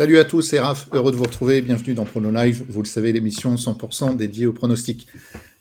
Salut 0.00 0.16
à 0.16 0.24
tous, 0.24 0.40
c'est 0.40 0.58
Raph, 0.58 0.88
heureux 0.92 1.12
de 1.12 1.16
vous 1.18 1.24
retrouver. 1.24 1.60
Bienvenue 1.60 1.92
dans 1.92 2.06
Prono 2.06 2.30
Live. 2.30 2.64
Vous 2.70 2.80
le 2.80 2.86
savez, 2.86 3.12
l'émission 3.12 3.56
100% 3.56 4.16
dédiée 4.16 4.46
au 4.46 4.54
pronostic. 4.54 5.06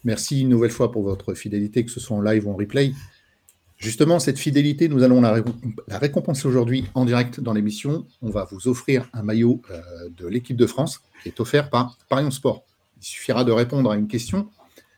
Merci 0.05 0.39
une 0.39 0.47
nouvelle 0.47 0.71
fois 0.71 0.93
pour 0.93 1.03
votre 1.03 1.33
fidélité, 1.33 1.83
que 1.83 1.91
ce 1.91 1.99
soit 1.99 2.15
en 2.15 2.21
live 2.21 2.47
ou 2.47 2.51
en 2.51 2.55
replay. 2.55 2.93
Justement, 3.75 4.17
cette 4.17 4.39
fidélité, 4.39 4.87
nous 4.87 5.03
allons 5.03 5.19
la, 5.19 5.43
récompenser 5.89 6.47
aujourd'hui 6.47 6.85
en 6.93 7.03
direct 7.03 7.41
dans 7.41 7.51
l'émission. 7.51 8.07
On 8.21 8.29
va 8.29 8.47
vous 8.49 8.69
offrir 8.69 9.09
un 9.11 9.23
maillot 9.23 9.61
euh, 9.71 9.81
de 10.17 10.25
l'équipe 10.25 10.55
de 10.55 10.67
France 10.67 11.01
qui 11.21 11.27
est 11.27 11.41
offert 11.41 11.69
par 11.69 11.97
Parion 12.07 12.31
Sport. 12.31 12.63
Il 13.01 13.03
suffira 13.03 13.43
de 13.43 13.51
répondre 13.51 13.91
à 13.91 13.97
une 13.97 14.07
question 14.07 14.47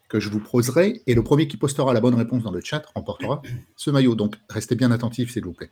que 0.08 0.20
je 0.20 0.30
vous 0.30 0.40
poserai 0.40 1.02
et 1.08 1.16
le 1.16 1.24
premier 1.24 1.48
qui 1.48 1.58
postera 1.58 1.96
la 1.96 2.00
bonne 2.00 2.14
réponse 2.14 2.44
dans 2.44 2.52
le 2.52 2.62
chat 2.62 2.84
remportera 2.94 3.42
ce 3.76 3.90
maillot. 3.90 4.14
Donc, 4.14 4.36
restez 4.52 4.76
bien 4.76 4.92
attentifs, 4.92 5.34
s'il 5.34 5.46
vous 5.46 5.54
plaît. 5.54 5.72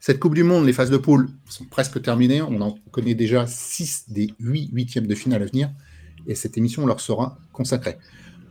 Cette 0.00 0.20
Coupe 0.20 0.34
du 0.34 0.44
Monde, 0.44 0.64
les 0.64 0.72
phases 0.72 0.90
de 0.90 0.96
poule 0.96 1.28
sont 1.48 1.64
presque 1.64 2.00
terminées. 2.00 2.40
On 2.40 2.60
en 2.60 2.78
connaît 2.92 3.16
déjà 3.16 3.46
6 3.48 4.04
des 4.08 4.32
8 4.38 4.70
huitièmes 4.72 5.08
de 5.08 5.14
finale 5.14 5.42
à 5.42 5.46
venir. 5.46 5.70
Et 6.28 6.36
cette 6.36 6.56
émission 6.56 6.86
leur 6.86 7.00
sera 7.00 7.36
consacrée. 7.52 7.98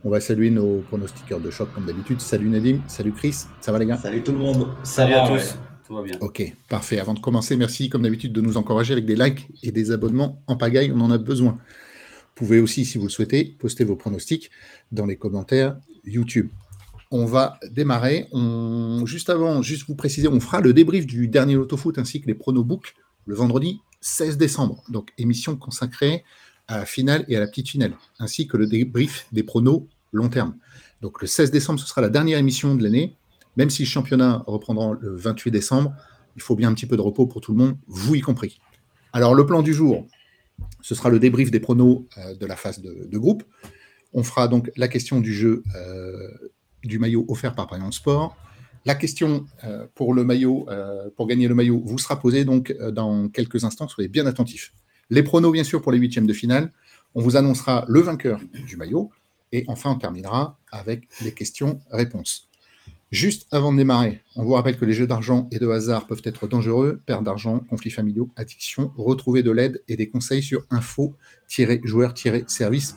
On 0.04 0.10
va 0.10 0.20
saluer 0.20 0.50
nos 0.50 0.80
pronostiqueurs 0.82 1.40
de 1.40 1.50
choc 1.50 1.72
comme 1.74 1.86
d'habitude. 1.86 2.20
Salut 2.20 2.50
Nadim, 2.50 2.80
salut 2.86 3.12
Chris, 3.12 3.46
ça 3.60 3.72
va 3.72 3.78
les 3.78 3.86
gars? 3.86 3.96
Salut 3.96 4.22
tout 4.22 4.32
le 4.32 4.38
monde. 4.38 4.68
Salut 4.82 5.14
à 5.14 5.26
tous. 5.26 5.56
Tout 5.86 5.94
va 5.94 6.02
bien. 6.02 6.18
Ok, 6.20 6.54
parfait. 6.68 7.00
Avant 7.00 7.14
de 7.14 7.20
commencer, 7.20 7.56
merci 7.56 7.88
comme 7.88 8.02
d'habitude 8.02 8.32
de 8.34 8.42
nous 8.42 8.58
encourager 8.58 8.92
avec 8.92 9.06
des 9.06 9.16
likes 9.16 9.48
et 9.62 9.72
des 9.72 9.90
abonnements 9.90 10.42
en 10.46 10.56
pagaille. 10.56 10.92
On 10.94 11.00
en 11.00 11.10
a 11.10 11.18
besoin. 11.18 11.52
Vous 11.52 12.34
pouvez 12.34 12.60
aussi, 12.60 12.84
si 12.84 12.98
vous 12.98 13.04
le 13.04 13.10
souhaitez, 13.10 13.56
poster 13.58 13.84
vos 13.84 13.96
pronostics 13.96 14.50
dans 14.92 15.06
les 15.06 15.16
commentaires 15.16 15.78
YouTube 16.04 16.50
on 17.10 17.24
va 17.24 17.58
démarrer. 17.70 18.28
Juste 19.04 19.30
avant, 19.30 19.62
juste 19.62 19.86
vous 19.88 19.94
préciser, 19.94 20.28
on 20.28 20.40
fera 20.40 20.60
le 20.60 20.72
débrief 20.72 21.06
du 21.06 21.28
dernier 21.28 21.56
Autofoot 21.56 21.98
ainsi 21.98 22.20
que 22.20 22.26
les 22.26 22.34
pronobooks 22.34 22.94
le 23.26 23.34
vendredi 23.34 23.80
16 24.00 24.38
décembre. 24.38 24.82
Donc, 24.88 25.12
émission 25.18 25.56
consacrée 25.56 26.24
à 26.66 26.78
la 26.78 26.86
finale 26.86 27.24
et 27.28 27.36
à 27.36 27.40
la 27.40 27.46
petite 27.46 27.68
finale, 27.68 27.94
ainsi 28.18 28.46
que 28.46 28.56
le 28.56 28.66
débrief 28.66 29.26
des 29.32 29.42
pronos 29.42 29.86
long 30.12 30.28
terme. 30.28 30.56
Donc, 31.02 31.20
le 31.20 31.26
16 31.26 31.50
décembre, 31.50 31.78
ce 31.78 31.86
sera 31.86 32.00
la 32.00 32.08
dernière 32.08 32.38
émission 32.38 32.74
de 32.74 32.82
l'année. 32.82 33.16
Même 33.56 33.70
si 33.70 33.82
le 33.82 33.88
championnat 33.88 34.44
reprendra 34.46 34.92
le 35.00 35.16
28 35.16 35.50
décembre, 35.50 35.94
il 36.36 36.42
faut 36.42 36.56
bien 36.56 36.68
un 36.68 36.74
petit 36.74 36.86
peu 36.86 36.96
de 36.96 37.02
repos 37.02 37.26
pour 37.26 37.40
tout 37.40 37.52
le 37.52 37.58
monde, 37.58 37.76
vous 37.86 38.14
y 38.14 38.20
compris. 38.20 38.60
Alors, 39.12 39.34
le 39.34 39.46
plan 39.46 39.62
du 39.62 39.74
jour, 39.74 40.06
ce 40.80 40.94
sera 40.94 41.08
le 41.08 41.18
débrief 41.18 41.50
des 41.50 41.60
pronos 41.60 42.06
euh, 42.18 42.34
de 42.34 42.46
la 42.46 42.56
phase 42.56 42.80
de, 42.80 43.18
groupe. 43.18 43.42
On 44.12 44.22
fera 44.22 44.48
donc 44.48 44.70
la 44.76 44.88
question 44.88 45.20
du 45.20 45.34
jeu 45.34 45.62
euh, 45.74 46.28
du 46.88 46.98
maillot 46.98 47.24
offert 47.28 47.54
par 47.54 47.68
Parion 47.68 47.92
Sport. 47.92 48.36
La 48.84 48.96
question 48.96 49.44
euh, 49.64 49.86
pour 49.94 50.14
le 50.14 50.24
maillot, 50.24 50.66
euh, 50.70 51.10
pour 51.16 51.26
gagner 51.26 51.46
le 51.46 51.54
maillot, 51.54 51.80
vous 51.84 51.98
sera 51.98 52.18
posée 52.18 52.44
donc 52.44 52.74
euh, 52.80 52.90
dans 52.90 53.28
quelques 53.28 53.64
instants. 53.64 53.86
Soyez 53.86 54.08
bien 54.08 54.26
attentifs. 54.26 54.72
Les 55.10 55.22
pronos, 55.22 55.52
bien 55.52 55.64
sûr, 55.64 55.82
pour 55.82 55.92
les 55.92 55.98
huitièmes 55.98 56.26
de 56.26 56.32
finale. 56.32 56.72
On 57.14 57.22
vous 57.22 57.36
annoncera 57.36 57.84
le 57.88 58.00
vainqueur 58.00 58.40
du 58.66 58.76
maillot. 58.76 59.10
Et 59.52 59.64
enfin, 59.68 59.92
on 59.92 59.96
terminera 59.96 60.58
avec 60.72 61.08
les 61.22 61.32
questions-réponses. 61.32 62.48
Juste 63.10 63.46
avant 63.50 63.72
de 63.72 63.78
démarrer, 63.78 64.20
on 64.36 64.44
vous 64.44 64.52
rappelle 64.52 64.76
que 64.76 64.84
les 64.84 64.92
jeux 64.92 65.06
d'argent 65.06 65.48
et 65.50 65.58
de 65.58 65.66
hasard 65.68 66.06
peuvent 66.06 66.20
être 66.24 66.46
dangereux. 66.46 67.00
Perte 67.06 67.24
d'argent, 67.24 67.60
conflits 67.60 67.90
familiaux, 67.90 68.28
addiction. 68.36 68.92
Retrouvez 68.98 69.42
de 69.42 69.50
l'aide 69.50 69.82
et 69.88 69.96
des 69.96 70.10
conseils 70.10 70.42
sur 70.42 70.66
info-joueur-service 70.68 72.96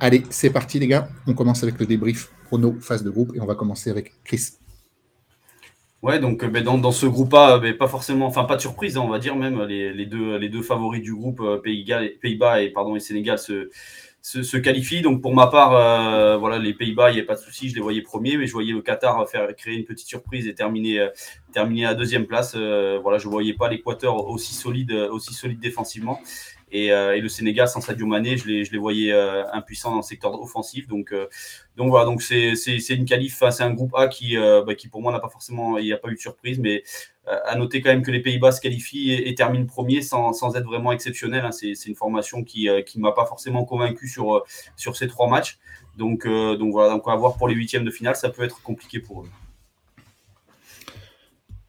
Allez, 0.00 0.22
c'est 0.30 0.50
parti 0.50 0.78
les 0.78 0.86
gars. 0.86 1.08
On 1.26 1.34
commence 1.34 1.62
avec 1.62 1.78
le 1.78 1.86
débrief 1.86 2.30
chrono 2.46 2.76
phase 2.80 3.02
de 3.02 3.10
groupe 3.10 3.32
et 3.34 3.40
on 3.40 3.46
va 3.46 3.54
commencer 3.54 3.90
avec 3.90 4.12
Chris. 4.24 4.52
Ouais, 6.02 6.18
donc 6.18 6.44
ben, 6.44 6.62
dans, 6.62 6.92
ce 6.92 7.06
groupe-là, 7.06 7.58
ben, 7.58 7.76
pas 7.76 7.88
forcément, 7.88 8.26
enfin 8.26 8.44
pas 8.44 8.56
de 8.56 8.60
surprise, 8.60 8.96
hein, 8.96 9.02
on 9.04 9.08
va 9.08 9.18
dire 9.18 9.34
même 9.34 9.62
les, 9.62 10.06
deux, 10.06 10.36
les 10.36 10.48
deux 10.48 10.62
favoris 10.62 11.02
du 11.02 11.14
groupe 11.14 11.40
euh, 11.40 11.58
Pays-Bas 11.58 12.62
et, 12.62 12.72
Sénégal 13.00 13.38
se, 13.38 14.56
qualifient. 14.56 15.02
Donc 15.02 15.20
pour 15.20 15.34
ma 15.34 15.48
part, 15.48 15.74
euh, 15.74 16.36
voilà, 16.36 16.58
les 16.58 16.74
Pays-Bas, 16.74 17.10
il 17.10 17.14
n'y 17.14 17.20
a 17.20 17.24
pas 17.24 17.34
de 17.34 17.40
souci, 17.40 17.70
je 17.70 17.74
les 17.74 17.80
voyais 17.80 18.02
premiers, 18.02 18.36
mais 18.36 18.46
je 18.46 18.52
voyais 18.52 18.72
le 18.72 18.82
Qatar 18.82 19.28
faire 19.28 19.54
créer 19.56 19.74
une 19.74 19.84
petite 19.84 20.06
surprise 20.06 20.46
et 20.46 20.54
terminer, 20.54 21.00
euh, 21.00 21.08
terminer 21.52 21.86
à 21.86 21.94
deuxième 21.94 22.26
place. 22.26 22.54
voilà, 22.54 23.18
je 23.18 23.26
ne 23.26 23.32
voyais 23.32 23.54
pas 23.54 23.68
l'Équateur 23.68 24.28
aussi 24.28 24.54
solide, 24.54 24.92
aussi 24.92 25.34
solide 25.34 25.60
défensivement. 25.60 26.20
Euh, 26.76 27.12
et, 27.12 27.20
le 27.20 27.28
Sénégal, 27.28 27.68
sans 27.68 27.80
Sadio 27.80 28.06
Mané, 28.06 28.36
je 28.36 28.46
les, 28.46 28.64
je 28.64 28.72
les 28.72 28.78
voyais 28.78 29.12
euh, 29.12 29.44
impuissants 29.52 29.90
dans 29.90 29.98
le 29.98 30.02
secteur 30.02 30.40
offensif. 30.40 30.86
Donc, 30.88 31.12
euh, 31.12 31.28
donc 31.76 31.90
voilà, 31.90 32.06
donc 32.06 32.22
c'est 32.22 32.54
une 32.90 33.04
qualif, 33.04 33.42
c'est 33.50 33.62
un 33.62 33.72
groupe 33.72 33.94
A 33.94 34.08
qui, 34.08 34.36
bah, 34.36 34.74
qui 34.74 34.88
pour 34.88 35.02
moi 35.02 35.12
n'a 35.12 35.20
pas 35.20 35.28
forcément, 35.28 35.78
il 35.78 35.84
n'y 35.84 35.92
a 35.92 35.98
pas 35.98 36.08
eu 36.08 36.14
de 36.14 36.20
surprise, 36.20 36.58
mais 36.58 36.82
à 37.26 37.56
noter 37.56 37.82
quand 37.82 37.90
même 37.90 38.02
que 38.02 38.10
les 38.10 38.20
Pays-Bas 38.20 38.52
se 38.52 38.60
qualifient 38.60 39.12
et, 39.12 39.34
terminent 39.34 39.66
premier 39.66 40.00
sans, 40.00 40.32
sans, 40.32 40.56
être 40.56 40.64
vraiment 40.64 40.92
exceptionnel. 40.92 41.44
Hein. 41.44 41.52
C'est 41.52 41.86
une 41.86 41.96
formation 41.96 42.44
qui 42.44 42.68
ne 42.68 43.00
m'a 43.00 43.12
pas 43.12 43.26
forcément 43.26 43.64
convaincu 43.64 44.08
sur, 44.08 44.44
sur 44.76 44.96
ces 44.96 45.08
trois 45.08 45.28
matchs. 45.28 45.58
Donc, 45.98 46.26
donc 46.26 46.72
voilà, 46.72 46.92
donc 46.92 47.06
on 47.06 47.10
va 47.10 47.16
voir 47.16 47.36
pour 47.36 47.48
les 47.48 47.54
huitièmes 47.54 47.84
de 47.84 47.90
finale, 47.90 48.16
ça 48.16 48.30
peut 48.30 48.42
être 48.42 48.62
compliqué 48.62 49.00
pour 49.00 49.22
eux. 49.22 49.28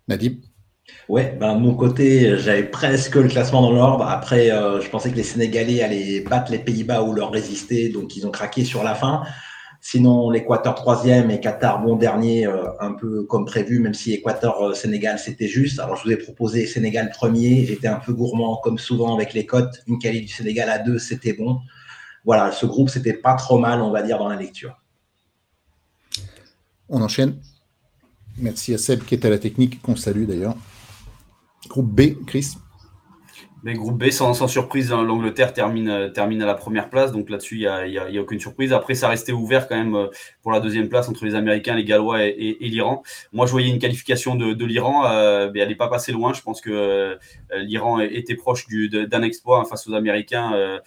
Nadim 0.08 0.38
Ouais, 1.10 1.38
ben 1.40 1.56
de 1.56 1.62
mon 1.62 1.74
côté, 1.74 2.38
j'avais 2.38 2.64
presque 2.64 3.16
le 3.16 3.30
classement 3.30 3.62
dans 3.62 3.72
l'ordre. 3.72 4.06
Après, 4.06 4.52
euh, 4.52 4.82
je 4.82 4.90
pensais 4.90 5.10
que 5.10 5.16
les 5.16 5.24
Sénégalais 5.24 5.82
allaient 5.82 6.20
battre 6.20 6.52
les 6.52 6.60
Pays-Bas 6.60 7.04
ou 7.04 7.14
leur 7.14 7.32
résister, 7.32 7.90
donc 7.90 8.18
ils 8.18 8.28
ont 8.28 8.32
craqué 8.32 8.66
sur 8.66 8.84
la 8.84 8.94
fin. 8.94 9.24
Sinon, 9.80 10.30
l'Équateur 10.32 10.76
troisième 10.76 11.32
et 11.32 11.40
Qatar 11.40 11.82
bon 11.82 11.96
dernier, 11.96 12.46
euh, 12.46 12.66
un 12.82 12.92
peu 12.92 13.24
comme 13.24 13.46
prévu, 13.46 13.80
même 13.80 13.94
si 13.94 14.12
Équateur-Sénégal 14.14 15.16
euh, 15.16 15.18
c'était 15.18 15.48
juste. 15.48 15.80
Alors 15.80 15.96
je 15.96 16.04
vous 16.04 16.12
ai 16.12 16.18
proposé 16.18 16.66
Sénégal 16.66 17.10
premier, 17.10 17.66
j'étais 17.66 17.88
un 17.88 18.00
peu 18.00 18.12
gourmand 18.12 18.58
comme 18.58 18.78
souvent 18.78 19.16
avec 19.16 19.34
les 19.34 19.46
cotes. 19.46 19.84
Une 19.88 20.00
qualité 20.00 20.26
du 20.26 20.34
Sénégal 20.34 20.70
à 20.70 20.80
deux, 20.80 21.00
c'était 21.00 21.34
bon. 21.34 21.62
Voilà, 22.26 22.52
ce 22.52 22.66
groupe, 22.66 22.90
c'était 22.90 23.14
pas 23.14 23.36
trop 23.36 23.60
mal, 23.60 23.82
on 23.82 23.92
va 23.92 24.02
dire, 24.02 24.18
dans 24.18 24.28
la 24.28 24.36
lecture. 24.36 24.78
On 26.90 27.02
enchaîne. 27.02 27.40
Merci 28.38 28.74
à 28.74 28.78
Seb 28.78 29.04
qui 29.06 29.16
est 29.16 29.26
à 29.26 29.30
la 29.30 29.40
technique, 29.40 29.82
qu'on 29.82 29.96
salue 29.96 30.26
d'ailleurs. 30.26 30.58
Groupe 31.68 31.88
B, 31.88 32.26
Chris 32.26 32.58
groupe 33.74 33.98
B, 33.98 34.10
sans, 34.10 34.48
surprise, 34.48 34.92
hein, 34.92 35.04
l'Angleterre 35.04 35.54
termine, 35.54 35.90
euh, 35.90 36.10
termine 36.10 36.42
à 36.42 36.46
la 36.46 36.54
première 36.54 36.90
place, 36.90 37.12
donc 37.12 37.30
là-dessus, 37.30 37.56
il 37.56 37.90
n'y 37.90 38.18
a, 38.18 38.22
aucune 38.22 38.40
surprise. 38.40 38.74
Après, 38.74 38.96
ça 38.96 39.08
restait 39.10 39.32
ouvert 39.32 39.68
quand 39.68 39.76
même 39.76 39.96
euh, 39.96 40.08
pour 40.42 40.52
la 40.52 40.60
deuxième 40.60 40.90
place 40.90 41.10
entre 41.10 41.26
les 41.26 41.36
Américains, 41.36 41.76
les 41.76 41.84
Gallois 41.84 42.24
et, 42.24 42.58
l'Iran. 42.62 43.04
Moi, 43.34 43.46
je 43.46 43.52
voyais 43.52 43.70
une 43.70 43.80
qualification 43.80 44.36
de, 44.36 44.66
l'Iran, 44.66 45.06
euh, 45.08 45.52
elle 45.56 45.68
n'est 45.68 45.76
pas 45.76 45.90
passée 45.90 46.12
loin. 46.12 46.34
Je 46.34 46.42
pense 46.42 46.62
que 46.62 47.18
l'Iran 47.56 48.00
était 48.00 48.36
proche 48.36 48.68
d'un 48.68 49.22
exploit 49.22 49.62
hein, 49.62 49.66
face 49.66 49.88
aux 49.88 49.94
Américains. 49.94 50.80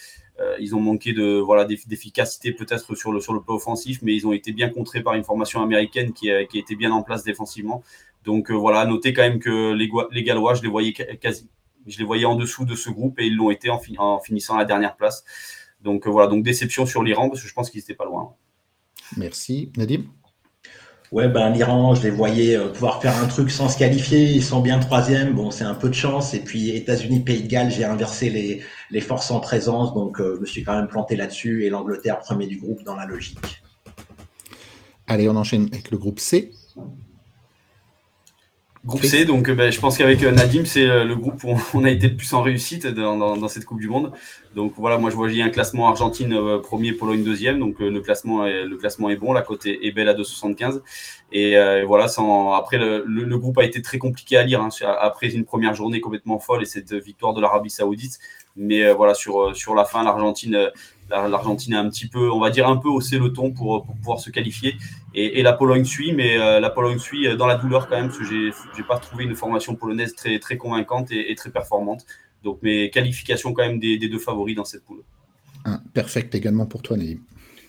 ils 0.58 0.74
ont 0.74 0.80
manqué 0.80 1.12
de 1.12 1.38
voilà 1.38 1.64
d'efficacité 1.64 2.52
peut-être 2.52 2.94
sur 2.94 3.12
le 3.12 3.20
sur 3.20 3.32
le 3.34 3.40
plan 3.40 3.54
offensif, 3.54 4.00
mais 4.02 4.14
ils 4.14 4.26
ont 4.26 4.32
été 4.32 4.52
bien 4.52 4.68
contrés 4.68 5.02
par 5.02 5.14
une 5.14 5.24
formation 5.24 5.62
américaine 5.62 6.12
qui, 6.12 6.30
qui 6.48 6.58
a 6.58 6.60
été 6.60 6.76
bien 6.76 6.92
en 6.92 7.02
place 7.02 7.24
défensivement. 7.24 7.82
Donc 8.24 8.50
euh, 8.50 8.54
voilà, 8.54 8.84
notez 8.84 9.12
quand 9.12 9.22
même 9.22 9.38
que 9.38 9.72
les, 9.72 9.90
les, 10.10 10.22
Gallois, 10.22 10.54
je 10.54 10.62
les 10.62 10.68
voyais 10.68 10.92
quasi, 10.92 11.48
je 11.86 11.98
les 11.98 12.04
voyais 12.04 12.26
en 12.26 12.34
dessous 12.34 12.64
de 12.64 12.74
ce 12.74 12.90
groupe 12.90 13.18
et 13.18 13.26
ils 13.26 13.36
l'ont 13.36 13.50
été 13.50 13.70
en, 13.70 13.80
en, 13.98 14.20
finissant 14.20 14.56
à 14.56 14.58
la 14.58 14.64
dernière 14.64 14.96
place. 14.96 15.24
Donc 15.80 16.06
euh, 16.06 16.10
voilà, 16.10 16.28
donc 16.28 16.44
déception 16.44 16.84
sur 16.84 17.02
l'Iran 17.02 17.30
parce 17.30 17.42
que 17.42 17.48
je 17.48 17.54
pense 17.54 17.70
qu'ils 17.70 17.80
n'étaient 17.80 17.94
pas 17.94 18.04
loin. 18.04 18.34
Merci. 19.16 19.72
Nadim? 19.76 20.04
Ouais, 21.10 21.26
ben 21.26 21.50
l'Iran, 21.50 21.96
je 21.96 22.02
les 22.02 22.10
voyais 22.10 22.56
euh, 22.56 22.68
pouvoir 22.68 23.02
faire 23.02 23.16
un 23.16 23.26
truc 23.26 23.50
sans 23.50 23.68
se 23.68 23.76
qualifier. 23.76 24.30
Ils 24.30 24.44
sont 24.44 24.60
bien 24.60 24.78
troisième. 24.78 25.34
Bon, 25.34 25.50
c'est 25.50 25.64
un 25.64 25.74
peu 25.74 25.88
de 25.88 25.94
chance. 25.94 26.34
Et 26.34 26.40
puis 26.40 26.70
États-Unis, 26.70 27.20
Pays 27.20 27.42
de 27.42 27.48
Galles, 27.48 27.72
j'ai 27.72 27.84
inversé 27.84 28.30
les, 28.30 28.62
les 28.90 29.00
forces 29.00 29.30
en 29.32 29.40
présence. 29.40 29.92
Donc 29.94 30.18
je 30.18 30.38
me 30.38 30.46
suis 30.46 30.62
quand 30.62 30.76
même 30.76 30.86
planté 30.86 31.16
là-dessus. 31.16 31.64
Et 31.64 31.70
l'Angleterre, 31.70 32.20
premier 32.20 32.46
du 32.46 32.58
groupe 32.58 32.84
dans 32.84 32.94
la 32.94 33.06
logique. 33.06 33.62
Allez, 35.08 35.28
on 35.28 35.34
enchaîne 35.34 35.68
avec 35.72 35.90
le 35.90 35.98
groupe 35.98 36.20
C. 36.20 36.52
Groupe 38.86 39.04
C, 39.04 39.26
donc 39.26 39.50
euh, 39.50 39.54
ben, 39.54 39.70
je 39.70 39.78
pense 39.78 39.98
qu'avec 39.98 40.22
euh, 40.22 40.30
Nadim, 40.30 40.64
c'est 40.64 40.88
euh, 40.88 41.04
le 41.04 41.14
groupe 41.14 41.44
où 41.44 41.54
on 41.74 41.84
a 41.84 41.90
été 41.90 42.08
le 42.08 42.16
plus 42.16 42.32
en 42.32 42.40
réussite 42.40 42.86
dans, 42.86 43.48
cette 43.48 43.66
Coupe 43.66 43.78
du 43.78 43.88
Monde. 43.88 44.10
Donc 44.54 44.72
voilà, 44.78 44.96
moi 44.96 45.10
je 45.10 45.16
voyais 45.16 45.42
un 45.42 45.50
classement 45.50 45.88
Argentine 45.88 46.34
premier, 46.62 46.92
Pologne 46.92 47.22
deuxième. 47.22 47.58
Donc 47.58 47.78
le 47.78 48.00
classement, 48.00 48.46
est, 48.46 48.64
le 48.64 48.76
classement 48.78 49.10
est 49.10 49.16
bon, 49.16 49.34
la 49.34 49.42
cote 49.42 49.66
est, 49.66 49.92
belle 49.92 50.08
à 50.08 50.14
2,75. 50.14 50.80
Et 51.32 51.56
voilà, 51.84 52.08
sans, 52.08 52.54
après 52.54 52.78
le, 52.78 53.36
groupe 53.36 53.58
a 53.58 53.64
été 53.64 53.82
très 53.82 53.98
compliqué 53.98 54.38
à 54.38 54.44
lire 54.44 54.62
hein, 54.62 54.70
après 54.98 55.28
une 55.28 55.44
première 55.44 55.74
journée 55.74 56.00
complètement 56.00 56.38
folle 56.38 56.62
et 56.62 56.66
cette 56.66 56.94
victoire 56.94 57.34
de 57.34 57.40
l'Arabie 57.40 57.70
Saoudite. 57.70 58.18
Mais 58.56 58.90
voilà, 58.92 59.14
sur, 59.14 59.54
sur 59.54 59.74
la 59.74 59.84
fin, 59.84 60.02
l'Argentine 60.02 60.70
L'Argentine 61.10 61.74
a 61.74 61.80
un 61.80 61.88
petit 61.88 62.06
peu, 62.06 62.30
on 62.30 62.40
va 62.40 62.50
dire, 62.50 62.68
un 62.68 62.76
peu 62.76 62.88
haussé 62.88 63.18
le 63.18 63.32
ton 63.32 63.50
pour, 63.50 63.84
pouvoir 63.84 64.20
se 64.20 64.30
qualifier. 64.30 64.76
Et, 65.14 65.42
la 65.42 65.52
Pologne 65.52 65.84
suit, 65.84 66.12
mais 66.12 66.38
euh, 66.38 66.60
la 66.60 66.70
Pologne 66.70 66.98
suit 66.98 67.36
dans 67.36 67.46
la 67.46 67.56
douleur 67.56 67.88
quand 67.88 67.96
même, 67.96 68.06
parce 68.06 68.18
que 68.18 68.24
j'ai 68.24 68.50
n'ai 68.76 68.86
pas 68.86 68.98
trouvé 68.98 69.24
une 69.24 69.34
formation 69.34 69.74
polonaise 69.74 70.14
très, 70.14 70.38
très 70.38 70.56
convaincante 70.56 71.10
et, 71.10 71.34
très 71.34 71.50
performante. 71.50 72.06
Donc 72.44 72.62
mes 72.62 72.90
qualifications 72.90 73.52
quand 73.52 73.66
même 73.66 73.78
des, 73.78 73.98
deux 73.98 74.18
favoris 74.18 74.54
dans 74.54 74.64
cette 74.64 74.84
poule. 74.84 75.02
Un 75.64 75.80
perfect 75.92 76.34
également 76.34 76.64
pour 76.64 76.80
toi, 76.80 76.96
Naïm. 76.96 77.20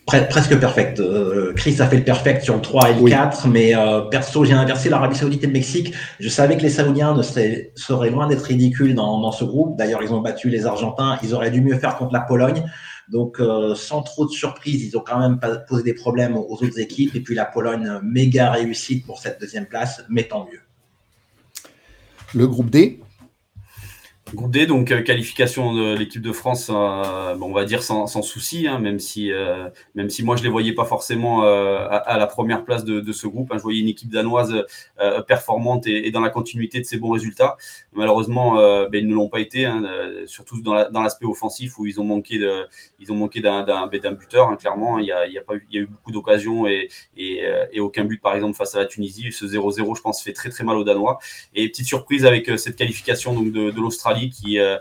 presque 0.06 0.58
perfect. 0.60 1.00
Euh, 1.00 1.52
Chris 1.54 1.76
a 1.80 1.88
fait 1.88 1.98
le 1.98 2.04
perfect 2.04 2.44
sur 2.44 2.56
le 2.56 2.62
3 2.62 2.92
et 2.92 2.94
le 2.94 3.10
4, 3.10 3.48
mais 3.48 3.76
euh, 3.76 4.02
perso, 4.02 4.46
j'ai 4.46 4.54
inversé 4.54 4.90
l'Arabie 4.90 5.16
Saoudite 5.16 5.44
et 5.44 5.48
le 5.48 5.54
Mexique. 5.54 5.94
Je 6.20 6.30
savais 6.30 6.56
que 6.58 6.62
les 6.62 6.70
Saoudiens 6.70 7.16
ne 7.16 7.22
seraient, 7.22 7.72
seraient 7.76 8.12
loin 8.12 8.28
d'être 8.28 8.44
ridicules 8.44 8.96
dans, 8.96 9.20
dans 9.20 9.32
ce 9.32 9.44
groupe. 9.44 9.78
D'ailleurs, 9.78 10.04
ils 10.04 10.14
ont 10.14 10.22
battu 10.22 10.50
les 10.50 10.66
Argentins. 10.66 11.18
Ils 11.24 11.34
auraient 11.34 11.52
dû 11.52 11.62
mieux 11.62 11.78
faire 11.78 11.98
contre 11.98 12.14
la 12.14 12.22
Pologne. 12.22 12.64
Donc, 13.12 13.42
euh, 13.42 13.76
sans 13.76 14.04
trop 14.04 14.26
de 14.26 14.32
surprise, 14.32 14.86
ils 14.86 14.98
ont 14.98 15.04
quand 15.06 15.20
même 15.20 15.38
posé 15.68 15.84
des 15.84 15.94
problèmes 15.94 16.38
aux 16.38 16.54
autres 16.54 16.80
équipes. 16.80 17.14
Et 17.14 17.20
puis, 17.20 17.36
la 17.36 17.44
Pologne, 17.46 18.00
méga 18.02 18.52
réussite 18.52 19.06
pour 19.06 19.20
cette 19.20 19.40
deuxième 19.42 19.66
place, 19.66 20.02
mais 20.10 20.24
tant 20.24 20.48
mieux. 20.50 20.62
Le 22.34 22.48
groupe 22.48 22.70
D, 22.70 23.02
Groupe 24.34 24.52
D, 24.52 24.66
donc 24.66 24.92
euh, 24.92 25.02
qualification 25.02 25.74
de 25.74 25.94
l'équipe 25.94 26.22
de 26.22 26.32
France, 26.32 26.70
euh, 26.70 27.36
on 27.42 27.52
va 27.52 27.66
dire 27.66 27.84
sans, 27.84 28.08
sans 28.08 28.22
souci, 28.22 28.66
hein, 28.66 28.80
même 28.80 29.00
si 29.00 29.32
euh, 29.32 29.68
même 29.94 30.10
si 30.10 30.24
moi 30.24 30.38
je 30.38 30.44
les 30.44 30.50
voyais 30.50 30.74
pas 30.74 30.86
forcément 30.86 31.42
à, 31.42 32.18
la 32.18 32.28
première 32.28 32.64
place 32.64 32.86
de, 32.86 33.12
ce 33.12 33.28
groupe. 33.28 33.52
Hein. 33.52 33.58
je 33.58 33.64
voyais 33.64 33.80
une 33.80 33.90
équipe 33.90 34.10
danoise 34.10 34.66
performante 35.28 35.86
et, 35.88 36.12
dans 36.12 36.22
la 36.22 36.30
continuité 36.30 36.80
de 36.80 36.86
ses 36.86 36.98
bons 36.98 37.12
résultats. 37.12 37.58
Malheureusement, 37.94 38.56
ben, 38.56 38.96
ils 38.96 39.08
ne 39.08 39.14
l'ont 39.14 39.30
pas 39.30 39.40
été, 39.40 39.66
hein, 39.66 39.84
surtout 40.26 40.62
dans 40.62 41.02
l'aspect 41.02 41.26
offensif 41.26 41.78
où 41.78 41.86
ils 41.86 42.00
ont 42.00 42.04
manqué 42.04 42.40
ils 43.00 43.12
ont 43.12 43.16
manqué 43.16 43.42
d'un 43.42 43.64
ben, 43.64 44.12
buteur. 44.14 44.56
clairement, 44.58 45.00
il 45.00 45.06
y 45.06 45.12
a, 45.12 45.28
y 45.28 45.38
a 45.38 45.44
y 45.72 45.78
a 45.78 45.82
eu 45.82 45.88
beaucoup 45.88 46.12
d'occasions 46.12 46.68
et, 46.68 46.90
et, 47.18 47.80
aucun 47.80 48.06
but 48.06 48.22
par 48.22 48.36
exemple 48.36 48.56
face 48.56 48.76
à 48.76 48.80
la 48.80 48.86
Tunisie. 48.86 49.32
Ce 49.32 49.46
0-0, 49.46 49.98
je 49.98 50.02
pense, 50.02 50.22
fait 50.24 50.34
très 50.34 50.50
très 50.50 50.64
mal 50.64 50.78
aux 50.78 50.84
Danois. 50.84 51.20
Et 51.54 51.68
petite 51.68 51.88
surprise 51.88 52.26
avec 52.26 52.50
cette 52.58 52.76
qualification 52.76 53.34
donc 53.34 53.52
de 53.52 53.82
l'Australie 53.82 54.21
qui, 54.30 54.60
euh, 54.60 54.78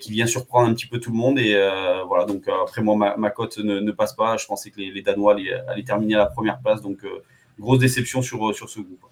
qui 0.00 0.12
vient 0.12 0.26
surprendre 0.26 0.68
un 0.68 0.74
petit 0.74 0.86
peu 0.86 0.98
tout 0.98 1.10
le 1.10 1.16
monde. 1.16 1.38
Et 1.38 1.54
euh, 1.54 2.02
voilà, 2.06 2.24
donc 2.24 2.48
euh, 2.48 2.52
après 2.62 2.82
moi, 2.82 3.16
ma, 3.16 3.30
cote 3.30 3.58
ne, 3.58 3.90
passe 3.92 4.14
pas. 4.14 4.36
Je 4.36 4.46
pensais 4.46 4.70
que 4.70 4.80
les, 4.80 5.02
Danois 5.02 5.34
allaient, 5.34 5.82
terminer 5.84 6.14
à 6.14 6.18
la 6.18 6.26
première 6.26 6.58
place. 6.60 6.82
Donc 6.82 6.98
grosse 7.58 7.78
déception 7.78 8.22
sur, 8.22 8.54
sur 8.54 8.68
ce 8.68 8.80
groupe. 8.80 9.04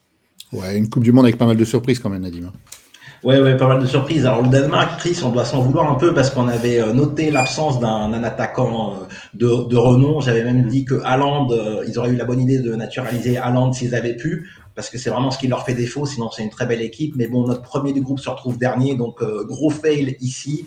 Ouais, 0.52 0.76
une 0.76 0.88
Coupe 0.88 1.02
du 1.02 1.12
Monde 1.12 1.24
avec 1.24 1.38
pas 1.38 1.46
mal 1.46 1.56
de 1.56 1.64
surprises 1.64 1.98
quand 1.98 2.10
même, 2.10 2.22
Nadim. 2.22 2.52
Ouais, 3.24 3.40
ouais, 3.40 3.56
pas 3.56 3.66
mal 3.66 3.80
de 3.80 3.86
surprises. 3.86 4.26
Alors 4.26 4.42
le 4.42 4.48
Danemark, 4.48 5.00
Chris, 5.00 5.20
on 5.24 5.30
doit 5.30 5.44
s'en 5.44 5.60
vouloir 5.60 5.90
un 5.90 5.96
peu 5.96 6.14
parce 6.14 6.30
qu'on 6.30 6.46
avait 6.46 6.92
noté 6.92 7.30
l'absence 7.30 7.80
d'un 7.80 8.22
attaquant 8.22 9.08
de, 9.34 9.68
de 9.68 9.76
renom. 9.76 10.20
J'avais 10.20 10.44
même 10.44 10.66
dit 10.66 10.84
que 10.84 11.00
Haaland, 11.02 11.48
ils 11.88 11.98
auraient 11.98 12.10
eu 12.10 12.16
la 12.16 12.24
bonne 12.24 12.40
idée 12.40 12.60
de 12.60 12.74
naturaliser 12.76 13.38
Haaland 13.38 13.72
s'ils 13.72 13.94
avaient 13.94 14.16
pu 14.16 14.48
parce 14.76 14.90
que 14.90 14.98
c'est 14.98 15.10
vraiment 15.10 15.30
ce 15.30 15.38
qui 15.38 15.48
leur 15.48 15.64
fait 15.64 15.74
défaut. 15.74 16.04
Sinon, 16.06 16.30
c'est 16.30 16.44
une 16.44 16.50
très 16.50 16.66
belle 16.66 16.82
équipe. 16.82 17.16
Mais 17.16 17.26
bon, 17.26 17.46
notre 17.46 17.62
premier 17.62 17.92
du 17.94 18.02
groupe 18.02 18.20
se 18.20 18.28
retrouve 18.28 18.58
dernier, 18.58 18.94
donc 18.94 19.22
euh, 19.22 19.42
gros 19.44 19.70
fail 19.70 20.16
ici. 20.20 20.66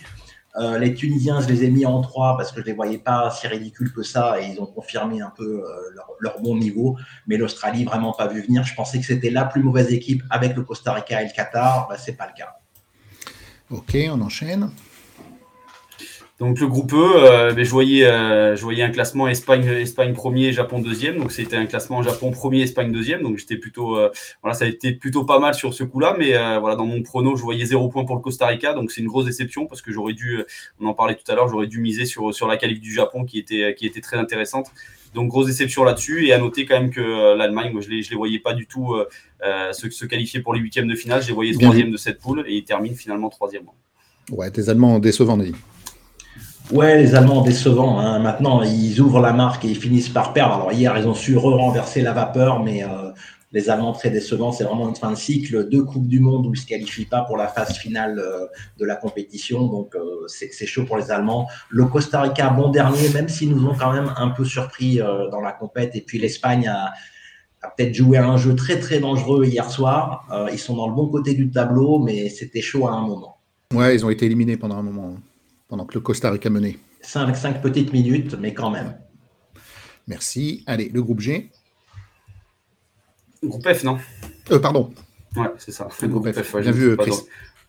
Euh, 0.58 0.80
les 0.80 0.96
Tunisiens, 0.96 1.42
je 1.42 1.48
les 1.48 1.64
ai 1.64 1.70
mis 1.70 1.86
en 1.86 2.02
trois 2.02 2.36
parce 2.36 2.52
que 2.52 2.60
je 2.60 2.66
les 2.66 2.74
voyais 2.74 2.98
pas 2.98 3.30
si 3.30 3.48
ridicules 3.48 3.94
que 3.94 4.02
ça 4.02 4.42
et 4.42 4.48
ils 4.48 4.60
ont 4.60 4.66
confirmé 4.66 5.22
un 5.22 5.30
peu 5.30 5.64
euh, 5.64 6.02
leur, 6.20 6.42
bon 6.42 6.58
niveau. 6.58 6.98
Mais 7.28 7.38
l'Australie, 7.38 7.86
vraiment 7.86 8.12
pas 8.12 8.28
vu 8.28 8.42
venir. 8.42 8.64
Je 8.64 8.74
pensais 8.74 9.00
que 9.00 9.06
c'était 9.06 9.30
la 9.30 9.46
plus 9.46 9.62
mauvaise 9.62 9.94
équipe 9.94 10.24
avec 10.32 10.56
le 10.56 10.64
Costa 10.64 10.92
Rica 10.92 11.22
et 11.22 11.26
le 11.26 11.32
Qatar. 11.32 11.88
Bah, 11.88 11.98
c'est 11.98 12.18
pas 12.18 12.26
le 12.26 12.34
cas. 12.36 12.58
Ok, 13.70 13.96
on 14.12 14.20
enchaîne. 14.22 14.72
Donc 16.40 16.58
le 16.62 16.68
groupe 16.68 16.94
E, 16.94 16.96
euh, 16.96 17.54
je, 17.58 17.70
voyais, 17.70 18.06
euh, 18.06 18.56
je 18.56 18.62
voyais 18.62 18.82
un 18.82 18.92
classement 18.92 19.28
Espagne, 19.28 19.68
Espagne 19.68 20.14
premier, 20.14 20.54
Japon 20.54 20.80
deuxième. 20.80 21.18
Donc 21.18 21.34
c'était 21.34 21.58
un 21.58 21.66
classement 21.66 22.02
Japon 22.02 22.32
premier, 22.32 22.62
Espagne 22.62 22.94
deuxième. 22.94 23.24
Donc 23.24 23.38
j'étais 23.38 23.58
plutôt, 23.58 23.98
euh, 23.98 24.10
voilà, 24.42 24.56
ça 24.56 24.64
a 24.64 24.70
été 24.70 24.94
plutôt 24.94 25.26
pas 25.26 25.40
mal 25.40 25.54
sur 25.54 25.74
ce 25.74 25.84
coup-là. 25.84 26.16
Mais 26.18 26.32
voilà, 26.60 26.78
dans 26.78 26.86
mon 26.86 27.04
prono, 27.04 27.36
je 27.36 27.44
voyais 27.44 27.66
zéro 27.66 27.90
point 27.90 28.06
pour 28.06 28.16
le 28.16 28.22
Costa 28.22 28.48
Rica. 28.48 28.74
Donc 28.74 28.92
c'est 28.92 29.02
une 29.02 29.08
grosse 29.08 29.26
déception 29.26 29.66
parce 29.66 29.82
que 29.82 29.92
j'aurais 29.92 30.14
dû, 30.14 30.42
on 30.80 30.88
en 30.88 30.94
parlait 30.94 31.16
tout 31.16 31.30
à 31.30 31.36
l'heure, 31.36 31.50
j'aurais 31.50 31.68
dû 31.68 31.82
miser 31.82 32.06
sur, 32.06 32.34
sur 32.34 32.48
la 32.48 32.56
qualif 32.56 32.80
du 32.80 32.94
Japon 32.94 33.26
qui 33.26 33.38
était, 33.38 33.76
qui 33.78 33.86
était 33.86 34.02
très 34.02 34.16
intéressante. 34.16 34.68
Donc 35.14 35.28
grosse 35.28 35.48
déception 35.48 35.84
là-dessus. 35.84 36.28
Et 36.28 36.32
à 36.32 36.38
noter 36.38 36.66
quand 36.66 36.80
même 36.80 36.90
que 36.90 37.36
l'Allemagne, 37.36 37.74
moi 37.74 37.82
je 37.82 37.90
les, 37.90 38.02
je 38.02 38.12
les 38.12 38.16
voyais 38.16 38.40
pas 38.40 38.54
du 38.54 38.66
tout 38.66 38.96
se, 39.42 39.90
se, 39.90 40.06
qualifier 40.06 40.40
pour 40.40 40.54
les 40.54 40.62
huitièmes 40.62 40.88
de 40.88 40.96
finale. 40.96 41.22
Je 41.22 41.28
les 41.28 41.34
voyais 41.34 41.52
troisième 41.52 41.92
de 41.92 41.98
cette 41.98 42.20
poule 42.20 42.46
et 42.48 42.56
ils 42.56 42.64
terminent 42.64 42.96
finalement 42.96 43.28
troisième. 43.28 43.64
Ouais, 44.32 44.50
tes 44.52 44.70
Allemands 44.70 45.00
décevants, 45.00 45.36
Nadine. 45.36 45.56
Ouais, 46.72 47.02
les 47.02 47.16
Allemands 47.16 47.42
décevants. 47.42 48.00
Hein. 48.00 48.20
Maintenant, 48.20 48.62
ils 48.62 49.02
ouvrent 49.02 49.22
la 49.22 49.34
marque 49.34 49.66
et 49.66 49.70
ils 49.70 49.76
finissent 49.76 50.10
par 50.10 50.34
perdre. 50.34 50.56
Alors 50.56 50.72
hier, 50.72 50.96
ils 51.00 51.08
ont 51.08 51.16
su 51.16 51.36
re-renverser 51.36 52.02
la 52.02 52.14
vapeur, 52.14 52.62
mais 52.62 52.84
euh, 52.84 53.10
les 53.52 53.72
Allemands 53.72 53.94
très 53.94 54.12
décevants. 54.12 54.52
C'est 54.52 54.66
vraiment 54.66 54.88
une 54.88 54.96
fin 54.96 55.10
de 55.10 55.16
cycle. 55.16 55.68
Deux 55.68 55.84
coupes 55.84 56.08
du 56.08 56.20
monde 56.20 56.46
où 56.46 56.54
ils 56.54 56.60
se 56.60 56.68
qualifient 56.68 57.06
pas 57.06 57.22
pour 57.22 57.38
la 57.38 57.48
phase 57.48 57.76
finale 57.76 58.20
euh, 58.20 58.46
de 58.78 58.86
la 58.86 58.96
compétition. 58.96 59.66
Donc 59.66 59.96
euh, 59.96 60.28
c'est 60.28 60.68
chaud 60.68 60.86
pour 60.86 60.98
les 60.98 61.10
Allemands. 61.10 61.48
Le 61.70 61.86
Costa 61.86 62.22
Rica, 62.22 62.50
bon 62.52 62.70
dernier, 62.70 63.10
même 63.16 63.30
s'ils 63.30 63.50
nous 63.50 63.68
ont 63.68 63.76
quand 63.76 63.92
même 63.92 64.14
un 64.18 64.30
peu 64.30 64.46
surpris 64.46 65.00
dans 65.32 65.42
la 65.42 65.54
compète. 65.54 65.96
Et 65.96 66.02
puis 66.02 66.20
l'Espagne 66.20 66.68
a, 66.68 66.92
a 67.64 67.70
peut-être 67.76 67.96
joué 67.96 68.20
un 68.20 68.38
jeu 68.38 68.56
très 68.56 68.80
très 68.80 69.00
dangereux 69.00 69.44
hier 69.46 69.72
soir. 69.72 70.28
ils 70.52 70.60
sont 70.60 70.76
dans 70.76 70.88
le 70.88 70.94
bon 70.94 71.08
côté 71.08 71.34
du 71.34 71.50
tableau, 71.50 71.98
mais 71.98 72.30
c'était 72.30 72.62
chaud 72.62 72.88
à 72.88 72.92
un 72.92 73.02
moment. 73.02 73.38
Ouais, 73.74 73.96
ils 73.96 74.06
ont 74.06 74.12
été 74.12 74.28
éliminés 74.28 74.58
pendant 74.58 74.78
un 74.78 74.84
moment 74.84 75.16
pendant 75.70 75.86
que 75.86 75.94
le 75.94 76.02
Costa 76.02 76.30
Rica 76.30 76.50
menait. 76.50 76.78
5, 77.02 77.34
5 77.34 77.62
petites 77.62 77.94
minutes, 77.94 78.36
mais 78.38 78.54
quand 78.54 78.70
même. 78.72 78.98
Merci. 80.08 80.64
Allez, 80.66 80.90
le 80.90 81.02
groupe 81.02 81.22
G. 81.22 81.50
Groupe 83.42 83.72
F, 83.72 83.84
non? 83.84 84.00
Euh, 84.52 84.60
Pardon. 84.60 84.92
Ouais, 85.36 85.48
c'est 85.58 85.72
ça. 85.72 85.88
Le 86.02 86.08
groupe, 86.10 86.30
F. 86.30 86.58
Bien 86.58 86.72
vu, 86.72 86.98
Chris. 86.98 87.14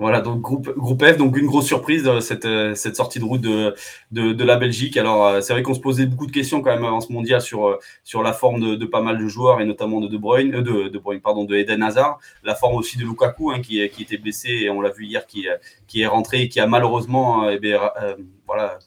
Voilà, 0.00 0.22
donc 0.22 0.40
groupe, 0.40 1.04
F, 1.04 1.18
donc 1.18 1.36
une 1.36 1.44
grosse 1.44 1.66
surprise, 1.66 2.08
euh, 2.08 2.20
cette, 2.20 2.46
euh, 2.46 2.74
cette 2.74 2.96
sortie 2.96 3.18
de 3.18 3.24
route 3.24 3.42
de, 3.42 4.44
la 4.44 4.56
Belgique. 4.56 4.96
Alors, 4.96 5.26
euh, 5.26 5.40
c'est 5.42 5.52
vrai 5.52 5.62
qu'on 5.62 5.74
se 5.74 5.80
posait 5.80 6.06
beaucoup 6.06 6.26
de 6.26 6.32
questions 6.32 6.62
quand 6.62 6.70
même 6.70 6.86
avant 6.86 7.02
ce 7.02 7.12
mondial 7.12 7.42
sur, 7.42 7.78
la 8.14 8.32
forme 8.32 8.78
de, 8.78 8.86
pas 8.86 9.02
mal 9.02 9.18
de 9.18 9.26
joueurs 9.28 9.60
et 9.60 9.66
notamment 9.66 10.00
de 10.00 10.08
De 10.08 10.16
Bruyne, 10.16 10.52
de, 10.62 10.88
de 10.88 10.98
Bruyne, 10.98 11.20
pardon, 11.20 11.44
de 11.44 11.54
Eden 11.54 11.82
Hazard, 11.82 12.18
la 12.42 12.54
forme 12.54 12.76
aussi 12.76 12.96
de 12.96 13.02
Lukaku 13.02 13.50
hein, 13.50 13.60
qui, 13.60 13.86
qui 13.90 14.02
était 14.02 14.16
blessé 14.16 14.48
et 14.48 14.70
on 14.70 14.80
l'a 14.80 14.88
vu 14.88 15.04
hier, 15.04 15.26
qui, 15.26 15.46
qui 15.86 16.00
est 16.00 16.06
rentré 16.06 16.40
et 16.42 16.48
qui 16.48 16.60
a 16.60 16.66
malheureusement 16.66 17.50
eh 17.50 17.58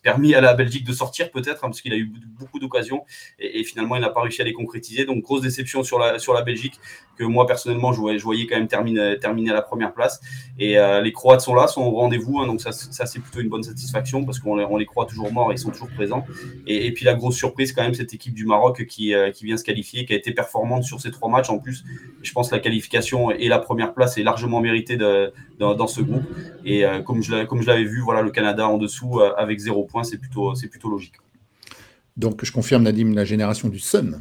permis 0.01 0.36
à 0.36 0.42
la 0.42 0.54
Belgique 0.54 0.86
de 0.86 0.94
sortir 0.94 1.31
peut-être, 1.31 1.63
hein, 1.63 1.69
parce 1.69 1.81
qu'il 1.81 1.94
a 1.94 1.98
eu 1.98 2.12
beaucoup 2.39 2.60
d'occasions 2.60 3.06
et, 3.39 3.63
finalement 3.63 3.95
il 3.95 4.01
n'a 4.01 4.10
pas 4.10 4.21
réussi 4.21 4.42
à 4.42 4.45
les 4.45 4.54
concrétiser. 4.54 5.06
Donc 5.06 5.24
grosse 5.24 5.42
déception 5.42 5.83
sur 5.83 6.00
la, 6.00 6.19
sur 6.19 6.33
la 6.33 6.42
Belgique 6.42 6.80
que 7.18 7.24
moi 7.24 7.45
personnellement 7.45 7.94
je 7.94 8.00
voyais, 8.00 8.18
je 8.18 8.24
voyais 8.24 8.48
quand 8.48 8.56
même 8.56 8.68
terminer, 8.68 9.18
terminer 9.19 9.51
à 9.51 9.54
la 9.54 9.62
première 9.62 9.94
place. 9.94 10.19
Et 10.60 10.77
euh, 10.77 11.01
les 11.01 11.12
Croates 11.12 11.42
sont 11.42 11.56
là, 11.56 11.68
sont 11.68 11.81
au 11.81 11.92
rendez-vous, 11.92 12.39
hein, 12.39 12.48
donc 12.48 12.62
ça, 12.62 12.71
c'est 12.71 13.19
plutôt 13.19 13.39
une 13.39 13.50
bonne 13.50 13.63
satisfaction 13.63 14.25
parce 14.25 14.39
qu'on 14.39 14.56
les, 14.56 14.65
on 14.65 14.77
les 14.77 14.86
croit 14.86 15.06
toujours 15.06 15.31
morts, 15.31 15.51
ils 15.51 15.57
sont 15.57 15.71
toujours 15.71 15.89
présents. 15.89 16.25
Et, 16.68 16.92
puis 16.94 17.06
la 17.06 17.13
grosse 17.13 17.36
surprise 17.36 17.74
quand 17.74 17.83
même 17.83 17.94
cette 17.94 18.13
équipe 18.13 18.33
du 18.33 18.45
Maroc 18.45 18.86
qui, 18.86 19.13
euh, 19.13 19.31
qui 19.31 19.45
vient 19.45 19.57
se 19.57 19.63
qualifier, 19.63 20.06
qui 20.06 20.13
a 20.13 20.15
été 20.15 20.31
performante 20.31 20.83
sur 20.83 21.00
ces 21.00 21.12
trois 21.12 21.30
matchs 21.30 21.50
en 21.50 21.60
plus. 21.60 21.83
Je 22.21 22.31
pense 22.31 22.50
que 22.50 22.56
la 22.56 22.62
qualification 22.62 23.31
et 23.31 23.48
la 23.48 23.60
première 23.60 23.94
place 23.94 24.18
est 24.18 24.24
largement 24.24 24.62
méritée 24.62 24.98
dans, 24.98 25.88
ce 25.88 26.01
groupe. 26.01 26.24
Et 26.65 26.86
euh, 26.86 27.01
comme 27.01 27.21
je, 27.21 27.45
comme 27.45 27.62
je 27.62 27.68
l'avais 27.68 27.83
vu, 27.83 28.00
voilà 28.01 28.21
le 28.21 28.31
Canada 28.31 28.68
en 28.68 28.77
dessous 28.77 29.22
avec 29.38 29.52
avec 29.53 29.60
zéro 29.60 29.86
point, 29.86 30.03
c'est 30.03 30.17
plutôt, 30.17 30.55
c'est 30.55 30.67
plutôt 30.67 30.89
logique. 30.89 31.15
Donc, 32.17 32.43
je 32.43 32.51
confirme, 32.51 32.83
Nadim, 32.83 33.13
la 33.13 33.25
génération 33.25 33.69
du 33.69 33.79
Sun. 33.79 34.19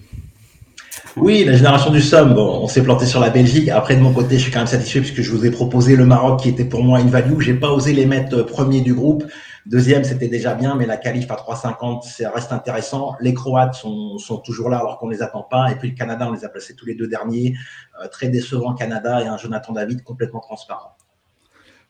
Oui, 1.16 1.44
la 1.44 1.54
génération 1.54 1.90
du 1.90 2.00
Somme. 2.00 2.34
Bon, 2.34 2.60
on 2.62 2.68
s'est 2.68 2.82
planté 2.82 3.06
sur 3.06 3.20
la 3.20 3.30
Belgique. 3.30 3.68
Après, 3.68 3.96
de 3.96 4.00
mon 4.00 4.12
côté, 4.12 4.36
je 4.36 4.44
suis 4.44 4.52
quand 4.52 4.60
même 4.60 4.66
satisfait 4.66 5.00
puisque 5.00 5.22
je 5.22 5.30
vous 5.30 5.44
ai 5.44 5.50
proposé 5.50 5.96
le 5.96 6.04
Maroc 6.04 6.40
qui 6.40 6.48
était 6.48 6.64
pour 6.64 6.82
moi 6.84 7.00
une 7.00 7.08
value. 7.08 7.40
J'ai 7.40 7.54
pas 7.54 7.70
osé 7.70 7.92
les 7.92 8.06
mettre 8.06 8.36
euh, 8.36 8.44
premier 8.44 8.80
du 8.80 8.94
groupe. 8.94 9.24
Deuxième, 9.66 10.04
c'était 10.04 10.28
déjà 10.28 10.54
bien, 10.54 10.74
mais 10.74 10.86
la 10.86 10.96
qualif 10.96 11.30
à 11.30 11.36
3,50, 11.36 12.02
ça 12.02 12.30
reste 12.30 12.52
intéressant. 12.52 13.14
Les 13.20 13.32
Croates 13.32 13.74
sont, 13.74 14.18
sont 14.18 14.38
toujours 14.38 14.68
là 14.68 14.78
alors 14.78 14.98
qu'on 14.98 15.08
les 15.08 15.22
attend 15.22 15.42
pas. 15.42 15.70
Et 15.70 15.76
puis 15.76 15.90
le 15.90 15.94
Canada, 15.94 16.26
on 16.28 16.32
les 16.32 16.44
a 16.44 16.48
placés 16.48 16.74
tous 16.74 16.86
les 16.86 16.94
deux 16.94 17.06
derniers. 17.06 17.54
Euh, 18.02 18.08
très 18.08 18.28
décevant 18.28 18.74
Canada 18.74 19.22
et 19.22 19.26
un 19.26 19.36
Jonathan 19.36 19.72
David 19.72 20.02
complètement 20.02 20.40
transparent. 20.40 20.96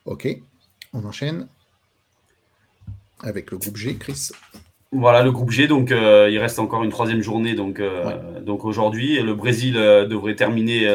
Ok, 0.04 0.28
on 0.92 1.04
enchaîne 1.04 1.46
avec 3.22 3.50
le 3.50 3.58
groupe 3.58 3.76
G, 3.76 3.96
Chris. 3.96 4.30
Voilà 4.94 5.22
le 5.22 5.32
groupe 5.32 5.50
G, 5.50 5.68
donc 5.68 5.90
euh, 5.90 6.28
il 6.30 6.38
reste 6.38 6.58
encore 6.58 6.84
une 6.84 6.90
troisième 6.90 7.22
journée. 7.22 7.54
Donc, 7.54 7.80
euh, 7.80 8.42
donc 8.42 8.66
aujourd'hui, 8.66 9.22
le 9.22 9.34
Brésil 9.34 9.78
euh, 9.78 10.04
devrait 10.06 10.36
terminer 10.36 10.86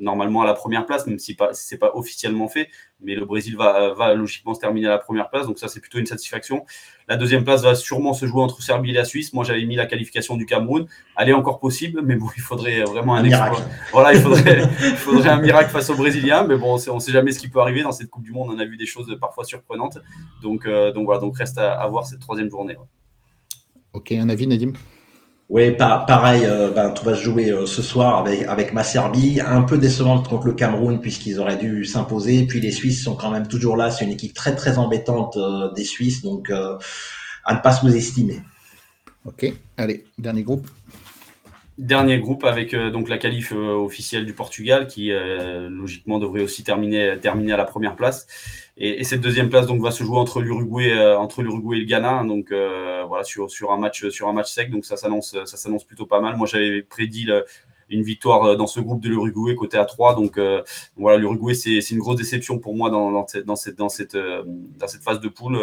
normalement 0.00 0.42
à 0.42 0.44
la 0.44 0.54
première 0.54 0.86
place, 0.86 1.06
même 1.06 1.20
si, 1.20 1.36
pas, 1.36 1.54
ce 1.54 1.72
n'est 1.72 1.78
pas 1.78 1.92
officiellement 1.94 2.48
fait. 2.48 2.68
Mais 3.00 3.14
le 3.14 3.24
Brésil 3.24 3.56
va, 3.56 3.94
va 3.94 4.12
logiquement 4.14 4.54
se 4.54 4.60
terminer 4.60 4.88
à 4.88 4.90
la 4.90 4.98
première 4.98 5.30
place, 5.30 5.46
donc 5.46 5.60
ça 5.60 5.68
c'est 5.68 5.78
plutôt 5.78 5.98
une 5.98 6.06
satisfaction. 6.06 6.64
La 7.06 7.16
deuxième 7.16 7.44
place 7.44 7.62
va 7.62 7.76
sûrement 7.76 8.12
se 8.12 8.26
jouer 8.26 8.42
entre 8.42 8.60
Serbie 8.60 8.90
et 8.90 8.94
la 8.94 9.04
Suisse. 9.04 9.32
Moi 9.32 9.44
j'avais 9.44 9.64
mis 9.66 9.76
la 9.76 9.86
qualification 9.86 10.36
du 10.36 10.46
Cameroun. 10.46 10.86
Elle 11.16 11.28
est 11.28 11.32
encore 11.32 11.60
possible, 11.60 12.00
mais 12.02 12.16
bon, 12.16 12.26
il 12.36 12.42
faudrait 12.42 12.82
vraiment 12.82 13.14
un, 13.14 13.22
miracle. 13.22 13.62
Voilà, 13.92 14.14
il 14.14 14.20
faudrait, 14.20 14.62
il 14.80 14.96
faudrait 14.96 15.30
un 15.30 15.40
miracle 15.40 15.70
face 15.70 15.90
aux 15.90 15.96
Brésiliens. 15.96 16.42
Mais 16.42 16.56
bon, 16.56 16.76
on 16.88 16.94
ne 16.96 17.00
sait 17.00 17.12
jamais 17.12 17.30
ce 17.30 17.38
qui 17.38 17.46
peut 17.46 17.60
arriver 17.60 17.84
dans 17.84 17.92
cette 17.92 18.10
Coupe 18.10 18.24
du 18.24 18.32
Monde. 18.32 18.50
On 18.52 18.58
a 18.58 18.64
vu 18.64 18.76
des 18.76 18.86
choses 18.86 19.16
parfois 19.20 19.44
surprenantes. 19.44 19.98
Donc, 20.42 20.66
donc 20.66 21.04
voilà, 21.04 21.20
donc 21.20 21.38
reste 21.38 21.58
à, 21.58 21.74
à 21.74 21.86
voir 21.86 22.04
cette 22.04 22.18
troisième 22.18 22.50
journée. 22.50 22.76
Ok, 23.94 24.12
un 24.12 24.28
avis, 24.28 24.46
Nadim? 24.46 24.72
Oui, 25.48 25.70
pareil, 25.72 26.42
euh, 26.44 26.70
ben, 26.70 26.90
tout 26.90 27.04
va 27.04 27.14
se 27.14 27.22
jouer 27.22 27.50
euh, 27.50 27.64
ce 27.64 27.80
soir 27.80 28.18
avec, 28.18 28.42
avec 28.42 28.72
ma 28.72 28.82
Serbie, 28.82 29.40
un 29.40 29.62
peu 29.62 29.78
décevante 29.78 30.28
contre 30.28 30.46
le 30.46 30.52
Cameroun 30.54 31.00
puisqu'ils 31.00 31.38
auraient 31.38 31.56
dû 31.56 31.84
s'imposer. 31.84 32.44
Puis 32.46 32.60
les 32.60 32.72
Suisses 32.72 33.04
sont 33.04 33.14
quand 33.14 33.30
même 33.30 33.46
toujours 33.46 33.76
là. 33.76 33.90
C'est 33.90 34.04
une 34.04 34.12
équipe 34.12 34.34
très 34.34 34.56
très 34.56 34.78
embêtante 34.78 35.36
euh, 35.36 35.70
des 35.72 35.84
Suisses, 35.84 36.22
donc 36.22 36.50
à 36.50 37.54
ne 37.54 37.60
pas 37.60 37.72
sous-estimer. 37.72 38.40
Ok, 39.24 39.52
allez, 39.76 40.04
dernier 40.18 40.42
groupe. 40.42 40.68
Dernier 41.78 42.18
groupe 42.18 42.44
avec 42.44 42.72
euh, 42.72 42.90
donc 42.90 43.08
la 43.08 43.18
qualif 43.18 43.52
euh, 43.52 43.72
officielle 43.74 44.26
du 44.26 44.32
Portugal 44.32 44.86
qui 44.86 45.10
euh, 45.10 45.68
logiquement 45.68 46.20
devrait 46.20 46.42
aussi 46.42 46.62
terminer, 46.62 47.18
terminer 47.20 47.52
à 47.52 47.56
la 47.56 47.64
première 47.64 47.96
place. 47.96 48.28
Et, 48.76 49.04
cette 49.04 49.20
deuxième 49.20 49.50
place 49.50 49.66
donc 49.66 49.80
va 49.80 49.90
se 49.90 50.02
jouer 50.02 50.18
entre 50.18 50.40
l'Uruguay 50.40 50.88
l'Uruguay 51.38 51.76
et 51.76 51.80
le 51.80 51.86
Ghana. 51.86 52.24
Donc 52.24 52.50
voilà 52.50 53.24
sur, 53.24 53.48
un 53.70 53.78
match 53.78 54.08
sur 54.08 54.28
un 54.28 54.32
match 54.32 54.52
sec. 54.52 54.70
Donc 54.70 54.84
ça 54.84 54.96
s'annonce 54.96 55.36
ça 55.44 55.56
s'annonce 55.56 55.84
plutôt 55.84 56.06
pas 56.06 56.20
mal. 56.20 56.36
Moi 56.36 56.46
j'avais 56.46 56.82
prédit 56.82 57.28
une 57.88 58.02
victoire 58.02 58.44
euh, 58.44 58.56
dans 58.56 58.66
ce 58.66 58.80
groupe 58.80 59.00
de 59.02 59.08
l'Uruguay 59.08 59.54
côté 59.54 59.76
à 59.76 59.84
3. 59.84 60.14
Donc 60.14 60.38
euh, 60.38 60.62
voilà, 60.96 61.18
l'Uruguay, 61.18 61.54
c'est 61.54 61.78
une 61.90 61.98
grosse 61.98 62.16
déception 62.16 62.58
pour 62.58 62.74
moi 62.74 62.90
dans, 62.90 63.10
dans, 63.10 63.26
cette, 63.26 63.44
dans, 63.44 63.56
cette, 63.56 63.76
dans, 63.76 63.88
cette, 63.88 64.14
euh, 64.14 64.42
dans 64.46 64.86
cette 64.86 65.02
phase 65.02 65.20
de 65.20 65.28
poule. 65.28 65.58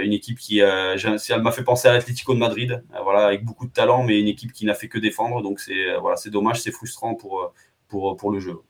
une 0.00 0.12
équipe 0.12 0.38
qui, 0.38 0.58
elle 0.58 1.42
m'a 1.42 1.52
fait 1.52 1.64
penser 1.64 1.88
à 1.88 1.92
l'Atlético 1.92 2.34
de 2.34 2.38
Madrid, 2.38 2.82
voilà, 3.02 3.26
avec 3.26 3.44
beaucoup 3.44 3.66
de 3.66 3.72
talent, 3.72 4.02
mais 4.02 4.20
une 4.20 4.28
équipe 4.28 4.52
qui 4.52 4.64
n'a 4.66 4.74
fait 4.74 4.88
que 4.88 4.98
défendre. 4.98 5.42
Donc 5.42 5.60
c'est 5.60 5.96
voilà, 6.00 6.16
dommage, 6.26 6.60
c'est 6.60 6.72
frustrant 6.72 7.14
pour, 7.14 7.52
pour, 7.88 8.16
pour 8.16 8.30
le 8.30 8.40
jeu. 8.40 8.60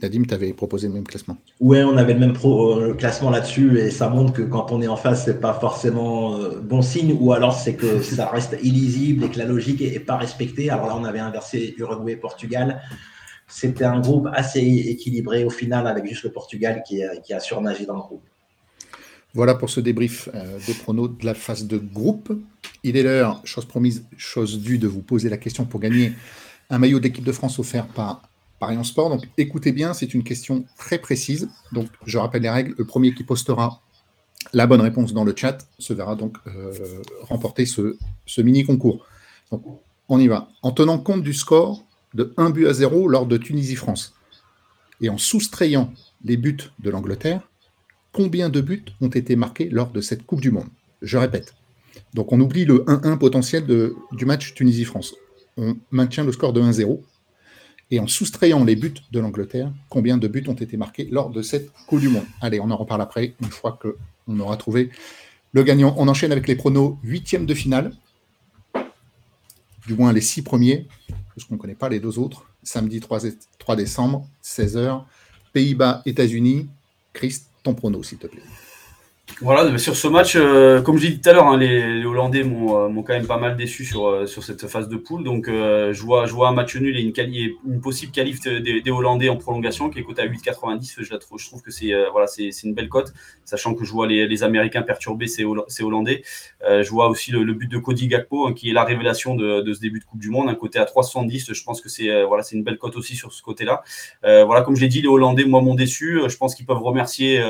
Nadim, 0.00 0.24
tu 0.24 0.34
avais 0.34 0.52
proposé 0.52 0.86
le 0.86 0.94
même 0.94 1.04
classement. 1.04 1.36
Ouais, 1.60 1.82
on 1.82 1.96
avait 1.96 2.14
le 2.14 2.20
même 2.20 2.34
euh, 2.44 2.94
classement 2.94 3.30
là-dessus 3.30 3.78
et 3.78 3.90
ça 3.90 4.08
montre 4.08 4.32
que 4.32 4.42
quand 4.42 4.70
on 4.70 4.80
est 4.80 4.86
en 4.86 4.96
face, 4.96 5.24
c'est 5.24 5.40
pas 5.40 5.54
forcément 5.54 6.36
euh, 6.36 6.60
bon 6.60 6.82
signe 6.82 7.16
ou 7.18 7.32
alors 7.32 7.54
c'est 7.54 7.74
que 7.74 8.00
ça 8.02 8.28
reste 8.28 8.56
illisible 8.62 9.24
et 9.24 9.30
que 9.30 9.38
la 9.38 9.44
logique 9.44 9.82
est, 9.82 9.98
pas 9.98 10.16
respectée. 10.16 10.70
Alors 10.70 10.86
là, 10.86 10.96
on 10.96 11.04
avait 11.04 11.18
inversé 11.18 11.74
Uruguay-Portugal. 11.78 12.80
C'était 13.48 13.84
un 13.84 14.00
groupe 14.00 14.28
assez 14.32 14.60
équilibré 14.60 15.44
au 15.44 15.50
final 15.50 15.86
avec 15.86 16.06
juste 16.06 16.22
le 16.22 16.30
Portugal 16.30 16.82
qui, 16.86 17.02
qui 17.24 17.32
a 17.32 17.40
surnagé 17.40 17.86
dans 17.86 17.94
le 17.94 18.00
groupe. 18.00 18.22
Voilà 19.34 19.54
pour 19.54 19.68
ce 19.68 19.80
débrief 19.80 20.28
euh, 20.34 20.58
des 20.66 20.74
pronos 20.74 21.08
de 21.08 21.26
la 21.26 21.34
phase 21.34 21.66
de 21.66 21.78
groupe. 21.78 22.32
Il 22.82 22.96
est 22.96 23.02
l'heure, 23.02 23.40
chose 23.44 23.66
promise, 23.66 24.04
chose 24.16 24.60
due, 24.60 24.78
de 24.78 24.88
vous 24.88 25.02
poser 25.02 25.28
la 25.28 25.36
question 25.36 25.64
pour 25.64 25.80
gagner 25.80 26.12
un 26.70 26.78
maillot 26.78 26.98
d'équipe 26.98 27.24
de 27.24 27.32
France 27.32 27.58
offert 27.58 27.86
par 27.86 28.22
Paris 28.58 28.82
sport. 28.84 29.10
Donc 29.10 29.28
écoutez 29.36 29.72
bien, 29.72 29.94
c'est 29.94 30.14
une 30.14 30.24
question 30.24 30.64
très 30.76 30.98
précise. 30.98 31.48
Donc 31.72 31.88
je 32.04 32.18
rappelle 32.18 32.42
les 32.42 32.50
règles. 32.50 32.74
Le 32.78 32.84
premier 32.84 33.14
qui 33.14 33.24
postera 33.24 33.80
la 34.52 34.66
bonne 34.66 34.80
réponse 34.80 35.12
dans 35.12 35.24
le 35.24 35.34
chat 35.36 35.58
se 35.78 35.92
verra 35.92 36.14
donc 36.14 36.36
euh, 36.46 36.72
remporter 37.22 37.66
ce, 37.66 37.96
mini 38.38 38.64
concours. 38.64 39.06
Donc 39.50 39.62
on 40.08 40.18
y 40.18 40.28
va. 40.28 40.48
En 40.62 40.72
tenant 40.72 40.98
compte 40.98 41.22
du 41.22 41.34
score 41.34 41.84
de 42.14 42.32
1 42.36 42.50
but 42.50 42.66
à 42.66 42.72
0 42.72 43.08
lors 43.08 43.26
de 43.26 43.36
Tunisie-France 43.36 44.14
et 45.00 45.08
en 45.08 45.18
soustrayant 45.18 45.92
les 46.24 46.36
buts 46.36 46.70
de 46.78 46.90
l'Angleterre, 46.90 47.48
combien 48.12 48.48
de 48.48 48.60
buts 48.60 48.86
ont 49.00 49.08
été 49.08 49.36
marqués 49.36 49.68
lors 49.68 49.90
de 49.90 50.00
cette 50.00 50.24
Coupe 50.24 50.40
du 50.40 50.50
Monde? 50.50 50.68
Je 51.02 51.18
répète. 51.18 51.54
Donc 52.14 52.32
on 52.32 52.40
oublie 52.40 52.64
le 52.64 52.84
1-1 52.86 53.18
potentiel 53.18 53.66
du 53.66 54.24
match 54.24 54.54
Tunisie-France. 54.54 55.14
On 55.56 55.76
maintient 55.90 56.24
le 56.24 56.32
score 56.32 56.52
de 56.52 56.62
1-0 56.62 57.00
et 57.90 58.00
en 58.00 58.06
soustrayant 58.06 58.64
les 58.64 58.76
buts 58.76 58.94
de 59.10 59.20
l'Angleterre, 59.20 59.72
combien 59.88 60.18
de 60.18 60.28
buts 60.28 60.44
ont 60.48 60.54
été 60.54 60.76
marqués 60.76 61.08
lors 61.10 61.30
de 61.30 61.42
cette 61.42 61.72
Coupe 61.86 62.00
du 62.00 62.08
Monde? 62.08 62.26
Allez, 62.40 62.60
on 62.60 62.70
en 62.70 62.76
reparle 62.76 63.00
après, 63.00 63.34
une 63.40 63.50
fois 63.50 63.78
qu'on 63.80 64.40
aura 64.40 64.56
trouvé 64.56 64.90
le 65.52 65.62
gagnant. 65.62 65.94
On 65.96 66.08
enchaîne 66.08 66.32
avec 66.32 66.46
les 66.48 66.56
pronos 66.56 66.98
huitièmes 67.02 67.46
de 67.46 67.54
finale, 67.54 67.92
du 69.86 69.94
moins 69.94 70.12
les 70.12 70.20
six 70.20 70.42
premiers, 70.42 70.86
parce 71.34 71.46
qu'on 71.46 71.54
ne 71.54 71.60
connaît 71.60 71.74
pas 71.74 71.88
les 71.88 72.00
deux 72.00 72.18
autres. 72.18 72.44
Samedi 72.62 73.00
3, 73.00 73.20
3 73.58 73.76
décembre, 73.76 74.28
16h, 74.44 75.04
Pays-Bas, 75.52 76.02
États-Unis. 76.04 76.68
Christ, 77.14 77.48
ton 77.62 77.74
prono, 77.74 78.02
s'il 78.02 78.18
te 78.18 78.26
plaît. 78.26 78.42
Voilà, 79.40 79.78
sur 79.78 79.94
ce 79.94 80.08
match, 80.08 80.34
euh, 80.34 80.82
comme 80.82 80.98
j'ai 80.98 81.10
dit 81.10 81.20
tout 81.20 81.30
à 81.30 81.32
l'heure, 81.32 81.46
hein, 81.46 81.56
les, 81.56 82.04
Hollandais 82.04 82.42
euh, 82.42 82.88
m'ont 82.88 83.02
quand 83.04 83.12
même 83.12 83.26
pas 83.26 83.36
mal 83.36 83.56
déçu 83.56 83.84
sur, 83.84 84.08
euh, 84.08 84.26
cette 84.26 84.66
phase 84.66 84.88
de 84.88 84.96
poule. 84.96 85.22
Donc, 85.22 85.46
je, 85.46 86.02
vois, 86.02 86.26
je 86.26 86.34
un 86.34 86.52
match 86.52 86.74
nul 86.76 86.96
et 86.96 87.02
une, 87.02 87.80
possible 87.80 88.10
qualif 88.10 88.40
des, 88.40 88.90
Hollandais 88.90 89.28
en 89.28 89.36
prolongation 89.36 89.90
qui 89.90 90.00
est 90.00 90.02
coté 90.02 90.22
à 90.22 90.26
8,90. 90.26 90.94
Je, 90.98 91.04
je 91.04 91.48
trouve 91.48 91.62
que 91.62 91.70
c'est 91.70 91.92
une 92.64 92.74
belle 92.74 92.88
cote, 92.88 93.12
sachant 93.44 93.74
que 93.74 93.84
je 93.84 93.92
vois 93.92 94.08
les, 94.08 94.42
Américains 94.42 94.82
perturbés, 94.82 95.28
c'est 95.28 95.44
Hollandais. 95.44 96.24
je 96.62 96.90
vois 96.90 97.08
aussi 97.08 97.30
le, 97.30 97.52
but 97.54 97.70
de 97.70 97.78
Cody 97.78 98.08
Gakpo, 98.08 98.46
hein, 98.46 98.54
qui 98.54 98.70
est 98.70 98.72
la 98.72 98.84
révélation 98.84 99.36
de, 99.36 99.72
ce 99.72 99.80
début 99.80 100.00
de 100.00 100.04
Coupe 100.04 100.20
du 100.20 100.30
Monde, 100.30 100.48
un 100.48 100.54
côté 100.56 100.80
à 100.80 100.84
3,70. 100.84 101.54
Je 101.54 101.62
pense 101.62 101.80
que 101.80 101.88
c'est 101.88 102.08
une 102.52 102.64
belle 102.64 102.78
cote 102.78 102.96
aussi 102.96 103.14
sur 103.14 103.32
ce 103.32 103.42
côté-là. 103.42 103.84
voilà, 104.22 104.62
comme 104.62 104.74
je 104.74 104.80
l'ai 104.80 104.88
dit, 104.88 105.00
les 105.00 105.08
Hollandais, 105.08 105.44
moi, 105.44 105.60
m'ont 105.60 105.76
déçu. 105.76 106.20
Je 106.26 106.36
pense 106.36 106.56
qu'ils 106.56 106.66
peuvent 106.66 106.82
remercier 106.82 107.40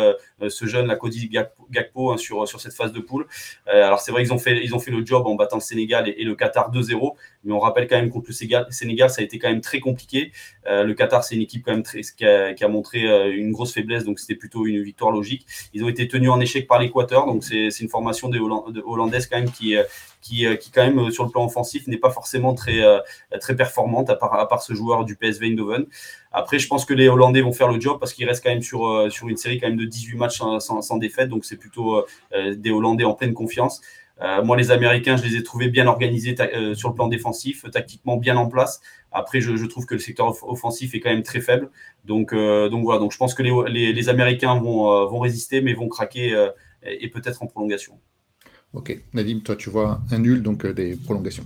ce 0.47 0.67
jeune, 0.67 0.87
la 0.87 0.97
Cody 0.97 1.29
Gakpo 1.29 1.68
Gakpo 1.71 2.13
hein, 2.13 2.17
sur, 2.17 2.47
sur 2.47 2.61
cette 2.61 2.75
phase 2.75 2.93
de 2.93 3.01
poule. 3.01 3.27
Euh, 3.69 3.85
alors 3.85 4.01
c'est 4.01 4.13
vrai 4.13 4.23
qu'ils 4.23 4.33
ont 4.33 4.39
fait, 4.39 4.65
ils 4.65 4.75
ont 4.75 4.79
fait 4.79 4.91
le 4.91 5.05
job 5.05 5.27
en 5.27 5.35
battant 5.35 5.57
le 5.57 5.63
Sénégal 5.63 6.09
et, 6.09 6.25
le 6.25 6.35
Qatar 6.35 6.71
2-0, 6.73 7.15
mais 7.45 7.53
on 7.53 7.59
rappelle 7.59 7.87
quand 7.89 7.97
même 7.97 8.11
contre 8.11 8.27
le 8.29 8.35
Sénégal, 8.71 9.11
ça 9.11 9.21
a 9.21 9.25
été 9.25 9.39
quand 9.39 9.49
même 9.49 9.61
très 9.61 9.81
compliqué. 9.81 10.33
Euh, 10.67 10.85
le 10.85 10.95
Qatar, 10.95 11.25
c'est 11.25 11.35
une 11.35 11.43
équipe 11.43 11.65
quand 11.65 11.73
même 11.73 11.83
très, 11.83 12.03
qui, 12.03 12.25
a, 12.25 12.69
montré 12.69 13.09
euh, 13.09 13.35
une 13.35 13.53
grosse 13.53 13.73
faiblesse, 13.73 14.05
donc 14.05 14.19
c'était 14.19 14.35
plutôt 14.35 14.67
une 14.67 14.83
victoire 14.83 15.11
logique. 15.11 15.47
Ils 15.73 15.85
ont 15.85 15.89
été 15.89 16.09
tenus 16.09 16.31
en 16.31 16.41
échec 16.41 16.67
par 16.67 16.79
l'Équateur, 16.79 17.27
donc 17.27 17.45
c'est 17.45 17.69
une 17.81 17.89
formation 17.89 18.29
des 18.29 18.39
Hollandaises 18.39 19.27
quand 19.27 19.39
même 19.39 19.51
qui, 19.51 19.77
qui, 20.21 20.47
qui, 20.59 20.71
quand 20.71 20.83
même 20.83 21.11
sur 21.11 21.25
le 21.25 21.31
plan 21.31 21.45
offensif 21.45 21.87
n'est 21.87 21.99
pas 21.99 22.11
forcément 22.11 22.55
très, 22.55 22.83
très 23.41 23.57
performante 23.57 24.11
à 24.11 24.17
part, 24.17 24.35
à 24.35 24.49
part 24.49 24.63
ce 24.63 24.75
joueur 24.75 25.05
du 25.05 25.17
PSV 25.17 25.47
Eindhoven. 25.47 25.87
Après, 26.33 26.59
je 26.59 26.69
pense 26.69 26.85
que 26.85 26.95
les 26.95 27.09
Hollandais 27.09 27.41
vont 27.41 27.53
faire 27.53 27.69
le 27.69 27.81
job 27.81 27.99
parce 28.01 28.13
qu'ils 28.13 28.27
restent 28.27 28.45
quand 28.45 28.51
même 28.51 28.63
sur, 28.63 29.11
sur 29.11 29.29
une 29.29 29.37
série 29.37 29.59
quand 29.59 29.69
même 29.69 29.79
de 29.79 29.85
18 29.85 30.17
matchs 30.17 30.39
sans, 30.39 30.61
sans 30.61 30.97
défaite, 30.97 31.29
donc 31.29 31.45
c'est 31.45 31.57
plutôt 31.57 32.05
des 32.33 32.71
Hollandais 32.71 33.05
en 33.05 33.15
pleine 33.15 33.35
confiance. 33.35 33.81
Euh, 34.21 34.43
moi, 34.43 34.57
les 34.57 34.71
Américains, 34.71 35.17
je 35.17 35.25
les 35.25 35.37
ai 35.37 35.43
trouvés 35.43 35.69
bien 35.69 35.87
organisés 35.87 36.35
euh, 36.41 36.75
sur 36.75 36.89
le 36.89 36.95
plan 36.95 37.09
défensif, 37.09 37.65
tactiquement 37.71 38.17
bien 38.17 38.37
en 38.37 38.49
place. 38.49 38.81
Après, 39.13 39.41
je, 39.41 39.65
trouve 39.67 39.87
que 39.87 39.95
le 39.95 40.01
secteur 40.01 40.35
offensif 40.45 40.95
est 40.95 41.01
quand 41.01 41.11
même 41.11 41.23
très 41.23 41.41
faible. 41.41 41.71
Donc, 42.05 42.33
euh, 42.33 42.69
donc 42.69 42.85
voilà. 42.85 42.99
Donc, 43.01 43.13
je 43.13 43.19
pense 43.19 43.35
que 43.35 43.43
les, 43.43 43.93
les, 43.93 44.09
Américains 44.09 44.59
vont, 44.59 45.07
vont 45.07 45.21
résister, 45.21 45.61
mais 45.61 45.73
vont 45.75 45.89
craquer 45.89 46.49
et 46.83 47.09
peut-être 47.09 47.43
en 47.43 47.47
prolongation. 47.47 47.99
Ok, 48.75 48.99
Nadim, 49.15 49.41
toi, 49.41 49.57
tu 49.57 49.71
vois 49.71 50.01
un 50.11 50.19
nul, 50.19 50.43
donc 50.43 50.67
des 50.67 50.97
prolongations. 50.97 51.45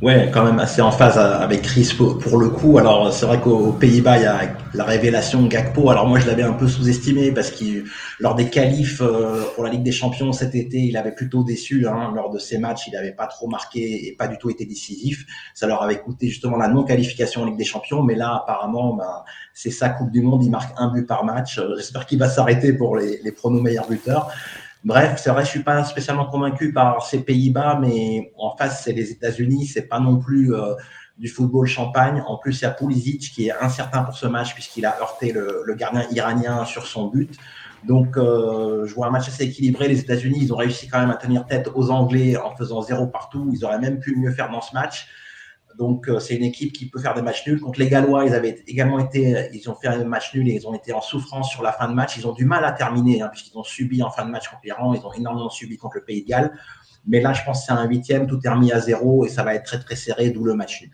Ouais, 0.00 0.30
quand 0.32 0.44
même 0.44 0.60
assez 0.60 0.80
en 0.80 0.92
phase 0.92 1.18
avec 1.18 1.62
Chris 1.62 1.92
pour, 1.96 2.38
le 2.38 2.50
coup. 2.50 2.78
Alors 2.78 3.12
c'est 3.12 3.26
vrai 3.26 3.40
qu'aux 3.40 3.72
Pays-Bas, 3.72 4.18
il 4.18 4.22
y 4.22 4.26
a 4.26 4.42
la 4.72 4.84
révélation 4.84 5.44
Gakpo. 5.46 5.90
Alors 5.90 6.06
moi 6.06 6.20
je 6.20 6.26
l'avais 6.28 6.44
un 6.44 6.52
peu 6.52 6.68
sous-estimé 6.68 7.32
parce 7.32 7.50
que 7.50 7.82
lors 8.20 8.36
des 8.36 8.48
qualifs 8.48 9.00
euh, 9.00 9.42
pour 9.56 9.64
la 9.64 9.70
Ligue 9.70 9.82
des 9.82 9.90
Champions 9.90 10.32
cet 10.32 10.54
été, 10.54 10.78
il 10.78 10.96
avait 10.96 11.10
plutôt 11.10 11.42
déçu. 11.42 11.88
Hein. 11.88 12.12
Lors 12.14 12.30
de 12.30 12.38
ces 12.38 12.58
matchs, 12.58 12.86
il 12.86 12.92
n'avait 12.92 13.10
pas 13.10 13.26
trop 13.26 13.48
marqué 13.48 14.06
et 14.06 14.12
pas 14.12 14.28
du 14.28 14.38
tout 14.38 14.50
été 14.50 14.66
décisif. 14.66 15.26
Ça 15.52 15.66
leur 15.66 15.82
avait 15.82 15.98
coûté 15.98 16.28
justement 16.28 16.58
la 16.58 16.68
non-qualification 16.68 17.42
en 17.42 17.46
Ligue 17.46 17.58
des 17.58 17.64
Champions. 17.64 18.04
Mais 18.04 18.14
là, 18.14 18.42
apparemment, 18.44 18.94
ben, 18.94 19.24
c'est 19.52 19.72
sa 19.72 19.88
Coupe 19.88 20.12
du 20.12 20.22
Monde. 20.22 20.44
Il 20.44 20.50
marque 20.50 20.72
un 20.76 20.92
but 20.92 21.08
par 21.08 21.24
match. 21.24 21.60
J'espère 21.76 22.06
qu'il 22.06 22.20
va 22.20 22.28
s'arrêter 22.28 22.72
pour 22.72 22.96
les, 22.96 23.18
les 23.24 23.32
pronos 23.32 23.60
meilleurs 23.60 23.88
buteurs. 23.88 24.30
Bref, 24.84 25.20
c'est 25.22 25.30
vrai, 25.30 25.44
je 25.44 25.50
suis 25.50 25.62
pas 25.62 25.82
spécialement 25.84 26.26
convaincu 26.26 26.72
par 26.72 27.04
ces 27.04 27.24
Pays-Bas, 27.24 27.78
mais 27.80 28.32
en 28.38 28.56
face, 28.56 28.84
c'est 28.84 28.92
les 28.92 29.10
États-Unis, 29.10 29.66
c'est 29.66 29.88
pas 29.88 29.98
non 29.98 30.18
plus 30.18 30.54
euh, 30.54 30.74
du 31.18 31.28
football 31.28 31.66
champagne. 31.66 32.22
En 32.26 32.36
plus, 32.36 32.60
il 32.60 32.62
y 32.62 32.66
a 32.66 32.70
Pulisic 32.70 33.32
qui 33.32 33.48
est 33.48 33.52
incertain 33.60 34.02
pour 34.02 34.14
ce 34.14 34.26
match 34.26 34.54
puisqu'il 34.54 34.86
a 34.86 35.00
heurté 35.00 35.32
le, 35.32 35.74
gardien 35.74 36.06
iranien 36.12 36.64
sur 36.64 36.86
son 36.86 37.08
but. 37.08 37.36
Donc, 37.84 38.16
euh, 38.16 38.86
je 38.86 38.94
vois 38.94 39.06
un 39.06 39.10
match 39.10 39.28
assez 39.28 39.44
équilibré. 39.44 39.88
Les 39.88 40.00
États-Unis, 40.00 40.38
ils 40.42 40.52
ont 40.52 40.56
réussi 40.56 40.88
quand 40.88 41.00
même 41.00 41.10
à 41.10 41.16
tenir 41.16 41.46
tête 41.46 41.70
aux 41.74 41.90
Anglais 41.90 42.36
en 42.36 42.54
faisant 42.54 42.80
zéro 42.82 43.06
partout. 43.06 43.50
Ils 43.52 43.64
auraient 43.64 43.78
même 43.78 43.98
pu 43.98 44.16
mieux 44.16 44.30
faire 44.30 44.50
dans 44.50 44.60
ce 44.60 44.74
match. 44.74 45.08
Donc, 45.78 46.08
euh, 46.08 46.18
c'est 46.18 46.34
une 46.34 46.42
équipe 46.42 46.72
qui 46.72 46.90
peut 46.90 46.98
faire 46.98 47.14
des 47.14 47.22
matchs 47.22 47.46
nuls. 47.46 47.60
Contre 47.60 47.78
les 47.78 47.88
Gallois, 47.88 48.24
ils 48.26 48.34
avaient 48.34 48.62
également 48.66 48.98
été, 48.98 49.48
ils 49.52 49.70
ont 49.70 49.76
fait 49.76 49.86
un 49.86 50.02
match 50.04 50.34
nul 50.34 50.48
et 50.48 50.52
ils 50.52 50.66
ont 50.66 50.74
été 50.74 50.92
en 50.92 51.00
souffrance 51.00 51.50
sur 51.50 51.62
la 51.62 51.70
fin 51.70 51.88
de 51.88 51.94
match. 51.94 52.16
Ils 52.16 52.26
ont 52.26 52.32
du 52.32 52.44
mal 52.44 52.64
à 52.64 52.72
terminer, 52.72 53.22
hein, 53.22 53.28
puisqu'ils 53.32 53.56
ont 53.56 53.62
subi 53.62 54.02
en 54.02 54.10
fin 54.10 54.26
de 54.26 54.30
match 54.30 54.48
contre 54.48 54.62
l'Iran. 54.64 54.92
Ils 54.92 55.06
ont 55.06 55.12
énormément 55.12 55.50
subi 55.50 55.76
contre 55.76 55.98
le 55.98 56.04
Pays 56.04 56.24
de 56.24 56.28
Galles. 56.28 56.52
Mais 57.06 57.20
là, 57.20 57.32
je 57.32 57.44
pense 57.44 57.60
que 57.60 57.66
c'est 57.66 57.72
un 57.72 57.86
huitième, 57.86 58.26
tout 58.26 58.40
est 58.44 58.48
remis 58.48 58.72
à 58.72 58.80
zéro 58.80 59.24
et 59.24 59.28
ça 59.28 59.44
va 59.44 59.54
être 59.54 59.64
très, 59.64 59.78
très 59.78 59.94
serré, 59.94 60.30
d'où 60.30 60.44
le 60.44 60.54
match 60.54 60.82
nul. 60.82 60.90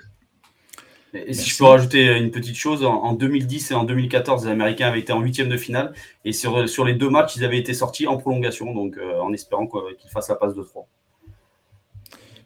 Et 1.14 1.33
si 1.33 1.49
je 1.49 1.57
peux 1.57 1.64
rajouter 1.64 2.19
une 2.19 2.31
petite 2.31 2.57
chose, 2.57 2.85
en 2.85 3.14
2010 3.14 3.71
et 3.71 3.75
en 3.75 3.85
2014, 3.85 4.45
les 4.45 4.50
Américains 4.50 4.88
avaient 4.88 5.00
été 5.00 5.12
en 5.12 5.21
huitième 5.21 5.49
de 5.49 5.57
finale 5.57 5.95
et 6.25 6.33
sur, 6.33 6.69
sur 6.69 6.85
les 6.85 6.95
deux 6.95 7.09
matchs, 7.09 7.37
ils 7.37 7.45
avaient 7.45 7.59
été 7.59 7.73
sortis 7.73 8.07
en 8.07 8.17
prolongation, 8.17 8.75
donc 8.75 8.99
euh, 8.99 9.21
en 9.21 9.33
espérant 9.33 9.67
qu'ils 9.67 10.11
fassent 10.11 10.29
la 10.29 10.35
passe 10.35 10.55
de 10.55 10.62
3. 10.62 10.87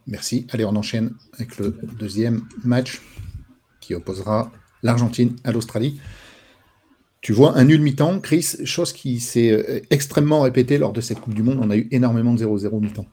Merci. 0.09 0.47
Allez, 0.51 0.65
on 0.65 0.75
enchaîne 0.75 1.13
avec 1.35 1.59
le 1.59 1.77
deuxième 1.99 2.43
match 2.65 3.01
qui 3.81 3.95
opposera 3.95 4.51
l'Argentine 4.83 5.37
à 5.45 5.53
l'Australie. 5.53 6.01
Tu 7.21 7.33
vois 7.33 7.59
un 7.59 7.65
nul 7.65 7.83
mi-temps, 7.83 8.21
Chris, 8.21 8.57
chose 8.65 8.93
qui 8.93 9.21
s'est 9.21 9.51
euh, 9.51 9.81
extrêmement 9.91 10.41
répétée 10.41 10.79
lors 10.79 10.93
de 10.93 11.01
cette 11.01 11.21
Coupe 11.21 11.35
du 11.35 11.43
Monde. 11.43 11.59
On 11.61 11.71
a 11.71 11.77
eu 11.77 11.89
énormément 11.91 12.33
de 12.33 12.45
0-0 12.45 12.81
mi-temps. 12.81 13.07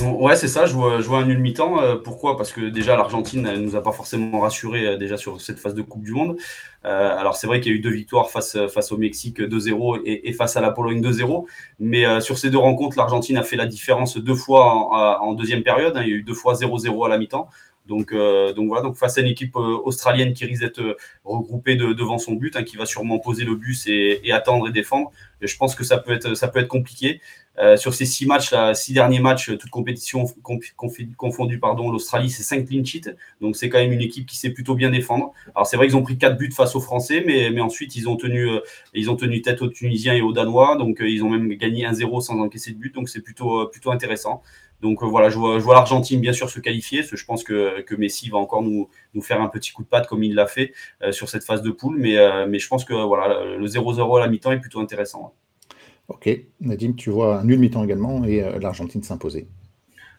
Ouais, 0.00 0.36
c'est 0.36 0.48
ça, 0.48 0.64
je 0.64 0.72
vois, 0.72 1.02
je 1.02 1.06
vois 1.06 1.18
un 1.18 1.26
nul 1.26 1.38
mi-temps. 1.38 1.82
Euh, 1.82 1.96
pourquoi? 1.96 2.38
Parce 2.38 2.50
que 2.50 2.62
déjà, 2.62 2.96
l'Argentine 2.96 3.42
ne 3.42 3.56
nous 3.56 3.76
a 3.76 3.82
pas 3.82 3.92
forcément 3.92 4.40
rassuré 4.40 4.86
euh, 4.86 4.96
déjà 4.96 5.18
sur 5.18 5.38
cette 5.42 5.58
phase 5.58 5.74
de 5.74 5.82
Coupe 5.82 6.02
du 6.02 6.12
Monde. 6.12 6.38
Euh, 6.86 7.14
alors, 7.18 7.36
c'est 7.36 7.46
vrai 7.46 7.60
qu'il 7.60 7.72
y 7.72 7.74
a 7.74 7.78
eu 7.78 7.80
deux 7.82 7.90
victoires 7.90 8.30
face, 8.30 8.56
face 8.68 8.90
au 8.90 8.96
Mexique 8.96 9.38
2-0 9.40 10.00
et, 10.06 10.30
et, 10.30 10.32
face 10.32 10.56
à 10.56 10.62
la 10.62 10.70
Pologne 10.70 11.02
2-0. 11.02 11.44
Mais 11.78 12.20
sur 12.22 12.38
ces 12.38 12.48
deux 12.48 12.56
rencontres, 12.56 12.96
l'Argentine 12.96 13.36
a 13.36 13.42
fait 13.42 13.56
la 13.56 13.66
différence 13.66 14.16
deux 14.16 14.34
fois 14.34 14.72
en, 14.72 15.28
en 15.28 15.32
deuxième 15.34 15.62
période. 15.62 15.94
Hein. 15.94 16.02
Il 16.04 16.08
y 16.08 16.12
a 16.12 16.16
eu 16.16 16.22
deux 16.22 16.32
fois 16.32 16.54
0-0 16.54 17.04
à 17.04 17.10
la 17.10 17.18
mi-temps. 17.18 17.48
Donc, 17.86 18.12
euh, 18.12 18.52
donc 18.52 18.68
voilà, 18.68 18.82
donc 18.82 18.96
face 18.96 19.18
à 19.18 19.22
une 19.22 19.26
équipe 19.26 19.56
euh, 19.56 19.78
australienne 19.84 20.34
qui 20.34 20.44
risque 20.44 20.62
d'être 20.62 20.80
euh, 20.80 20.96
regroupée 21.24 21.74
devant 21.76 22.18
son 22.18 22.34
but, 22.34 22.54
hein, 22.56 22.62
qui 22.62 22.76
va 22.76 22.86
sûrement 22.86 23.18
poser 23.18 23.44
le 23.44 23.56
bus 23.56 23.86
et, 23.88 24.30
attendre 24.32 24.68
et 24.68 24.72
défendre. 24.72 25.10
Je 25.40 25.56
pense 25.56 25.74
que 25.74 25.82
ça 25.82 25.98
peut 25.98 26.12
être, 26.12 26.34
ça 26.34 26.48
peut 26.48 26.60
être 26.60 26.68
compliqué. 26.68 27.20
Sur 27.76 27.92
ces 27.92 28.06
six 28.06 28.24
matchs, 28.24 28.54
six 28.72 28.94
derniers 28.94 29.20
matchs, 29.20 29.50
toute 29.58 29.68
compétition 29.68 30.24
confondue, 31.18 31.58
pardon, 31.58 31.90
l'Australie, 31.90 32.30
c'est 32.30 32.42
cinq 32.42 32.66
clean 32.66 32.82
sheets. 32.82 33.10
Donc 33.42 33.56
c'est 33.56 33.68
quand 33.68 33.78
même 33.78 33.92
une 33.92 34.00
équipe 34.00 34.24
qui 34.24 34.38
sait 34.38 34.50
plutôt 34.50 34.74
bien 34.74 34.88
défendre. 34.88 35.34
Alors 35.54 35.66
c'est 35.66 35.76
vrai 35.76 35.86
qu'ils 35.86 35.96
ont 35.96 36.02
pris 36.02 36.16
quatre 36.16 36.38
buts 36.38 36.50
face 36.50 36.74
aux 36.76 36.80
Français, 36.80 37.22
mais, 37.26 37.50
mais 37.50 37.60
ensuite 37.60 37.94
ils 37.94 38.08
ont 38.08 38.16
tenu, 38.16 38.48
ils 38.94 39.10
ont 39.10 39.16
tenu 39.16 39.42
tête 39.42 39.60
aux 39.60 39.68
Tunisiens 39.68 40.14
et 40.14 40.22
aux 40.22 40.32
Danois. 40.32 40.76
Donc 40.76 40.98
ils 41.00 41.22
ont 41.24 41.28
même 41.28 41.46
gagné 41.54 41.84
1-0 41.84 42.22
sans 42.22 42.40
encaisser 42.40 42.70
de 42.72 42.78
but. 42.78 42.94
Donc 42.94 43.10
c'est 43.10 43.20
plutôt, 43.20 43.68
plutôt 43.68 43.90
intéressant. 43.90 44.42
Donc 44.82 45.02
euh, 45.02 45.06
voilà, 45.06 45.30
je 45.30 45.38
vois, 45.38 45.58
vois 45.58 45.74
l'Argentine 45.74 46.20
bien 46.20 46.32
sûr 46.32 46.50
se 46.50 46.58
qualifier. 46.60 47.02
Je 47.04 47.24
pense 47.24 47.44
que, 47.44 47.80
que, 47.82 47.94
Messi 47.94 48.28
va 48.28 48.38
encore 48.38 48.62
nous, 48.62 48.88
nous 49.14 49.22
faire 49.22 49.40
un 49.40 49.48
petit 49.48 49.72
coup 49.72 49.84
de 49.84 49.88
patte 49.88 50.08
comme 50.08 50.24
il 50.24 50.34
l'a 50.34 50.46
fait 50.46 50.72
euh, 51.02 51.12
sur 51.12 51.28
cette 51.28 51.44
phase 51.44 51.62
de 51.62 51.70
poule. 51.70 51.96
Mais, 51.98 52.18
euh, 52.18 52.46
mais 52.48 52.58
je 52.58 52.68
pense 52.68 52.84
que 52.84 52.92
voilà, 52.92 53.56
le 53.56 53.66
0-0 53.66 54.16
à 54.18 54.20
la 54.20 54.28
mi-temps 54.28 54.50
est 54.50 54.60
plutôt 54.60 54.80
intéressant. 54.80 55.32
Ok, 56.08 56.28
Nadim, 56.60 56.94
tu 56.94 57.10
vois 57.10 57.38
un 57.38 57.44
nul 57.44 57.60
mi-temps 57.60 57.84
également 57.84 58.24
et 58.24 58.44
l'Argentine 58.60 59.04
s'imposer. 59.04 59.46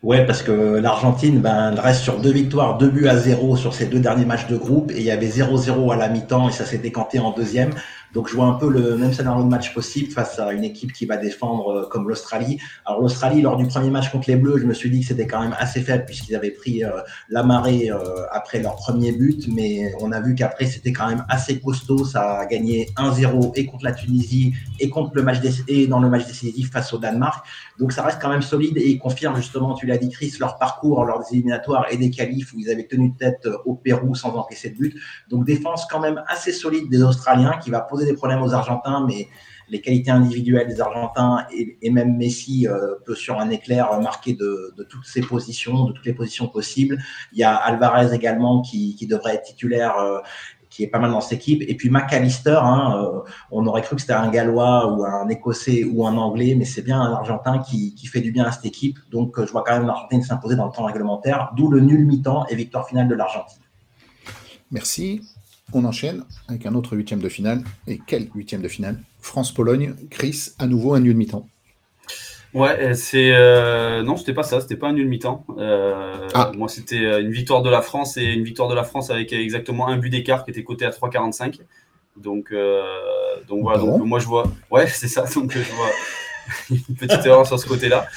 Ouais, 0.02 0.26
parce 0.26 0.44
que 0.44 0.52
l'Argentine, 0.52 1.40
ben, 1.40 1.72
elle 1.72 1.80
reste 1.80 2.02
sur 2.02 2.20
deux 2.20 2.32
victoires, 2.32 2.78
deux 2.78 2.90
buts 2.90 3.08
à 3.08 3.16
zéro 3.16 3.56
sur 3.56 3.74
ses 3.74 3.86
deux 3.86 4.00
derniers 4.00 4.26
matchs 4.26 4.48
de 4.48 4.58
groupe, 4.58 4.92
et 4.92 4.98
il 4.98 5.04
y 5.04 5.12
avait 5.12 5.30
0-0 5.30 5.94
à 5.94 5.96
la 5.96 6.10
mi-temps, 6.10 6.50
et 6.50 6.52
ça 6.52 6.66
s'est 6.66 6.78
décanté 6.78 7.20
en 7.20 7.32
deuxième. 7.32 7.72
Donc 8.14 8.30
je 8.30 8.36
vois 8.36 8.46
un 8.46 8.54
peu 8.54 8.70
le 8.70 8.96
même 8.96 9.12
scénario 9.12 9.44
de 9.44 9.50
match 9.50 9.74
possible 9.74 10.12
face 10.12 10.38
à 10.38 10.54
une 10.54 10.64
équipe 10.64 10.94
qui 10.94 11.08
va 11.08 11.18
défendre 11.18 11.70
euh, 11.72 11.88
comme 11.90 12.08
l'Australie. 12.08 12.60
Alors 12.86 13.02
l'Australie, 13.02 13.42
lors 13.42 13.58
du 13.58 13.66
premier 13.66 13.90
match 13.90 14.12
contre 14.12 14.30
les 14.30 14.36
Bleus, 14.36 14.60
je 14.60 14.66
me 14.66 14.74
suis 14.74 14.92
dit 14.92 15.02
que 15.02 15.08
c'était 15.08 15.26
quand 15.26 15.42
même 15.42 15.56
assez 15.58 15.82
faible 15.82 16.06
puisqu'ils 16.06 16.36
avaient 16.36 16.52
pris 16.52 16.84
euh, 16.84 16.92
la 17.30 17.42
marée 17.42 17.90
euh, 17.90 17.98
après 18.32 18.60
leur 18.60 18.76
premier 18.76 19.12
but, 19.14 19.48
mais 19.48 19.94
on 20.00 20.12
a 20.12 20.22
vu 20.22 20.36
qu'après 20.36 20.68
c'était 20.68 20.94
quand 20.94 21.08
même 21.08 21.26
assez 21.28 21.60
costaud. 21.60 22.06
Ça 22.06 22.40
a 22.40 22.46
gagné 22.46 22.88
1-0 22.98 23.54
et 23.56 23.66
contre 23.66 23.84
la 23.84 23.94
Tunisie 23.94 24.54
et 24.80 24.90
contre 24.90 25.14
le 25.16 25.24
match 25.24 25.40
et 25.68 25.88
dans 25.88 26.00
le 26.00 26.10
match 26.10 26.28
décisif 26.28 26.72
face 26.72 26.94
au 26.94 27.00
Danemark. 27.00 27.44
Donc 27.80 27.94
ça 27.94 28.04
reste 28.04 28.22
quand 28.22 28.30
même 28.30 28.44
solide 28.44 28.78
et 28.78 28.92
ils 28.92 29.00
confirment 29.00 29.38
justement, 29.38 29.74
tu 29.74 29.88
l'as 29.88 29.98
dit 29.98 30.10
Chris, 30.10 30.36
leur 30.40 30.60
parcours 30.60 31.04
lors 31.04 31.20
des 31.20 31.38
éliminatoires 31.38 31.88
et 31.90 31.98
des 31.98 32.12
qualifs 32.12 32.54
où 32.54 32.60
ils 32.60 32.70
avaient 32.70 32.86
tenu 32.86 33.16
tête 33.16 33.48
au 33.66 33.74
Pérou 33.74 34.14
sans 34.14 34.36
encaisser 34.36 34.70
de 34.70 34.78
but. 34.78 34.96
Donc 35.30 35.46
défense 35.46 35.88
quand 35.88 36.00
même 36.00 36.22
assez 36.28 36.52
solide 36.52 36.92
des 36.92 37.02
Australiens 37.02 37.58
qui 37.64 37.72
va 37.72 37.82
poser 37.82 38.03
des 38.06 38.14
problèmes 38.14 38.42
aux 38.42 38.54
Argentins, 38.54 39.06
mais 39.08 39.28
les 39.70 39.82
qualités 39.82 40.12
individuelles 40.12 40.68
des 40.68 40.82
Argentins 40.82 41.46
et, 41.52 41.90
même 41.90 42.18
Messi 42.18 42.68
euh, 42.68 42.96
peut 43.06 43.16
sur 43.16 43.40
un 43.40 43.50
éclair 43.50 44.00
marquer 44.02 44.34
de, 44.34 44.74
toutes 44.90 45.06
ses 45.06 45.22
positions, 45.22 45.86
de 45.86 45.94
toutes 45.94 46.06
les 46.06 46.14
positions 46.14 46.48
possibles. 46.48 47.00
Il 47.32 47.40
y 47.40 47.44
a 47.44 47.56
Alvarez 47.56 48.14
également 48.14 48.62
qui, 48.62 48.96
devrait 49.10 49.36
être 49.36 49.44
titulaire. 49.44 49.98
Euh, 49.98 50.20
qui 50.70 50.82
est 50.82 50.88
pas 50.88 50.98
mal 50.98 51.12
dans 51.12 51.22
cette 51.22 51.34
équipe. 51.34 51.62
Et 51.68 51.78
puis 51.78 51.92
McAllister, 51.92 52.60
hein, 52.60 52.96
euh, 52.98 53.20
on 53.52 53.64
aurait 53.68 53.84
cru 53.84 53.96
que 53.96 54.02
c'était 54.02 54.14
un 54.14 54.32
Gallois 54.32 54.92
ou 54.92 55.06
un 55.06 55.30
Écossais 55.30 55.84
ou 55.84 56.08
un 56.08 56.18
Anglais, 56.18 56.56
mais 56.58 56.66
c'est 56.66 56.82
bien 56.82 57.00
un 57.00 57.14
Argentin 57.14 57.60
qui, 57.60 57.94
qui, 57.94 58.08
fait 58.08 58.22
du 58.22 58.32
bien 58.32 58.46
à 58.46 58.52
cette 58.52 58.66
équipe. 58.66 58.98
Donc 59.12 59.40
je 59.40 59.52
vois 59.52 59.64
quand 59.64 59.74
même 59.74 59.86
l'Argentine 59.86 60.24
s'imposer 60.24 60.56
dans 60.56 60.66
le 60.66 60.72
temps 60.72 60.86
réglementaire, 60.86 61.52
d'où 61.56 61.70
le 61.70 61.80
nul 61.80 62.08
mi-temps 62.08 62.48
et 62.48 62.56
victoire 62.56 62.88
finale 62.88 63.08
de 63.08 63.14
l'Argentine. 63.14 63.62
Merci. 64.72 65.22
On 65.74 65.86
enchaîne 65.86 66.24
avec 66.48 66.66
un 66.66 66.76
autre 66.76 66.96
huitième 66.96 67.20
de 67.20 67.30
finale. 67.30 67.64
Et 67.88 68.00
quel 68.06 68.30
huitième 68.36 68.62
de 68.62 68.68
finale? 68.68 69.00
France-Pologne. 69.22 69.96
Chris, 70.10 70.50
à 70.60 70.68
nouveau 70.68 70.94
un 70.94 71.00
nul 71.00 71.16
mi-temps. 71.16 71.48
Ouais, 72.54 72.94
c'est 72.94 73.34
euh, 73.34 74.04
non, 74.04 74.16
c'était 74.16 74.34
pas 74.34 74.44
ça, 74.44 74.62
c'était 74.62 74.76
pas 74.76 74.88
un 74.88 74.94
nul 74.94 75.08
mi-temps. 75.08 75.46
Euh, 75.58 76.28
ah. 76.36 76.52
Moi, 76.56 76.70
c'était 76.70 77.04
euh, 77.04 77.22
une 77.22 77.32
victoire 77.32 77.64
de 77.64 77.70
la 77.70 77.82
France 77.82 78.16
et 78.18 78.26
une 78.26 78.44
victoire 78.44 78.70
de 78.70 78.76
la 78.76 78.84
France 78.84 79.10
avec 79.10 79.34
exactement 79.34 79.88
un 79.88 79.98
but 79.98 80.12
d'écart 80.12 80.46
qui 80.46 80.52
était 80.52 80.64
coté 80.64 80.86
à 80.86 80.92
3,45. 80.92 81.60
Donc, 82.18 82.54
donc 83.48 83.64
voilà. 83.64 83.80
Donc 83.80 84.06
moi, 84.06 84.20
je 84.20 84.28
vois. 84.28 84.44
Ouais, 84.70 84.86
c'est 84.88 85.08
ça. 85.08 85.26
Donc 85.34 85.52
je 85.52 85.74
vois. 85.74 85.90
une 86.70 86.96
petite 86.96 87.26
erreur 87.26 87.46
sur 87.46 87.60
ce 87.60 87.68
côté-là. 87.68 88.08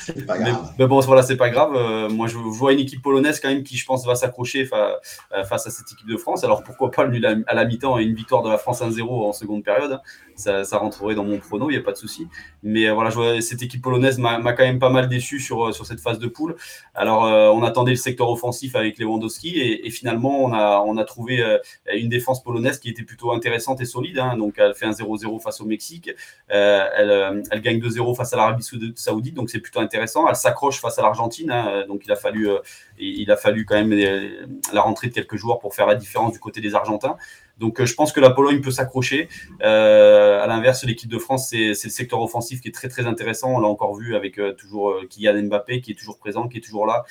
Mais, 0.79 0.87
bon, 0.87 1.01
voilà, 1.01 1.23
c'est 1.23 1.37
pas 1.37 1.51
grave. 1.51 1.75
Euh, 1.75 2.09
moi, 2.09 2.27
je 2.27 2.37
vois 2.37 2.73
une 2.73 2.81
équipe 2.81 3.03
polonaise 3.03 3.41
quand 3.41 3.49
même 3.49 3.63
qui, 3.63 3.77
je 3.77 3.87
pense, 3.87 4.07
va 4.07 4.15
s'accrocher 4.15 4.69
euh, 4.73 5.45
face 5.45 5.67
à 5.67 5.71
cette 5.71 5.91
équipe 5.93 6.09
de 6.09 6.17
France. 6.17 6.45
Alors 6.45 6.63
pourquoi 6.63 6.91
pas 6.91 7.05
le 7.05 7.45
à 7.47 7.55
la 7.55 7.65
mi-temps 7.65 7.99
et 7.99 8.05
une 8.05 8.15
victoire 8.15 8.43
de 8.43 8.51
la 8.51 8.59
France 8.59 8.83
1-0 8.83 9.03
en 9.09 9.33
seconde 9.33 9.65
période 9.65 9.93
hein. 9.93 10.01
ça, 10.35 10.65
ça, 10.65 10.79
rentrerait 10.79 11.15
dans 11.15 11.25
mon 11.25 11.39
prono, 11.39 11.71
il 11.71 11.75
n'y 11.75 11.79
a 11.79 11.83
pas 11.83 11.93
de 11.93 11.97
souci. 11.97 12.29
Mais 12.63 12.87
euh, 12.87 12.95
voilà, 12.95 13.11
je 13.11 13.17
vois, 13.17 13.41
cette 13.41 13.63
équipe 13.63 13.83
polonaise 13.83 14.19
m'a 14.19 14.53
quand 14.53 14.65
même 14.65 14.79
pas 14.79 14.91
mal 14.91 15.09
déçu 15.09 15.41
sur, 15.41 15.75
sur 15.75 15.87
cette 15.87 16.01
phase 16.01 16.19
de 16.19 16.29
poule. 16.29 16.57
Alors, 16.95 17.23
on 17.55 17.63
attendait 17.63 17.93
le 17.93 17.97
secteur 17.97 18.31
offensif 18.31 18.77
avec 18.77 18.99
Lewandowski 18.99 19.59
et, 19.59 19.87
et 19.87 19.91
finalement, 19.91 20.45
on 20.45 20.53
a, 20.53 20.83
on 20.87 20.97
a 20.97 21.05
trouvé 21.05 21.45
une 21.93 22.09
défense 22.09 22.43
polonaise 22.43 22.79
qui 22.79 22.89
était 22.89 23.03
plutôt 23.03 23.33
intéressante 23.33 23.81
et 23.81 23.85
solide. 23.85 24.19
Hein. 24.19 24.37
Donc, 24.37 24.55
elle 24.59 24.75
fait 24.75 24.87
un 24.87 24.91
0-0 24.91 25.41
face 25.41 25.61
au 25.61 25.67
Mexique. 25.67 26.11
elle, 26.49 27.45
elle 27.51 27.61
gagne 27.61 27.79
2-0 27.79 28.16
face 28.17 28.33
à 28.33 28.37
l'Arabie 28.37 28.65
Saoudite, 28.97 29.35
donc 29.35 29.51
c'est 29.51 29.61
plutôt 29.61 29.81
intéressant. 29.81 30.27
Elle 30.29 30.37
s'accroche 30.37 30.81
face 30.81 30.99
à 30.99 31.03
l'Argentine, 31.03 31.51
hein, 31.51 31.85
donc 31.87 32.03
il 32.05 32.13
a 32.13 32.17
fallu, 32.17 32.49
euh, 32.49 32.59
il 32.99 33.31
a 33.31 33.37
fallu 33.37 33.65
quand 33.65 33.75
même 33.75 33.93
euh, 33.93 34.47
la 34.73 34.81
rentrée 34.81 35.09
de 35.09 35.15
quelques 35.15 35.37
joueurs 35.37 35.59
pour 35.59 35.75
faire 35.75 35.87
la 35.87 35.95
différence 35.95 36.33
du 36.33 36.39
côté 36.39 36.61
des 36.61 36.75
Argentins. 36.75 37.17
Donc 37.59 37.81
euh, 37.81 37.87
je 37.87 37.95
pense 37.95 38.13
que 38.13 38.21
la 38.21 38.31
Pologne 38.31 38.61
peut 38.61 38.71
s'accrocher. 38.71 39.29
Euh, 39.63 40.43
à 40.43 40.47
l'inverse, 40.47 40.85
l'équipe 40.85 41.11
de 41.11 41.19
France, 41.19 41.49
c'est 41.51 41.69
le 41.69 41.75
secteur 41.75 42.21
offensif 42.21 42.61
qui 42.61 42.69
est 42.69 42.73
très 42.73 42.89
très 42.89 43.07
intéressant. 43.07 43.55
On 43.55 43.61
l'a 43.61 43.69
encore 43.69 43.95
vu 43.95 44.15
avec 44.17 44.41
toujours 44.59 44.95
Kylian 45.09 45.45
Mbappé 45.45 45.81
qui 45.81 45.93
est 45.93 45.95
toujours 45.95 46.19
présent, 46.19 46.49
qui 46.49 46.59
est 46.59 46.61
toujours 46.61 46.87
là. 46.87 47.05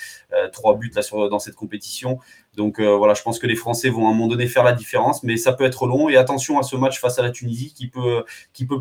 trois 0.52 0.76
buts 0.76 0.92
là 0.96 1.02
sur, 1.02 1.30
dans 1.30 1.40
cette 1.40 1.56
compétition. 1.56 2.20
Donc 2.56 2.80
voilà, 2.80 3.14
je 3.14 3.22
pense 3.22 3.40
que 3.40 3.48
les 3.48 3.56
Français 3.56 3.90
vont 3.90 4.08
à 4.08 4.10
un 4.10 4.14
moment 4.14 4.28
donné 4.28 4.48
faire 4.48 4.64
la 4.64 4.74
différence, 4.74 5.24
mais 5.24 5.38
ça 5.38 5.54
peut 5.54 5.64
être 5.66 5.88
long. 5.88 6.10
Et 6.10 6.16
attention 6.16 6.60
à 6.60 6.64
ce 6.64 6.76
match 6.76 7.00
face 7.00 7.20
à 7.20 7.22
la 7.22 7.32
Tunisie 7.32 7.74
qui 7.74 7.88
peut 7.88 8.26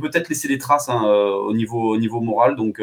peut-être 0.00 0.28
laisser 0.28 0.48
des 0.48 0.58
traces 0.58 0.88
hein, 0.88 1.02
au 1.04 1.52
niveau 1.52 1.94
au 1.94 1.96
niveau 1.96 2.20
moral. 2.20 2.56
Donc 2.56 2.80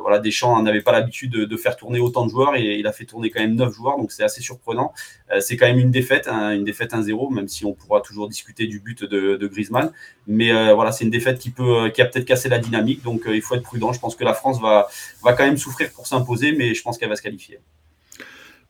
voilà, 0.00 0.18
Deschamps 0.18 0.60
n'avait 0.62 0.82
pas 0.82 0.92
l'habitude 0.92 1.32
de, 1.32 1.44
de, 1.44 1.56
faire 1.56 1.76
tourner 1.76 2.00
autant 2.00 2.26
de 2.26 2.30
joueurs 2.30 2.56
et 2.56 2.78
il 2.78 2.86
a 2.86 2.92
fait 2.92 3.04
tourner 3.04 3.30
quand 3.30 3.40
même 3.40 3.54
neuf 3.54 3.72
joueurs, 3.74 3.96
donc 3.96 4.12
c'est 4.12 4.24
assez 4.24 4.40
surprenant. 4.40 4.92
c'est 5.40 5.56
quand 5.56 5.66
même 5.66 5.78
une 5.78 5.90
défaite, 5.90 6.28
hein, 6.28 6.52
une 6.54 6.64
défaite 6.64 6.92
1-0, 6.92 7.32
même 7.32 7.48
si 7.48 7.64
on 7.64 7.74
pourra 7.74 8.00
toujours 8.00 8.28
discuter 8.28 8.66
du 8.66 8.80
but 8.80 9.04
de, 9.04 9.46
Griezmann. 9.46 9.92
Mais 10.26 10.52
euh, 10.52 10.74
voilà, 10.74 10.92
c'est 10.92 11.04
une 11.04 11.10
défaite 11.10 11.38
qui, 11.38 11.50
peut, 11.50 11.90
qui 11.90 12.02
a 12.02 12.06
peut-être 12.06 12.24
cassé 12.24 12.48
la 12.48 12.58
dynamique. 12.58 13.02
Donc 13.02 13.26
euh, 13.26 13.34
il 13.34 13.42
faut 13.42 13.54
être 13.54 13.62
prudent. 13.62 13.92
Je 13.92 14.00
pense 14.00 14.16
que 14.16 14.24
la 14.24 14.34
France 14.34 14.60
va 14.60 14.88
quand 15.24 15.44
même 15.44 15.58
souffrir 15.58 15.90
pour 15.92 16.06
s'imposer, 16.06 16.52
mais 16.52 16.74
je 16.74 16.82
pense 16.82 16.98
qu'elle 16.98 17.08
va 17.08 17.16
se 17.16 17.22
qualifier. 17.22 17.58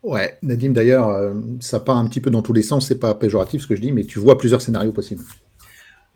Ouais, 0.03 0.37
Nadim, 0.43 0.71
d'ailleurs, 0.71 1.09
euh, 1.09 1.33
ça 1.61 1.79
part 1.79 1.97
un 1.97 2.07
petit 2.07 2.21
peu 2.21 2.31
dans 2.31 2.43
tous 2.43 2.53
les 2.53 2.62
sens. 2.62 2.88
C'est 2.88 2.99
pas 2.99 3.15
péjoratif 3.15 3.62
ce 3.62 3.67
que 3.67 3.77
je 3.77 3.81
dis, 3.81 3.93
mais 3.93 4.05
tu 4.05 4.19
vois 4.19 4.37
plusieurs 4.37 4.61
scénarios 4.61 4.93
possibles. 4.93 5.23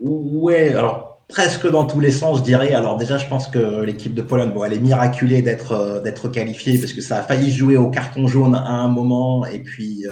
Ouais, 0.01 0.75
alors 0.75 1.23
presque 1.29 1.69
dans 1.71 1.85
tous 1.87 2.01
les 2.01 2.11
sens, 2.11 2.39
je 2.39 2.43
dirais. 2.43 2.75
Alors 2.75 2.97
déjà, 2.97 3.17
je 3.19 3.29
pense 3.29 3.47
que 3.49 3.83
l'équipe 3.83 4.15
de 4.15 4.23
Pologne, 4.23 4.53
bon, 4.53 4.65
elle 4.65 4.73
est 4.73 4.81
miraculée 4.81 5.41
d'être 5.43 6.03
d'être 6.03 6.29
qualifiée 6.29 6.79
parce 6.79 6.93
que 6.93 7.01
ça 7.01 7.19
a 7.19 7.23
failli 7.23 7.51
jouer 7.51 7.77
au 7.77 7.89
carton 7.89 8.27
jaune 8.27 8.55
à 8.55 8.71
un 8.71 8.89
moment 8.89 9.47
et 9.47 9.61
puis 9.61 10.05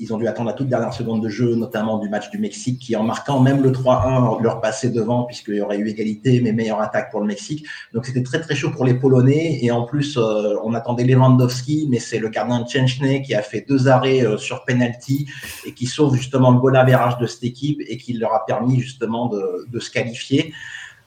ils 0.00 0.14
ont 0.14 0.18
dû 0.18 0.28
attendre 0.28 0.48
la 0.48 0.54
toute 0.54 0.68
dernière 0.68 0.92
seconde 0.92 1.22
de 1.22 1.28
jeu, 1.28 1.54
notamment 1.54 1.98
du 1.98 2.08
match 2.08 2.30
du 2.30 2.38
Mexique, 2.38 2.78
qui 2.78 2.94
en 2.94 3.02
marquant 3.02 3.40
même 3.40 3.62
le 3.62 3.70
3-1 3.70 4.42
leur 4.42 4.60
passait 4.60 4.90
devant, 4.90 5.24
puisqu'il 5.24 5.56
y 5.56 5.60
aurait 5.60 5.78
eu 5.78 5.88
égalité, 5.88 6.40
mais 6.40 6.52
meilleure 6.52 6.80
attaque 6.80 7.10
pour 7.10 7.20
le 7.20 7.26
Mexique. 7.26 7.66
Donc 7.92 8.06
c'était 8.06 8.22
très 8.22 8.40
très 8.40 8.54
chaud 8.54 8.70
pour 8.70 8.84
les 8.84 8.94
Polonais. 8.94 9.58
Et 9.62 9.70
en 9.70 9.82
plus, 9.82 10.16
euh, 10.16 10.54
on 10.64 10.74
attendait 10.74 11.04
Lewandowski, 11.04 11.88
mais 11.90 11.98
c'est 11.98 12.18
le 12.18 12.28
gardien 12.28 12.64
Tchenchny 12.64 13.22
qui 13.22 13.34
a 13.34 13.42
fait 13.42 13.64
deux 13.68 13.88
arrêts 13.88 14.24
euh, 14.24 14.36
sur 14.36 14.64
penalty 14.64 15.28
et 15.66 15.72
qui 15.72 15.86
sauve 15.86 16.14
justement 16.16 16.52
le 16.52 16.60
bon 16.60 16.76
avérage 16.76 17.18
de 17.18 17.26
cette 17.26 17.44
équipe 17.44 17.80
et 17.86 17.96
qui 17.96 18.12
leur 18.12 18.34
a 18.34 18.44
permis 18.46 18.80
justement 18.80 19.26
de, 19.26 19.66
de 19.68 19.80
se 19.80 19.90
qualifier. 19.90 20.52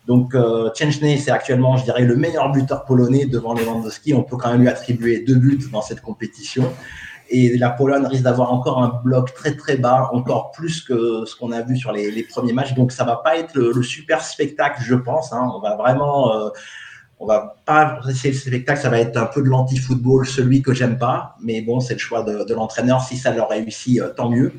Donc, 0.08 0.34
euh, 0.34 0.69
c'est 0.75 1.30
actuellement, 1.30 1.77
je 1.77 1.84
dirais, 1.84 2.04
le 2.04 2.15
meilleur 2.15 2.51
buteur 2.51 2.86
polonais 2.86 3.25
devant 3.25 3.54
Lewandowski. 3.54 4.13
On 4.13 4.23
peut 4.23 4.36
quand 4.36 4.51
même 4.51 4.62
lui 4.62 4.67
attribuer 4.67 5.23
deux 5.23 5.36
buts 5.36 5.60
dans 5.71 5.82
cette 5.82 6.01
compétition. 6.01 6.73
Et 7.34 7.58
la 7.58 7.70
Pologne 7.70 8.06
risque 8.06 8.24
d'avoir 8.24 8.52
encore 8.52 8.84
un 8.84 9.02
bloc 9.06 9.34
très 9.34 9.56
très 9.56 9.78
bas, 9.78 10.10
encore 10.12 10.52
plus 10.52 10.82
que 10.82 11.24
ce 11.26 11.34
qu'on 11.34 11.54
a 11.54 11.62
vu 11.62 11.78
sur 11.78 11.94
les, 11.94 12.24
premiers 12.24 12.52
matchs. 12.52 12.74
Donc 12.74 12.91
ça 12.91 13.06
va 13.06 13.15
pas 13.15 13.38
être 13.38 13.56
le, 13.56 13.82
super 13.82 14.22
spectacle, 14.22 14.82
je 14.84 14.96
pense. 14.96 15.32
Hein. 15.32 15.50
On 15.56 15.62
va 15.62 15.78
vraiment, 15.78 16.36
euh, 16.36 16.50
on 17.20 17.26
va 17.26 17.56
pas 17.65 18.02
essayer 18.10 18.34
le 18.34 18.39
spectacle. 18.39 18.82
Ça 18.82 18.89
va 18.89 19.00
être 19.00 19.15
un 19.15 19.28
peu 19.28 19.41
de 19.41 19.48
l'anti-football, 19.48 20.28
celui 20.28 20.62
que 20.62 20.74
j'aime 20.74 20.98
pas. 20.98 21.38
Mais 21.41 21.62
bon, 21.62 21.80
c'est 21.80 21.94
le 21.94 22.00
choix 22.00 22.24
de, 22.24 22.54
l'entraîneur. 22.54 23.00
Si 23.00 23.15
ça 23.15 23.32
leur 23.32 23.48
réussit, 23.48 24.02
euh, 24.02 24.10
tant 24.10 24.30
mieux. 24.30 24.52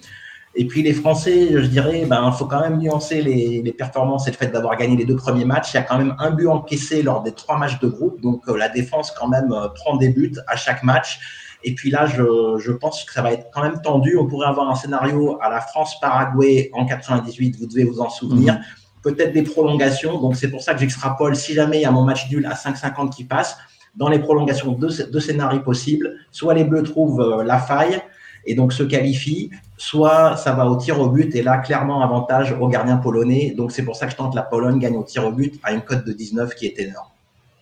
Et 0.54 0.66
puis 0.66 0.82
les 0.82 0.94
Français, 0.94 1.48
je 1.52 1.66
dirais, 1.66 2.06
ben, 2.06 2.32
faut 2.32 2.46
quand 2.46 2.60
même 2.60 2.78
nuancer 2.78 3.20
les, 3.20 3.74
performances 3.76 4.28
et 4.28 4.30
le 4.30 4.36
fait 4.38 4.48
d'avoir 4.48 4.78
gagné 4.78 4.96
les 4.96 5.04
deux 5.04 5.16
premiers 5.16 5.44
matchs. 5.44 5.74
Il 5.74 5.76
y 5.76 5.80
a 5.80 5.82
quand 5.82 5.98
même 5.98 6.14
un 6.18 6.30
but 6.30 6.46
encaissé 6.46 7.02
lors 7.02 7.22
des 7.22 7.32
trois 7.32 7.58
matchs 7.58 7.78
de 7.80 7.88
groupe, 7.88 8.18
donc 8.22 8.48
euh, 8.48 8.56
la 8.56 8.70
défense 8.70 9.10
quand 9.10 9.28
même 9.28 9.54
prend 9.74 9.96
des 9.96 10.08
buts 10.08 10.32
à 10.46 10.56
chaque 10.56 10.82
match. 10.82 11.20
Et 11.64 11.74
puis 11.74 11.90
là, 11.90 12.06
je, 12.06 12.22
je, 12.58 12.72
pense 12.72 13.04
que 13.04 13.12
ça 13.12 13.22
va 13.22 13.32
être 13.32 13.48
quand 13.52 13.62
même 13.62 13.80
tendu. 13.80 14.16
On 14.16 14.26
pourrait 14.26 14.48
avoir 14.48 14.70
un 14.70 14.74
scénario 14.74 15.38
à 15.40 15.50
la 15.50 15.60
France-Paraguay 15.60 16.70
en 16.72 16.86
98, 16.86 17.56
vous 17.58 17.66
devez 17.66 17.84
vous 17.84 18.00
en 18.00 18.10
souvenir. 18.10 18.54
Mhm. 18.54 18.60
Peut-être 19.02 19.32
des 19.32 19.42
prolongations. 19.42 20.20
Donc 20.20 20.36
c'est 20.36 20.50
pour 20.50 20.62
ça 20.62 20.74
que 20.74 20.80
j'extrapole, 20.80 21.36
si 21.36 21.54
jamais 21.54 21.78
il 21.78 21.82
y 21.82 21.86
a 21.86 21.90
mon 21.90 22.04
match 22.04 22.30
nul 22.30 22.46
à 22.46 22.54
5,50 22.54 23.10
qui 23.10 23.24
passe, 23.24 23.56
dans 23.94 24.08
les 24.08 24.18
prolongations, 24.18 24.72
deux, 24.72 24.90
deux 25.10 25.20
scénarios 25.20 25.60
possibles. 25.60 26.16
Soit 26.30 26.54
les 26.54 26.64
Bleus 26.64 26.82
trouvent 26.82 27.20
euh, 27.20 27.44
la 27.44 27.58
faille 27.58 28.00
et 28.44 28.54
donc 28.54 28.72
se 28.72 28.82
qualifient, 28.82 29.50
soit 29.76 30.36
ça 30.36 30.52
va 30.52 30.66
au 30.66 30.76
tir 30.76 31.00
au 31.00 31.08
but 31.08 31.34
et 31.34 31.42
là, 31.42 31.58
clairement, 31.58 32.02
avantage 32.02 32.56
au 32.58 32.68
gardien 32.68 32.96
polonais. 32.96 33.54
Donc 33.56 33.72
c'est 33.72 33.84
pour 33.84 33.96
ça 33.96 34.06
que 34.06 34.12
je 34.12 34.16
tente 34.16 34.34
la 34.34 34.42
Pologne 34.42 34.78
gagne 34.78 34.96
au 34.96 35.04
tir 35.04 35.26
au 35.26 35.32
but 35.32 35.60
à 35.62 35.72
une 35.72 35.82
cote 35.82 36.04
de 36.04 36.12
19 36.12 36.54
qui 36.54 36.66
est 36.66 36.78
énorme. 36.80 37.11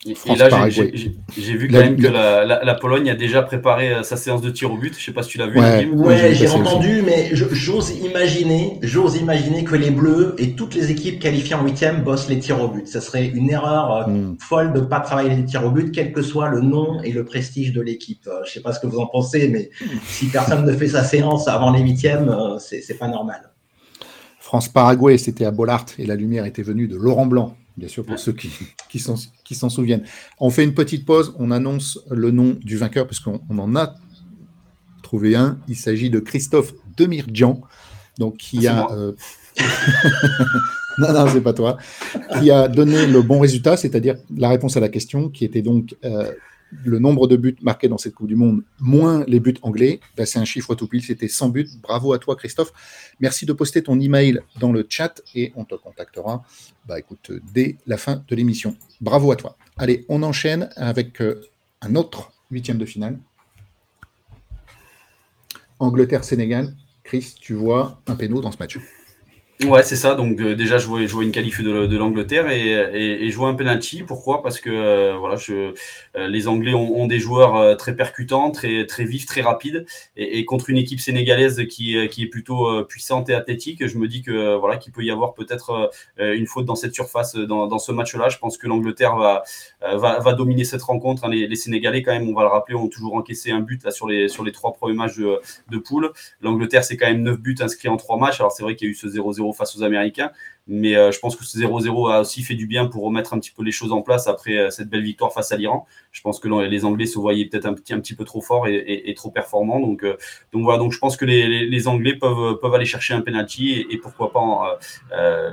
Et, 0.07 0.15
là, 0.35 0.49
j'ai 0.71 1.57
vu 1.57 1.69
quand 1.69 1.79
même 1.79 1.97
que 1.97 2.07
la, 2.07 2.75
Pologne 2.75 3.11
a 3.11 3.15
déjà 3.15 3.43
préparé 3.43 3.93
euh, 3.93 4.03
sa 4.03 4.17
séance 4.17 4.41
de 4.41 4.49
tir 4.49 4.73
au 4.73 4.79
but. 4.79 4.95
Je 4.99 5.05
sais 5.05 5.13
pas 5.13 5.23
si 5.23 5.31
tu 5.31 5.39
l'as 5.39 5.47
vu. 5.47 5.59
Ouais, 5.93 6.35
j'ai 6.35 6.49
entendu, 6.49 7.03
mais 7.05 7.29
j'ose 7.33 7.91
imaginer, 8.03 8.79
j'ose 8.81 9.17
imaginer 9.17 9.63
que 9.63 9.77
les 9.77 9.91
Bleus 9.91 10.35
et 10.39 10.55
toutes 10.55 10.75
les 10.75 10.91
équipes 10.91 11.21
qualifiées 11.21 11.55
en 11.55 11.65
huitième 11.65 12.03
bossent 12.03 12.31
les 12.31 12.39
tirs 12.39 12.63
au 12.63 12.69
but. 12.69 12.89
Ça 12.89 13.03
serait 13.03 13.27
une 13.27 13.51
erreur 13.51 14.09
euh, 14.09 14.11
hmm. 14.11 14.37
folle 14.41 14.73
de 14.73 14.81
pas 14.81 15.01
travailler 15.01 15.37
les 15.37 15.45
tirs 15.45 15.67
au 15.67 15.71
but, 15.71 15.93
quel 15.93 16.13
que 16.13 16.23
soit 16.23 16.49
le 16.49 16.63
nom 16.63 17.03
et 17.03 17.13
le 17.13 17.27
prestige 17.27 17.75
de 17.75 17.83
l'équipe. 17.83 18.27
Euh, 18.27 18.41
je 18.47 18.53
sais 18.53 18.61
pas 18.61 18.73
ce 18.73 18.81
que 18.81 18.87
vous 18.87 19.01
en 19.01 19.07
pensez, 19.07 19.49
mais 19.49 19.69
si 20.07 20.27
personne 20.27 20.65
ne 20.65 20.73
fait 20.73 20.89
sa 20.89 21.05
séance 21.05 21.47
avant 21.47 21.73
les 21.73 21.83
huitièmes, 21.83 22.35
c'est 22.59 22.99
pas 22.99 23.09
normal. 23.09 23.51
France-Paraguay, 24.39 25.19
c'était 25.19 25.45
à 25.45 25.51
Bollard 25.51 25.85
et 25.99 26.07
la 26.07 26.15
lumière 26.15 26.47
était 26.47 26.63
venue 26.63 26.89
de 26.89 26.97
Laurent 26.97 27.27
Blanc 27.27 27.55
bien 27.81 27.89
sûr, 27.89 28.05
pour 28.05 28.19
ceux 28.19 28.33
qui, 28.33 28.51
qui 28.89 28.99
s'en 29.55 29.69
souviennent. 29.69 30.05
On 30.39 30.51
fait 30.51 30.63
une 30.63 30.75
petite 30.75 31.07
pause, 31.07 31.35
on 31.39 31.51
annonce 31.51 31.99
le 32.11 32.31
nom 32.31 32.57
du 32.63 32.77
vainqueur, 32.77 33.07
parce 33.07 33.21
qu'on 33.21 33.41
en 33.49 33.75
a 33.75 33.95
trouvé 35.03 35.35
un. 35.35 35.59
Il 35.67 35.77
s'agit 35.77 36.11
de 36.11 36.21
Christophe 36.21 36.75
Demirjian, 36.97 37.63
donc 38.19 38.37
qui 38.37 38.67
ah, 38.67 38.83
a. 38.83 38.93
Euh, 38.93 39.13
non, 40.99 41.13
non, 41.13 41.27
c'est 41.33 41.41
pas 41.41 41.55
toi. 41.55 41.79
Qui 42.39 42.51
a 42.51 42.69
donné 42.69 43.07
le 43.07 43.23
bon 43.23 43.41
résultat, 43.41 43.79
c'est-à-dire 43.79 44.17
la 44.37 44.51
réponse 44.51 44.77
à 44.77 44.81
la 44.81 44.91
question, 44.91 45.31
qui 45.31 45.47
était 45.47 45.63
donc 45.63 45.97
euh, 46.05 46.31
le 46.85 46.99
nombre 46.99 47.27
de 47.27 47.37
buts 47.37 47.57
marqués 47.63 47.89
dans 47.89 47.99
cette 47.99 48.15
Coupe 48.15 48.29
du 48.29 48.37
Monde, 48.37 48.63
moins 48.79 49.25
les 49.27 49.41
buts 49.41 49.57
anglais, 49.63 50.01
ben, 50.17 50.27
c'est 50.27 50.39
un 50.39 50.45
chiffre 50.45 50.75
tout 50.75 50.87
pile, 50.87 51.03
c'était 51.03 51.29
100 51.29 51.49
buts. 51.51 51.69
Bravo 51.83 52.13
à 52.13 52.19
toi, 52.19 52.37
Christophe. 52.37 52.73
Merci 53.21 53.47
de 53.47 53.53
poster 53.53 53.83
ton 53.83 53.99
email 53.99 54.41
dans 54.59 54.73
le 54.73 54.87
chat 54.89 55.23
et 55.35 55.53
on 55.57 55.65
te 55.65 55.75
contactera 55.75 56.45
bah, 56.87 56.99
écoute, 56.99 57.33
dès 57.53 57.77
la 57.87 57.97
fin 57.97 58.25
de 58.27 58.37
l'émission. 58.37 58.77
Bravo 59.01 59.33
à 59.33 59.37
toi. 59.37 59.57
Allez, 59.77 60.05
on 60.09 60.23
enchaîne 60.23 60.71
avec 60.77 61.21
euh, 61.21 61.41
un 61.83 61.95
autre 61.95 62.33
huitième 62.51 62.79
de 62.79 62.85
finale. 62.85 63.19
Angleterre-Sénégal. 65.79 66.75
Chris, 67.03 67.35
tu 67.41 67.55
vois 67.55 68.03
un 68.07 68.15
péno 68.15 68.41
dans 68.41 68.53
ce 68.53 68.59
match. 68.59 68.79
Ouais, 69.67 69.83
c'est 69.83 69.97
ça. 69.97 70.15
Donc 70.15 70.41
euh, 70.41 70.55
déjà, 70.57 70.79
je 70.79 70.87
vois, 70.87 71.05
je 71.05 71.21
une 71.21 71.33
qualif 71.33 71.61
de, 71.63 71.97
l'Angleterre 71.97 72.49
et, 72.51 73.27
et, 73.27 73.31
vois 73.33 73.49
un 73.49 73.55
penalty. 73.55 74.03
Pourquoi? 74.03 74.43
Parce 74.43 74.59
que 74.59 74.71
euh, 74.71 75.17
voilà, 75.19 75.37
euh, 75.51 75.73
les 76.29 76.49
Anglais 76.49 76.73
ont, 76.73 77.07
des 77.07 77.19
joueurs 77.19 77.77
très 77.77 77.95
percutants, 77.95 78.51
très 78.53 78.87
très 78.87 79.05
vifs, 79.05 79.27
très 79.27 79.43
rapides, 79.43 79.85
et, 80.17 80.47
contre 80.47 80.71
une 80.71 80.79
équipe 80.79 81.01
sénégalaise 81.01 81.67
qui, 81.69 82.09
qui 82.09 82.23
est 82.23 82.27
plutôt 82.27 82.85
puissante 82.85 83.29
et 83.29 83.35
athlétique, 83.35 83.87
je 83.87 83.99
me 83.99 84.09
dis 84.09 84.23
que 84.23 84.57
voilà, 84.57 84.79
qu'il 84.79 84.93
peut 84.93 85.03
y 85.05 85.11
avoir 85.11 85.35
peut-être 85.35 85.91
une 86.19 86.47
faute 86.47 86.65
dans 86.65 86.75
cette 86.75 86.95
surface 86.95 87.35
dans, 87.37 87.79
ce 87.79 87.93
match-là. 87.93 88.31
Je 88.31 88.39
pense 88.39 88.57
que 88.57 88.67
l'Angleterre 88.67 89.17
va, 89.17 89.43
va, 89.83 90.33
dominer 90.33 90.65
cette 90.65 90.83
rencontre. 90.83 91.29
Les, 91.29 91.47
les, 91.47 91.57
Sénégalais, 91.57 92.03
quand 92.03 92.13
même, 92.13 92.29
on 92.29 92.35
va 92.35 92.43
le 92.43 92.49
rappeler, 92.49 92.77
ont 92.77 92.89
toujours 92.89 93.15
encaissé 93.15 93.51
un 93.51 93.61
but 93.61 93.85
là 93.85 93.91
sur 93.91 94.09
les 94.09 94.29
sur 94.29 94.43
les 94.43 94.53
trois 94.53 94.73
premiers 94.73 94.95
matchs 94.95 95.19
de, 95.19 95.79
poule. 95.79 96.13
L'Angleterre, 96.41 96.85
c'est 96.85 96.97
quand 96.97 97.07
même 97.07 97.23
neuf 97.23 97.39
buts 97.39 97.57
inscrits 97.61 97.89
en 97.89 97.99
trois 97.99 98.17
matchs. 98.17 98.41
Alors 98.41 98.53
c'est 98.53 98.63
vrai 98.63 98.75
qu'il 98.75 98.89
y 98.89 98.91
a 98.91 98.93
eu 98.93 98.95
ce 98.95 99.07
0-0 99.07 99.50
face 99.53 99.77
aux 99.77 99.83
Américains. 99.83 100.31
Mais 100.73 100.95
euh, 100.95 101.11
je 101.11 101.19
pense 101.19 101.35
que 101.35 101.45
ce 101.45 101.59
0-0 101.59 102.13
a 102.13 102.21
aussi 102.21 102.43
fait 102.43 102.55
du 102.55 102.67
bien 102.67 102.87
pour 102.87 103.03
remettre 103.03 103.35
un 103.35 103.41
petit 103.41 103.51
peu 103.51 103.65
les 103.65 103.73
choses 103.73 103.91
en 103.91 104.03
place 104.03 104.29
après 104.29 104.57
euh, 104.57 104.71
cette 104.71 104.89
belle 104.89 105.03
victoire 105.03 105.33
face 105.33 105.51
à 105.51 105.57
l'Iran. 105.57 105.85
Je 106.13 106.21
pense 106.21 106.39
que 106.39 106.47
les 106.47 106.85
Anglais 106.85 107.07
se 107.07 107.19
voyaient 107.19 107.47
peut-être 107.47 107.67
un 107.67 107.75
petit, 107.75 107.93
un 107.93 107.99
petit 107.99 108.15
peu 108.15 108.25
trop 108.25 108.41
forts 108.41 108.69
et, 108.69 109.13
trop 109.17 109.31
performants. 109.31 109.81
Donc, 109.81 110.05
euh, 110.05 110.17
donc 110.53 110.63
voilà, 110.63 110.79
donc 110.79 110.93
je 110.93 110.99
pense 110.99 111.17
que 111.17 111.25
les, 111.25 111.89
Anglais 111.89 112.15
peuvent, 112.15 112.59
peuvent 112.61 112.75
aller 112.75 112.85
chercher 112.85 113.15
un 113.15 113.21
penalty 113.21 113.85
et, 113.91 113.99
pourquoi 113.99 114.33
pas 114.33 114.79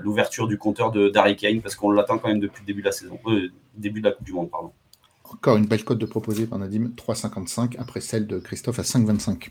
l'ouverture 0.04 0.48
du 0.48 0.58
compteur 0.58 0.92
de 0.92 1.10
Darry 1.10 1.36
Kane 1.36 1.62
parce 1.62 1.76
qu'on 1.76 1.90
l'attend 1.90 2.20
quand 2.20 2.28
même 2.28 2.40
depuis 2.40 2.62
le 2.62 2.68
début 2.68 2.82
de 2.82 2.86
la 2.88 2.92
saison, 2.92 3.20
début 3.76 4.02
de 4.02 4.06
la 4.06 4.12
Coupe 4.12 4.26
du 4.26 4.34
Monde, 4.34 4.52
pardon. 4.52 4.72
Encore 5.24 5.58
une 5.58 5.66
belle 5.66 5.84
cote 5.84 5.98
de 5.98 6.06
proposée 6.06 6.46
par 6.46 6.60
Nadim, 6.60 6.92
3,55 6.96 7.76
après 7.80 8.02
celle 8.02 8.28
de 8.28 8.40
Christophe 8.40 8.80
à 8.80 8.84
5,25. 8.84 9.50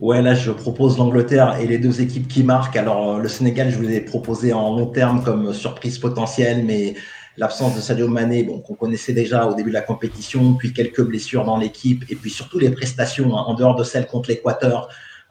Ouais, 0.00 0.20
là, 0.22 0.34
je 0.34 0.50
propose 0.50 0.98
l'Angleterre 0.98 1.56
et 1.60 1.66
les 1.66 1.78
deux 1.78 2.00
équipes 2.00 2.26
qui 2.26 2.42
marquent. 2.42 2.76
Alors, 2.76 3.16
euh, 3.16 3.20
le 3.20 3.28
Sénégal, 3.28 3.70
je 3.70 3.76
vous 3.78 3.88
ai 3.88 4.00
proposé 4.00 4.52
en 4.52 4.76
long 4.76 4.86
terme 4.86 5.22
comme 5.22 5.54
surprise 5.54 5.98
potentielle, 5.98 6.64
mais 6.64 6.94
l'absence 7.36 7.76
de 7.76 7.80
Sadio 7.80 8.08
Mané, 8.08 8.42
bon, 8.42 8.60
qu'on 8.60 8.74
connaissait 8.74 9.12
déjà 9.12 9.46
au 9.46 9.54
début 9.54 9.70
de 9.70 9.74
la 9.74 9.82
compétition, 9.82 10.54
puis 10.54 10.72
quelques 10.72 11.02
blessures 11.02 11.44
dans 11.44 11.58
l'équipe, 11.58 12.04
et 12.08 12.16
puis 12.16 12.30
surtout 12.30 12.58
les 12.58 12.70
prestations 12.70 13.36
hein, 13.36 13.44
en 13.46 13.54
dehors 13.54 13.76
de 13.76 13.84
celles 13.84 14.06
contre 14.06 14.30
l'Équateur, 14.30 14.88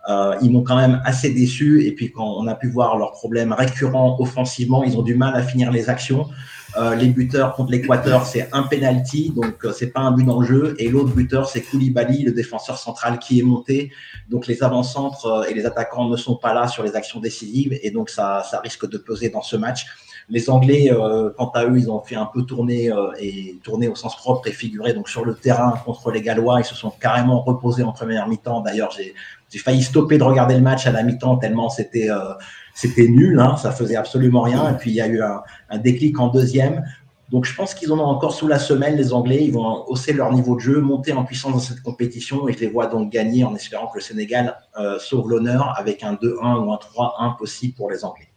euh, 0.09 0.35
ils 0.41 0.51
m'ont 0.51 0.63
quand 0.63 0.77
même 0.77 1.01
assez 1.05 1.29
déçu. 1.29 1.85
Et 1.85 1.91
puis 1.93 2.11
quand 2.11 2.35
on 2.37 2.47
a 2.47 2.55
pu 2.55 2.69
voir 2.69 2.97
leurs 2.97 3.11
problèmes 3.11 3.51
récurrents 3.53 4.17
offensivement, 4.19 4.83
ils 4.83 4.97
ont 4.97 5.03
du 5.03 5.15
mal 5.15 5.35
à 5.35 5.43
finir 5.43 5.71
les 5.71 5.89
actions. 5.89 6.27
Euh, 6.75 6.95
les 6.95 7.07
buteurs 7.07 7.53
contre 7.53 7.71
l'Équateur, 7.71 8.25
c'est 8.25 8.49
un 8.51 8.63
penalty, 8.63 9.31
donc 9.35 9.63
euh, 9.63 9.71
c'est 9.71 9.91
pas 9.91 9.99
un 9.99 10.11
but 10.11 10.23
dans 10.23 10.39
le 10.39 10.47
jeu. 10.47 10.75
Et 10.79 10.89
l'autre 10.89 11.13
buteur, 11.13 11.47
c'est 11.47 11.61
Koulibaly, 11.61 12.23
le 12.23 12.31
défenseur 12.31 12.77
central 12.77 13.19
qui 13.19 13.39
est 13.39 13.43
monté. 13.43 13.91
Donc 14.29 14.47
les 14.47 14.63
avant-centres 14.63 15.25
euh, 15.25 15.43
et 15.43 15.53
les 15.53 15.65
attaquants 15.65 16.09
ne 16.09 16.17
sont 16.17 16.35
pas 16.35 16.53
là 16.53 16.67
sur 16.67 16.83
les 16.83 16.95
actions 16.95 17.19
décisives, 17.19 17.77
et 17.81 17.91
donc 17.91 18.09
ça, 18.09 18.43
ça 18.49 18.59
risque 18.59 18.89
de 18.89 18.97
peser 18.97 19.29
dans 19.29 19.43
ce 19.43 19.55
match. 19.55 19.85
Les 20.29 20.49
Anglais, 20.49 20.89
euh, 20.91 21.29
quant 21.37 21.49
à 21.49 21.65
eux, 21.65 21.77
ils 21.77 21.91
ont 21.91 21.99
fait 21.99 22.15
un 22.15 22.29
peu 22.33 22.43
tourner 22.43 22.89
et 23.19 23.59
tourner 23.61 23.89
au 23.89 23.95
sens 23.95 24.15
propre 24.15 24.47
et 24.47 24.51
figuré. 24.51 24.93
Donc 24.93 25.09
sur 25.09 25.25
le 25.25 25.35
terrain 25.35 25.73
contre 25.85 26.11
les 26.11 26.21
Gallois, 26.21 26.61
ils 26.61 26.65
se 26.65 26.75
sont 26.75 26.91
carrément 26.91 27.41
reposés 27.41 27.83
en 27.83 27.91
première 27.91 28.27
mi-temps. 28.27 28.61
D'ailleurs, 28.61 28.91
j'ai 28.91 29.13
j'ai 29.53 29.59
failli 29.59 29.83
stopper 29.83 30.17
de 30.17 30.23
regarder 30.23 30.55
le 30.55 30.61
match 30.61 30.87
à 30.87 30.91
la 30.91 31.03
mi-temps 31.03 31.37
tellement 31.37 31.69
c'était 31.69 32.09
euh, 32.09 32.33
c'était 32.73 33.07
nul, 33.07 33.39
hein, 33.39 33.55
ça 33.57 33.71
faisait 33.71 33.95
absolument 33.95 34.41
rien. 34.41 34.71
Et 34.71 34.77
puis 34.77 34.91
il 34.91 34.95
y 34.95 35.01
a 35.01 35.07
eu 35.07 35.21
un, 35.21 35.77
déclic 35.77 36.19
en 36.19 36.27
deuxième. 36.27 36.83
Donc 37.31 37.45
je 37.45 37.55
pense 37.55 37.73
qu'ils 37.73 37.91
en 37.91 37.99
ont 37.99 38.05
encore 38.05 38.33
sous 38.33 38.47
la 38.47 38.59
semelle, 38.59 38.95
les 38.97 39.13
Anglais. 39.13 39.43
Ils 39.43 39.53
vont 39.53 39.85
hausser 39.87 40.13
leur 40.13 40.31
niveau 40.33 40.55
de 40.55 40.59
jeu, 40.59 40.81
monter 40.81 41.13
en 41.13 41.23
puissance 41.23 41.53
dans 41.53 41.59
cette 41.59 41.81
compétition. 41.81 42.47
Et 42.47 42.53
je 42.53 42.59
les 42.59 42.67
vois 42.67 42.87
donc 42.87 43.11
gagner 43.11 43.43
en 43.43 43.55
espérant 43.55 43.87
que 43.87 43.97
le 43.97 44.01
Sénégal 44.01 44.57
euh, 44.79 44.99
sauve 44.99 45.29
l'honneur 45.29 45.73
avec 45.77 46.03
un 46.03 46.13
2-1 46.13 46.65
ou 46.65 46.73
un 46.73 46.77
3-1 46.77 47.37
possible 47.37 47.73
pour 47.75 47.89
les 47.89 48.03
Anglais. 48.03 48.29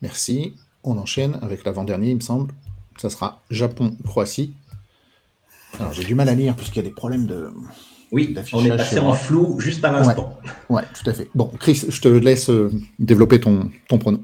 Merci. 0.00 0.54
On 0.84 0.98
enchaîne 0.98 1.38
avec 1.42 1.64
l'avant-dernier, 1.64 2.10
il 2.10 2.16
me 2.16 2.20
semble. 2.20 2.52
Ça 2.96 3.08
sera 3.08 3.40
Japon-Croatie. 3.50 4.54
Alors 5.78 5.92
j'ai 5.92 6.04
du 6.04 6.14
mal 6.14 6.28
à 6.28 6.34
lire 6.34 6.54
puisqu'il 6.56 6.78
y 6.78 6.86
a 6.86 6.88
des 6.88 6.94
problèmes 6.94 7.26
de, 7.26 7.50
oui, 8.12 8.34
on 8.52 8.64
est 8.64 8.76
passé 8.76 8.98
en 8.98 9.14
flou 9.14 9.58
juste 9.58 9.82
à 9.84 9.90
l'instant. 9.90 10.38
Ouais, 10.68 10.82
tout 11.02 11.08
à 11.08 11.14
fait. 11.14 11.28
Bon, 11.34 11.50
Chris, 11.58 11.82
je 11.88 12.00
te 12.00 12.08
laisse 12.08 12.50
euh, 12.50 12.70
développer 12.98 13.40
ton, 13.40 13.70
ton 13.88 13.98
pronom. 13.98 14.22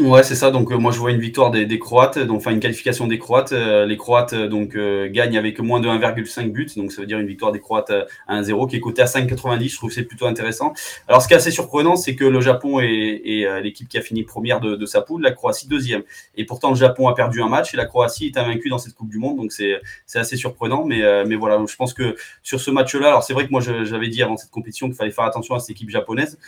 Ouais, 0.00 0.22
c'est 0.22 0.34
ça. 0.34 0.50
Donc, 0.50 0.72
euh, 0.72 0.78
moi, 0.78 0.92
je 0.92 0.98
vois 0.98 1.10
une 1.10 1.20
victoire 1.20 1.50
des, 1.50 1.78
Croates, 1.78 2.18
donc, 2.18 2.38
enfin, 2.38 2.52
une 2.52 2.60
qualification 2.60 3.06
des 3.06 3.18
Croates. 3.18 3.52
Euh, 3.52 3.84
les 3.84 3.98
Croates, 3.98 4.32
euh, 4.32 4.48
donc, 4.48 4.74
gagnent 5.12 5.36
avec 5.36 5.60
moins 5.60 5.78
de 5.78 5.88
1,5 5.88 6.50
buts. 6.50 6.70
Donc, 6.76 6.90
ça 6.90 7.02
veut 7.02 7.06
dire 7.06 7.18
une 7.18 7.26
victoire 7.26 7.52
des 7.52 7.60
Croates 7.60 7.92
à 8.26 8.40
1-0 8.40 8.66
qui 8.66 8.76
est 8.76 8.80
cotée 8.80 9.02
à 9.02 9.06
5,90. 9.06 9.68
Je 9.68 9.76
trouve 9.76 9.90
que 9.90 9.94
c'est 9.94 10.04
plutôt 10.04 10.24
intéressant. 10.24 10.72
Alors, 11.06 11.20
ce 11.20 11.28
qui 11.28 11.34
est 11.34 11.36
assez 11.36 11.50
surprenant, 11.50 11.96
c'est 11.96 12.14
que 12.14 12.24
le 12.24 12.40
Japon 12.40 12.80
est, 12.80 13.60
l'équipe 13.62 13.88
qui 13.88 13.98
a 13.98 14.00
fini 14.00 14.22
première 14.22 14.60
de, 14.60 14.86
sa 14.86 15.02
poule, 15.02 15.20
la 15.20 15.32
Croatie 15.32 15.68
deuxième. 15.68 16.02
Et 16.34 16.46
pourtant, 16.46 16.70
le 16.70 16.76
Japon 16.76 17.08
a 17.08 17.14
perdu 17.14 17.42
un 17.42 17.48
match 17.48 17.74
et 17.74 17.76
la 17.76 17.84
Croatie 17.84 18.26
est 18.26 18.38
invaincue 18.38 18.70
dans 18.70 18.78
cette 18.78 18.94
Coupe 18.94 19.10
du 19.10 19.18
Monde. 19.18 19.36
Donc, 19.36 19.52
c'est, 19.52 19.80
assez 20.14 20.36
surprenant. 20.36 20.86
Mais, 20.86 21.02
mais 21.26 21.36
voilà, 21.36 21.62
je 21.68 21.76
pense 21.76 21.92
que 21.92 22.16
sur 22.42 22.58
ce 22.58 22.70
match-là, 22.70 23.08
alors 23.08 23.22
c'est 23.22 23.34
vrai 23.34 23.46
que 23.46 23.50
moi, 23.50 23.60
j'avais 23.60 24.08
dit 24.08 24.22
avant 24.22 24.38
cette 24.38 24.50
compétition 24.50 24.86
qu'il 24.86 24.96
fallait 24.96 25.10
faire 25.10 25.24
attention 25.24 25.54
à 25.54 25.58
cette 25.58 25.70
équipe 25.70 25.90
japonaise 25.90 26.38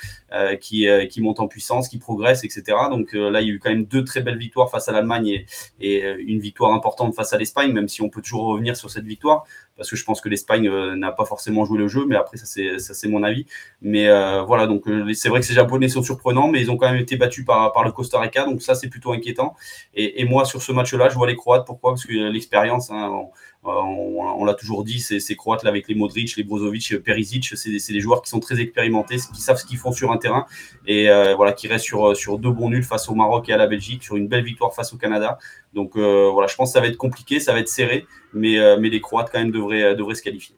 qui, 0.60 0.86
qui 1.10 1.20
monte 1.20 1.40
en 1.40 1.48
puissance, 1.48 1.88
qui 1.88 1.98
progresse, 1.98 2.44
etc. 2.44 2.62
Donc, 2.90 3.12
là, 3.12 3.41
il 3.42 3.48
y 3.48 3.50
a 3.50 3.54
eu 3.54 3.58
quand 3.58 3.70
même 3.70 3.84
deux 3.84 4.04
très 4.04 4.22
belles 4.22 4.38
victoires 4.38 4.70
face 4.70 4.88
à 4.88 4.92
l'Allemagne 4.92 5.28
et, 5.28 5.46
et, 5.80 6.04
une 6.18 6.40
victoire 6.40 6.72
importante 6.72 7.14
face 7.14 7.32
à 7.32 7.38
l'Espagne, 7.38 7.72
même 7.72 7.88
si 7.88 8.02
on 8.02 8.08
peut 8.08 8.22
toujours 8.22 8.46
revenir 8.46 8.76
sur 8.76 8.90
cette 8.90 9.04
victoire 9.04 9.44
parce 9.76 9.90
que 9.90 9.96
je 9.96 10.04
pense 10.04 10.20
que 10.20 10.28
l'Espagne 10.28 10.68
euh, 10.68 10.94
n'a 10.96 11.12
pas 11.12 11.24
forcément 11.24 11.64
joué 11.64 11.78
le 11.78 11.88
jeu, 11.88 12.04
mais 12.06 12.16
après 12.16 12.36
ça 12.36 12.46
c'est 12.46 13.08
mon 13.08 13.22
avis. 13.22 13.46
Mais 13.80 14.08
euh, 14.08 14.42
voilà, 14.42 14.66
donc 14.66 14.86
euh, 14.86 15.12
c'est 15.14 15.28
vrai 15.28 15.40
que 15.40 15.46
ces 15.46 15.54
Japonais 15.54 15.88
sont 15.88 16.02
surprenants, 16.02 16.48
mais 16.48 16.60
ils 16.60 16.70
ont 16.70 16.76
quand 16.76 16.90
même 16.90 17.00
été 17.00 17.16
battus 17.16 17.44
par 17.44 17.82
le 17.84 17.92
Costa 17.92 18.20
Rica, 18.20 18.44
donc 18.44 18.62
ça 18.62 18.74
c'est 18.74 18.88
plutôt 18.88 19.12
inquiétant. 19.12 19.56
Et, 19.94 20.20
et, 20.20 20.24
moi 20.24 20.44
sur 20.44 20.62
ce 20.62 20.72
match-là, 20.72 21.08
je 21.08 21.14
vois 21.14 21.26
les 21.26 21.36
Croates. 21.36 21.66
Pourquoi? 21.66 21.92
Parce 21.92 22.04
que 22.06 22.12
l'expérience, 22.12 22.90
hein, 22.90 23.26
on, 23.64 24.40
on, 24.40 24.44
l'a 24.44 24.54
toujours 24.54 24.84
dit, 24.84 25.00
ces, 25.00 25.20
ces 25.20 25.36
Croates 25.36 25.62
là 25.62 25.70
avec 25.70 25.88
les 25.88 25.94
Modric, 25.94 26.36
les 26.36 26.42
Brozovic, 26.42 26.98
Perisic, 26.98 27.52
c'est 27.54 27.70
des, 27.70 28.00
joueurs 28.00 28.22
qui 28.22 28.30
sont 28.30 28.40
très 28.40 28.60
expérimentés, 28.60 29.16
qui 29.32 29.40
savent 29.40 29.58
ce 29.58 29.64
qu'ils 29.64 29.78
font 29.78 29.92
sur 29.92 30.10
un 30.10 30.16
terrain 30.16 30.46
et 30.86 31.06
voilà 31.36 31.52
qui 31.52 31.68
restent 31.68 31.84
sur 31.84 32.38
deux 32.38 32.50
bons 32.50 32.70
nuls 32.70 32.82
face 32.82 33.08
au 33.08 33.14
Maroc 33.14 33.48
et 33.48 33.52
à 33.52 33.56
la 33.56 33.66
Belgique, 33.68 34.02
sur 34.02 34.16
une 34.16 34.26
belle 34.26 34.44
victoire 34.44 34.74
face 34.74 34.92
au 34.92 34.96
Canada. 34.96 35.38
Donc 35.74 35.96
voilà, 35.96 36.48
je 36.48 36.56
pense 36.56 36.70
que 36.70 36.72
ça 36.72 36.80
va 36.80 36.88
être 36.88 36.96
compliqué, 36.96 37.38
ça 37.38 37.52
va 37.52 37.60
être 37.60 37.68
serré, 37.68 38.06
mais 38.34 38.58
mais 38.80 38.88
les 38.88 39.00
Croates 39.00 39.30
quand 39.32 39.38
même 39.38 39.52
devraient 39.52 39.82
euh, 39.82 39.94
devrait, 39.94 40.14
se 40.14 40.22
qualifier. 40.22 40.56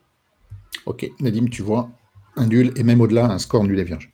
Ok, 0.86 1.08
Nadim, 1.20 1.48
tu 1.48 1.62
vois 1.62 1.90
un 2.36 2.46
nul 2.46 2.72
et 2.76 2.82
même 2.82 3.00
au-delà, 3.00 3.26
un 3.26 3.38
score 3.38 3.64
nul 3.64 3.78
et 3.78 3.84
vierge. 3.84 4.12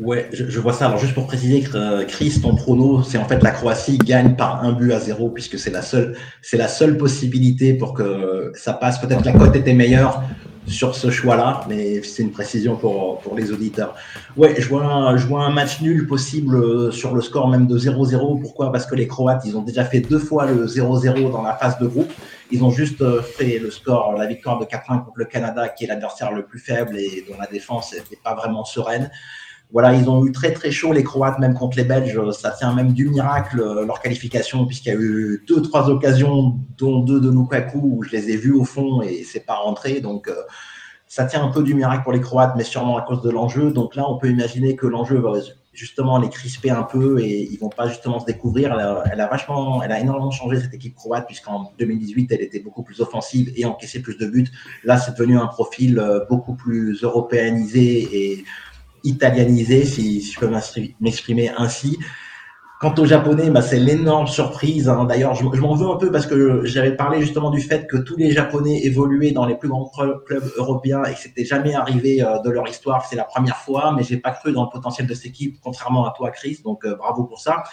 Ouais, 0.00 0.30
je, 0.32 0.58
vois 0.60 0.72
ça. 0.72 0.86
Alors 0.86 0.98
juste 0.98 1.14
pour 1.14 1.26
préciser, 1.26 1.62
euh, 1.74 2.04
Chris, 2.06 2.40
ton 2.42 2.54
prono, 2.54 3.02
c'est 3.02 3.18
en 3.18 3.26
fait 3.26 3.42
la 3.42 3.50
Croatie 3.50 3.98
gagne 3.98 4.34
par 4.34 4.64
un 4.64 4.72
but 4.72 4.92
à 4.92 4.98
zéro 4.98 5.28
puisque 5.28 5.58
c'est 5.58 5.70
la 5.70 5.82
seule, 5.82 6.16
c'est 6.40 6.56
la 6.56 6.68
seule 6.68 6.96
possibilité 6.96 7.74
pour 7.74 7.92
que 7.92 8.50
ça 8.54 8.72
passe. 8.72 8.98
Peut-être 8.98 9.24
la 9.24 9.32
cote 9.32 9.54
était 9.56 9.74
meilleure, 9.74 10.22
sur 10.66 10.94
ce 10.94 11.10
choix-là, 11.10 11.64
mais 11.68 12.02
c'est 12.02 12.22
une 12.22 12.30
précision 12.30 12.76
pour, 12.76 13.18
pour 13.18 13.34
les 13.34 13.52
auditeurs. 13.52 13.94
Ouais, 14.36 14.54
je 14.58 14.68
vois, 14.68 14.84
un, 14.84 15.16
je 15.16 15.26
vois 15.26 15.44
un 15.44 15.50
match 15.50 15.80
nul 15.80 16.06
possible 16.06 16.56
euh, 16.56 16.90
sur 16.90 17.14
le 17.14 17.20
score 17.20 17.48
même 17.48 17.66
de 17.66 17.78
0-0. 17.78 18.40
Pourquoi? 18.40 18.70
Parce 18.70 18.86
que 18.86 18.94
les 18.94 19.06
Croates, 19.06 19.42
ils 19.44 19.56
ont 19.56 19.62
déjà 19.62 19.84
fait 19.84 20.00
deux 20.00 20.18
fois 20.18 20.46
le 20.46 20.66
0-0 20.66 21.30
dans 21.32 21.42
la 21.42 21.54
phase 21.54 21.78
de 21.78 21.86
groupe. 21.86 22.12
Ils 22.50 22.62
ont 22.62 22.70
juste 22.70 23.00
euh, 23.00 23.20
fait 23.20 23.58
le 23.58 23.70
score, 23.70 24.14
la 24.16 24.26
victoire 24.26 24.58
de 24.58 24.64
4-1 24.64 25.04
contre 25.04 25.12
le 25.16 25.24
Canada, 25.24 25.68
qui 25.68 25.84
est 25.84 25.88
l'adversaire 25.88 26.32
le 26.32 26.44
plus 26.44 26.58
faible 26.58 26.96
et 26.96 27.24
dont 27.28 27.36
la 27.38 27.46
défense 27.46 27.92
n'est 27.92 28.18
pas 28.22 28.34
vraiment 28.34 28.64
sereine 28.64 29.10
voilà, 29.72 29.94
ils 29.94 30.08
ont 30.10 30.26
eu 30.26 30.32
très 30.32 30.52
très 30.52 30.70
chaud 30.70 30.92
les 30.92 31.04
Croates, 31.04 31.38
même 31.38 31.54
contre 31.54 31.76
les 31.76 31.84
Belges. 31.84 32.20
Ça 32.32 32.50
tient 32.50 32.74
même 32.74 32.92
du 32.92 33.08
miracle 33.08 33.60
euh, 33.60 33.86
leur 33.86 34.00
qualification, 34.00 34.66
puisqu'il 34.66 34.88
y 34.88 34.96
a 34.96 34.98
eu 34.98 35.44
deux 35.46 35.62
trois 35.62 35.88
occasions, 35.88 36.58
dont 36.76 37.00
deux 37.00 37.20
de 37.20 37.30
Lukaku 37.30 37.78
où 37.78 38.02
je 38.02 38.10
les 38.10 38.30
ai 38.30 38.36
vus 38.36 38.52
au 38.52 38.64
fond 38.64 39.02
et 39.02 39.22
c'est 39.24 39.46
pas 39.46 39.54
rentré. 39.54 40.00
Donc 40.00 40.28
euh, 40.28 40.34
ça 41.06 41.24
tient 41.24 41.44
un 41.44 41.48
peu 41.50 41.62
du 41.62 41.74
miracle 41.74 42.02
pour 42.02 42.12
les 42.12 42.20
Croates, 42.20 42.54
mais 42.56 42.64
sûrement 42.64 42.96
à 42.96 43.02
cause 43.02 43.22
de 43.22 43.30
l'enjeu. 43.30 43.70
Donc 43.70 43.94
là, 43.94 44.08
on 44.08 44.18
peut 44.18 44.28
imaginer 44.28 44.76
que 44.76 44.86
l'enjeu 44.86 45.18
va 45.18 45.34
justement 45.72 46.18
les 46.18 46.28
crisper 46.28 46.70
un 46.70 46.82
peu 46.82 47.20
et 47.20 47.48
ils 47.50 47.58
vont 47.58 47.68
pas 47.68 47.88
justement 47.88 48.18
se 48.18 48.26
découvrir. 48.26 48.72
Elle 48.74 48.80
a, 48.80 49.04
elle 49.82 49.92
a 49.92 50.00
énormément 50.00 50.30
changé 50.30 50.60
cette 50.60 50.74
équipe 50.74 50.94
croate 50.96 51.26
puisqu'en 51.26 51.72
2018 51.78 52.32
elle 52.32 52.42
était 52.42 52.58
beaucoup 52.58 52.82
plus 52.82 53.00
offensive 53.00 53.52
et 53.56 53.64
encaissait 53.64 54.00
plus 54.00 54.18
de 54.18 54.26
buts. 54.26 54.48
Là, 54.84 54.98
c'est 54.98 55.16
devenu 55.16 55.38
un 55.38 55.46
profil 55.46 55.98
euh, 55.98 56.24
beaucoup 56.28 56.54
plus 56.54 57.02
européanisé 57.02 58.08
et 58.12 58.44
italianisé, 59.04 59.84
si, 59.84 60.22
je 60.22 60.38
peux 60.38 60.50
m'exprimer 61.00 61.50
ainsi. 61.56 61.98
Quant 62.80 62.94
aux 62.96 63.04
Japonais, 63.04 63.50
bah, 63.50 63.60
c'est 63.60 63.78
l'énorme 63.78 64.26
surprise. 64.26 64.88
Hein. 64.88 65.04
D'ailleurs, 65.04 65.34
je, 65.34 65.44
m'en 65.44 65.74
veux 65.74 65.86
un 65.86 65.96
peu 65.96 66.10
parce 66.10 66.24
que 66.24 66.64
j'avais 66.64 66.96
parlé 66.96 67.20
justement 67.20 67.50
du 67.50 67.60
fait 67.60 67.86
que 67.86 67.98
tous 67.98 68.16
les 68.16 68.32
Japonais 68.32 68.80
évoluaient 68.84 69.32
dans 69.32 69.44
les 69.44 69.54
plus 69.54 69.68
grands 69.68 69.92
clubs 70.24 70.50
européens 70.56 71.04
et 71.04 71.12
que 71.12 71.20
c'était 71.20 71.44
jamais 71.44 71.74
arrivé 71.74 72.22
euh, 72.22 72.38
de 72.38 72.48
leur 72.48 72.66
histoire. 72.66 73.04
C'est 73.04 73.16
la 73.16 73.24
première 73.24 73.58
fois, 73.58 73.92
mais 73.94 74.02
j'ai 74.02 74.16
pas 74.16 74.30
cru 74.30 74.52
dans 74.52 74.62
le 74.62 74.70
potentiel 74.70 75.06
de 75.06 75.12
cette 75.12 75.26
équipe, 75.26 75.58
contrairement 75.62 76.06
à 76.06 76.14
toi, 76.16 76.30
Chris. 76.30 76.60
Donc, 76.64 76.86
euh, 76.86 76.94
bravo 76.94 77.24
pour 77.24 77.38
ça. 77.38 77.64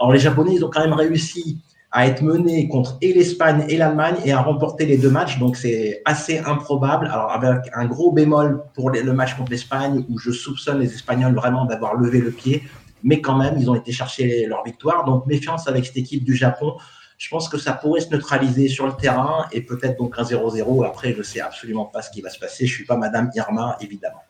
Alors, 0.00 0.10
les 0.10 0.18
Japonais, 0.18 0.54
ils 0.54 0.64
ont 0.64 0.70
quand 0.70 0.80
même 0.80 0.94
réussi 0.94 1.62
à 1.96 2.06
être 2.06 2.20
mené 2.20 2.68
contre 2.68 2.98
et 3.00 3.14
l'Espagne 3.14 3.64
et 3.70 3.78
l'Allemagne 3.78 4.16
et 4.22 4.30
à 4.30 4.42
remporter 4.42 4.84
les 4.84 4.98
deux 4.98 5.08
matchs. 5.08 5.38
Donc 5.38 5.56
c'est 5.56 6.02
assez 6.04 6.38
improbable. 6.40 7.06
Alors 7.06 7.32
avec 7.32 7.70
un 7.72 7.86
gros 7.86 8.12
bémol 8.12 8.62
pour 8.74 8.90
le 8.90 9.12
match 9.14 9.34
contre 9.34 9.50
l'Espagne 9.50 10.04
où 10.10 10.18
je 10.18 10.30
soupçonne 10.30 10.78
les 10.78 10.92
Espagnols 10.92 11.34
vraiment 11.34 11.64
d'avoir 11.64 11.94
levé 11.94 12.20
le 12.20 12.30
pied, 12.30 12.62
mais 13.02 13.22
quand 13.22 13.38
même 13.38 13.54
ils 13.58 13.70
ont 13.70 13.74
été 13.74 13.92
chercher 13.92 14.44
leur 14.44 14.62
victoire. 14.62 15.06
Donc 15.06 15.24
méfiance 15.24 15.68
avec 15.68 15.86
cette 15.86 15.96
équipe 15.96 16.22
du 16.22 16.36
Japon. 16.36 16.74
Je 17.16 17.30
pense 17.30 17.48
que 17.48 17.56
ça 17.56 17.72
pourrait 17.72 18.02
se 18.02 18.10
neutraliser 18.10 18.68
sur 18.68 18.86
le 18.86 18.92
terrain 18.92 19.46
et 19.50 19.62
peut-être 19.62 19.96
donc 19.96 20.18
un 20.18 20.22
0-0. 20.22 20.84
Après, 20.84 21.14
je 21.16 21.22
sais 21.22 21.40
absolument 21.40 21.86
pas 21.86 22.02
ce 22.02 22.10
qui 22.10 22.20
va 22.20 22.28
se 22.28 22.38
passer. 22.38 22.66
Je 22.66 22.74
suis 22.74 22.84
pas 22.84 22.98
Madame 22.98 23.30
Irma, 23.34 23.78
évidemment. 23.80 24.20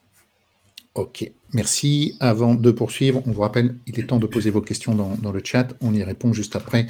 Ok, 0.97 1.31
merci. 1.53 2.17
Avant 2.21 2.55
de 2.55 2.71
poursuivre, 2.71 3.23
on 3.27 3.31
vous 3.31 3.43
rappelle, 3.43 3.77
il 3.87 4.01
est 4.01 4.05
temps 4.05 4.19
de 4.19 4.27
poser 4.27 4.49
vos 4.49 4.63
questions 4.63 4.95
dans, 4.95 5.31
le 5.31 5.41
chat. 5.45 5.69
On 5.83 5.93
y 5.93 6.03
répond 6.03 6.33
juste 6.33 6.57
après 6.57 6.87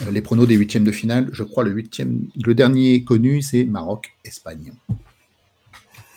euh, 0.00 0.10
les 0.10 0.22
pronos 0.22 0.46
des 0.46 0.54
huitièmes 0.54 0.84
de 0.84 0.90
finale. 0.90 1.28
Je 1.32 1.42
crois 1.42 1.62
le 1.62 1.70
huitième, 1.70 2.28
le 2.42 2.54
dernier 2.54 3.04
connu, 3.04 3.42
c'est 3.42 3.64
Maroc-Espagne. 3.64 4.72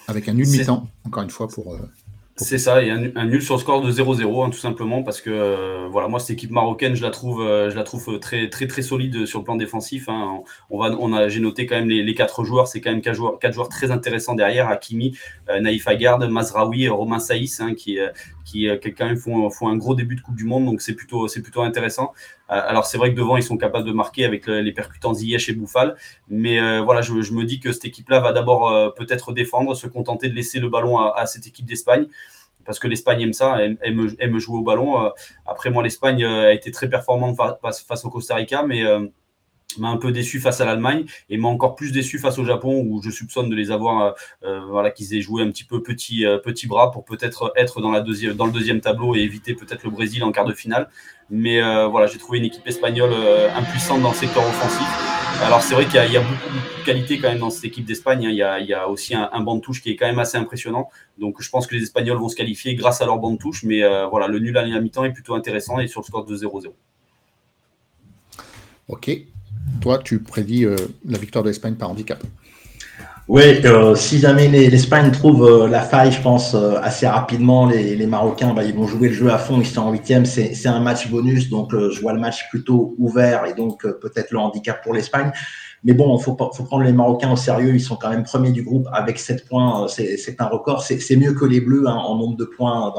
Avec 0.07 0.29
un 0.29 0.33
nul 0.33 0.47
mi-temps, 0.47 0.89
encore 1.03 1.23
une 1.23 1.29
fois, 1.29 1.49
pour, 1.49 1.73
euh, 1.73 1.79
c'est 2.37 2.57
ça, 2.57 2.83
et 2.83 2.89
un, 2.89 3.25
nul 3.25 3.41
sur 3.41 3.55
le 3.55 3.61
score 3.61 3.81
de 3.81 3.89
0-0, 3.89 4.45
hein, 4.45 4.49
tout 4.49 4.57
simplement, 4.57 5.03
parce 5.03 5.21
que 5.21 5.29
euh, 5.29 5.87
voilà, 5.89 6.09
moi 6.09 6.19
cette 6.19 6.31
équipe 6.31 6.51
marocaine, 6.51 6.93
je 6.93 7.01
la 7.01 7.09
trouve, 7.09 7.41
euh, 7.41 7.69
je 7.69 7.77
la 7.77 7.83
trouve 7.83 8.19
très 8.19 8.49
très 8.49 8.67
très 8.67 8.81
solide 8.81 9.25
sur 9.25 9.39
le 9.39 9.45
plan 9.45 9.55
défensif. 9.55 10.09
Hein. 10.09 10.41
On 10.69 10.77
va, 10.77 10.93
on 10.99 11.13
a, 11.13 11.29
j'ai 11.29 11.39
noté 11.39 11.65
quand 11.65 11.75
même 11.75 11.87
les, 11.87 12.13
quatre 12.13 12.43
joueurs, 12.43 12.67
c'est 12.67 12.81
quand 12.81 12.91
même 12.91 13.01
quatre 13.01 13.15
joueurs, 13.15 13.39
quatre 13.39 13.53
joueurs 13.53 13.69
très 13.69 13.89
intéressants 13.89 14.35
derrière, 14.35 14.67
Hakimi, 14.67 15.17
euh, 15.49 15.61
Naïf 15.61 15.87
Aguerd, 15.87 16.29
Mazraoui, 16.29 16.89
Romain 16.89 17.19
Saïs, 17.19 17.61
hein, 17.61 17.73
qui 17.73 17.99
qui, 18.45 18.69
quand 18.97 19.05
même 19.05 19.17
font, 19.17 19.49
font 19.49 19.67
un 19.67 19.75
gros 19.75 19.95
début 19.95 20.15
de 20.15 20.21
Coupe 20.21 20.35
du 20.35 20.45
Monde, 20.45 20.65
donc 20.65 20.81
c'est 20.81 20.93
plutôt 20.93 21.27
c'est 21.27 21.41
plutôt 21.41 21.61
intéressant. 21.61 22.13
alors 22.47 22.85
c'est 22.85 22.97
vrai 22.97 23.11
que 23.11 23.17
devant 23.17 23.37
ils 23.37 23.43
sont 23.43 23.57
capables 23.57 23.87
de 23.87 23.91
marquer 23.91 24.23
avec 24.23 24.47
les 24.47 24.71
percutants 24.71 25.13
Ziyech 25.13 25.49
et 25.49 25.53
Bouffal, 25.53 25.95
mais 26.29 26.79
voilà, 26.81 27.01
je, 27.01 27.13
me 27.13 27.43
dis 27.43 27.59
que 27.59 27.71
cette 27.71 27.85
équipe-là 27.85 28.19
va 28.19 28.31
d'abord 28.31 28.93
peut-être 28.95 29.33
défendre, 29.33 29.75
se 29.75 29.87
contenter 29.87 30.29
de 30.29 30.35
laisser 30.35 30.59
le 30.59 30.69
ballon 30.69 30.99
à, 30.99 31.25
cette 31.25 31.47
équipe 31.47 31.65
d'Espagne 31.65 32.07
parce 32.65 32.79
que 32.79 32.87
l'Espagne 32.87 33.21
aime 33.21 33.33
ça, 33.33 33.63
aime, 33.63 33.77
aime, 34.19 34.39
jouer 34.39 34.57
au 34.57 34.63
ballon. 34.63 35.05
Euh, 35.05 35.09
après, 35.45 35.69
moi, 35.69 35.83
l'Espagne 35.83 36.23
euh, 36.23 36.49
a 36.49 36.53
été 36.53 36.71
très 36.71 36.89
performante 36.89 37.37
face, 37.61 38.05
au 38.05 38.09
Costa 38.09 38.35
Rica, 38.35 38.63
mais 38.63 38.83
euh, 38.83 39.07
m'a 39.79 39.89
un 39.89 39.97
peu 39.97 40.11
déçu 40.11 40.39
face 40.39 40.61
à 40.61 40.65
l'Allemagne 40.65 41.05
et 41.29 41.37
m'a 41.37 41.47
encore 41.47 41.75
plus 41.75 41.91
déçu 41.91 42.19
face 42.19 42.37
au 42.37 42.45
Japon 42.45 42.85
où 42.87 43.01
je 43.01 43.09
soupçonne 43.09 43.49
de 43.49 43.55
les 43.55 43.71
avoir 43.71 44.15
voilà 44.41 44.91
qu'ils 44.91 45.15
aient 45.15 45.21
joué 45.21 45.43
un 45.43 45.49
petit 45.49 45.63
peu 45.63 45.81
petit 45.81 46.25
petit 46.43 46.67
bras 46.67 46.91
pour 46.91 47.05
peut-être 47.05 47.53
être 47.55 47.81
dans 47.81 47.91
la 47.91 48.01
deuxième 48.01 48.33
dans 48.33 48.45
le 48.45 48.51
deuxième 48.51 48.81
tableau 48.81 49.15
et 49.15 49.19
éviter 49.19 49.53
peut-être 49.53 49.83
le 49.83 49.89
Brésil 49.89 50.23
en 50.23 50.31
quart 50.31 50.45
de 50.45 50.53
finale 50.53 50.89
mais 51.29 51.61
voilà 51.87 52.07
j'ai 52.07 52.17
trouvé 52.17 52.39
une 52.39 52.45
équipe 52.45 52.67
espagnole 52.67 53.13
impuissante 53.55 54.01
dans 54.01 54.11
le 54.11 54.15
secteur 54.15 54.43
offensif 54.43 55.15
alors 55.41 55.61
c'est 55.61 55.75
vrai 55.75 55.85
qu'il 55.85 55.95
y, 55.95 56.17
a 56.17 56.21
beaucoup 56.21 56.79
de 56.79 56.85
qualité 56.85 57.19
quand 57.19 57.27
même 57.27 57.39
dans 57.39 57.49
cette 57.49 57.65
équipe 57.65 57.85
d'Espagne. 57.85 58.25
Hein. 58.25 58.29
Il, 58.29 58.67
y 58.67 58.73
a 58.73 58.89
aussi 58.89 59.13
un, 59.13 59.41
banc 59.41 59.55
de 59.55 59.61
touche 59.61 59.81
qui 59.81 59.91
est 59.91 59.95
quand 59.95 60.07
même 60.07 60.17
assez 60.17 60.37
impressionnant. 60.37 60.89
Donc 61.19 61.41
je 61.41 61.49
pense 61.49 61.67
que 61.67 61.75
les 61.75 61.83
Espagnols 61.83 62.17
vont 62.17 62.29
se 62.29 62.35
qualifier 62.35 62.73
grâce 62.75 63.01
à 63.01 63.05
leur 63.05 63.19
banc 63.19 63.31
de 63.31 63.37
touche. 63.37 63.63
Mais 63.63 63.83
euh, 63.83 64.07
voilà, 64.07 64.27
le 64.27 64.39
nul 64.39 64.57
à 64.57 64.65
la 64.65 64.79
mi-temps 64.79 65.03
est 65.03 65.11
plutôt 65.11 65.35
intéressant 65.35 65.79
et 65.79 65.87
sur 65.87 66.01
le 66.01 66.05
score 66.05 66.25
de 66.25 66.35
0-0. 66.35 66.73
Ok. 68.87 69.11
Toi, 69.81 69.99
tu 70.03 70.19
prédis 70.19 70.65
euh, 70.65 70.75
la 71.07 71.17
victoire 71.17 71.43
de 71.43 71.49
l'Espagne 71.49 71.75
par 71.75 71.89
handicap. 71.89 72.23
Oui, 73.27 73.43
euh, 73.65 73.95
si 73.95 74.19
jamais 74.19 74.47
l'Espagne 74.47 75.11
trouve 75.11 75.43
euh, 75.43 75.67
la 75.67 75.81
faille, 75.81 76.11
je 76.11 76.21
pense, 76.21 76.53
assez 76.53 77.07
rapidement, 77.07 77.65
les, 77.65 78.05
Marocains, 78.05 78.53
bah, 78.53 78.63
ils 78.63 78.75
vont 78.75 78.85
jouer 78.85 79.09
le 79.09 79.15
jeu 79.15 79.31
à 79.31 79.39
fond, 79.39 79.59
ils 79.59 79.65
sont 79.65 79.81
en 79.81 79.91
huitième, 79.91 80.25
c'est 80.25 80.67
un 80.67 80.79
match 80.79 81.09
bonus, 81.09 81.49
donc 81.49 81.71
je 81.71 81.99
vois 82.01 82.13
le 82.13 82.19
match 82.19 82.47
plutôt 82.49 82.95
ouvert 82.99 83.45
et 83.45 83.53
donc 83.53 83.81
peut-être 83.81 84.29
le 84.29 84.37
handicap 84.37 84.83
pour 84.83 84.93
l'Espagne. 84.93 85.31
Mais 85.83 85.93
bon, 85.93 86.17
il 86.17 86.23
faut, 86.23 86.33
prendre 86.33 86.83
les 86.83 86.93
Marocains 86.93 87.31
au 87.31 87.35
sérieux, 87.35 87.73
ils 87.73 87.81
sont 87.81 87.95
quand 87.95 88.09
même 88.09 88.23
premiers 88.23 88.51
du 88.51 88.61
groupe 88.61 88.87
avec 88.91 89.17
7 89.17 89.47
points, 89.47 89.87
c'est 89.87 90.35
un 90.39 90.45
record, 90.45 90.83
c'est 90.83 91.15
mieux 91.15 91.33
que 91.33 91.45
les 91.45 91.61
Bleus 91.61 91.87
hein, 91.87 91.95
en 91.95 92.15
nombre 92.15 92.37
de 92.37 92.45
points 92.45 92.93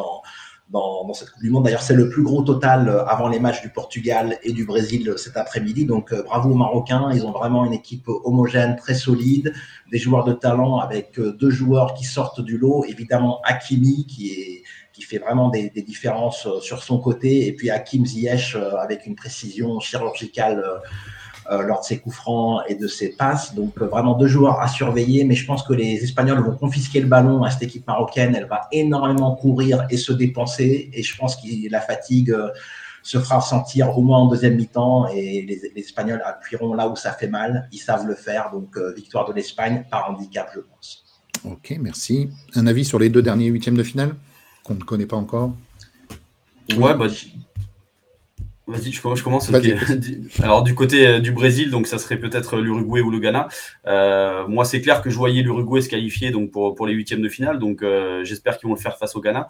dans, 0.70 0.96
du 1.40 1.50
Monde. 1.50 1.64
D'ailleurs, 1.64 1.82
c'est 1.82 1.94
le 1.94 2.08
plus 2.08 2.22
gros 2.22 2.42
total 2.42 2.88
euh, 2.88 3.04
avant 3.06 3.28
les 3.28 3.38
matchs 3.38 3.62
du 3.62 3.68
Portugal 3.68 4.38
et 4.42 4.52
du 4.52 4.64
Brésil 4.64 5.08
euh, 5.08 5.16
cet 5.16 5.36
après-midi. 5.36 5.84
Donc, 5.84 6.12
euh, 6.12 6.22
bravo 6.22 6.50
aux 6.50 6.56
Marocains. 6.56 7.10
Ils 7.14 7.24
ont 7.24 7.32
vraiment 7.32 7.64
une 7.64 7.72
équipe 7.72 8.08
homogène, 8.08 8.76
très 8.76 8.94
solide, 8.94 9.52
des 9.90 9.98
joueurs 9.98 10.24
de 10.24 10.32
talent 10.32 10.78
avec 10.78 11.18
deux 11.20 11.50
joueurs 11.50 11.94
qui 11.94 12.04
sortent 12.04 12.40
du 12.40 12.58
lot. 12.58 12.84
Évidemment, 12.88 13.40
Hakimi 13.44 14.06
qui 14.06 14.32
est 14.32 14.62
qui 14.92 15.02
fait 15.02 15.18
vraiment 15.18 15.50
des, 15.50 15.68
des 15.68 15.82
différences 15.82 16.48
sur 16.62 16.82
son 16.82 16.98
côté, 16.98 17.46
et 17.46 17.52
puis 17.52 17.68
Hakim 17.68 18.06
Ziyech 18.06 18.56
avec 18.78 19.04
une 19.04 19.14
précision 19.14 19.78
chirurgicale 19.78 20.64
lors 21.50 21.80
de 21.80 21.84
ses 21.84 21.98
coups 21.98 22.16
francs 22.16 22.62
et 22.68 22.74
de 22.74 22.86
ses 22.86 23.10
passes. 23.10 23.54
Donc 23.54 23.74
euh, 23.80 23.86
vraiment 23.86 24.14
deux 24.14 24.26
joueurs 24.26 24.60
à 24.60 24.68
surveiller, 24.68 25.24
mais 25.24 25.34
je 25.34 25.46
pense 25.46 25.62
que 25.62 25.72
les 25.72 26.02
Espagnols 26.02 26.40
vont 26.40 26.56
confisquer 26.56 27.00
le 27.00 27.06
ballon 27.06 27.42
à 27.42 27.50
cette 27.50 27.62
équipe 27.62 27.86
marocaine. 27.86 28.34
Elle 28.34 28.46
va 28.46 28.68
énormément 28.72 29.34
courir 29.36 29.86
et 29.90 29.96
se 29.96 30.12
dépenser, 30.12 30.90
et 30.92 31.02
je 31.02 31.16
pense 31.16 31.36
que 31.36 31.46
la 31.70 31.80
fatigue 31.80 32.30
euh, 32.30 32.48
se 33.02 33.18
fera 33.18 33.40
sentir 33.40 33.96
au 33.96 34.02
moins 34.02 34.18
en 34.18 34.26
deuxième 34.26 34.56
mi-temps 34.56 35.08
et 35.08 35.42
les, 35.42 35.80
Espagnols 35.80 36.22
appuieront 36.24 36.74
là 36.74 36.88
où 36.88 36.96
ça 36.96 37.12
fait 37.12 37.28
mal. 37.28 37.68
Ils 37.70 37.78
savent 37.78 38.06
le 38.06 38.16
faire, 38.16 38.50
donc 38.52 38.76
victoire 38.96 39.28
de 39.28 39.32
l'Espagne 39.32 39.84
par 39.88 40.10
handicap, 40.10 40.50
je 40.52 40.60
pense. 40.60 41.04
Ok, 41.44 41.76
merci. 41.80 42.28
Un 42.56 42.66
avis 42.66 42.84
sur 42.84 42.98
les 42.98 43.08
deux 43.08 43.22
derniers 43.22 43.46
huitièmes 43.46 43.76
de 43.76 43.84
finale 43.84 44.16
qu'on 44.66 44.74
ne 44.74 44.80
connaît 44.80 45.06
pas 45.06 45.16
encore? 45.16 45.52
Ouais, 46.76 46.94
bah, 46.94 47.06
Vas-y, 48.68 48.90
je 48.90 49.00
commence. 49.00 49.48
Alors 50.42 50.64
du 50.64 50.74
côté 50.74 51.06
euh, 51.06 51.20
du 51.20 51.30
Brésil, 51.30 51.70
donc 51.70 51.86
ça 51.86 51.98
serait 51.98 52.18
peut-être 52.18 52.56
l'Uruguay 52.56 53.00
ou 53.00 53.12
le 53.12 53.20
Ghana. 53.20 53.46
Euh, 53.86 54.44
moi, 54.48 54.64
c'est 54.64 54.80
clair 54.80 55.02
que 55.02 55.08
je 55.08 55.16
voyais 55.16 55.42
l'Uruguay 55.42 55.80
se 55.80 55.88
qualifier 55.88 56.32
donc 56.32 56.50
pour, 56.50 56.74
pour 56.74 56.84
les 56.88 56.92
huitièmes 56.92 57.22
de 57.22 57.28
finale. 57.28 57.60
Donc 57.60 57.82
euh, 57.82 58.24
j'espère 58.24 58.58
qu'ils 58.58 58.68
vont 58.68 58.74
le 58.74 58.80
faire 58.80 58.98
face 58.98 59.14
au 59.14 59.20
Ghana. 59.20 59.48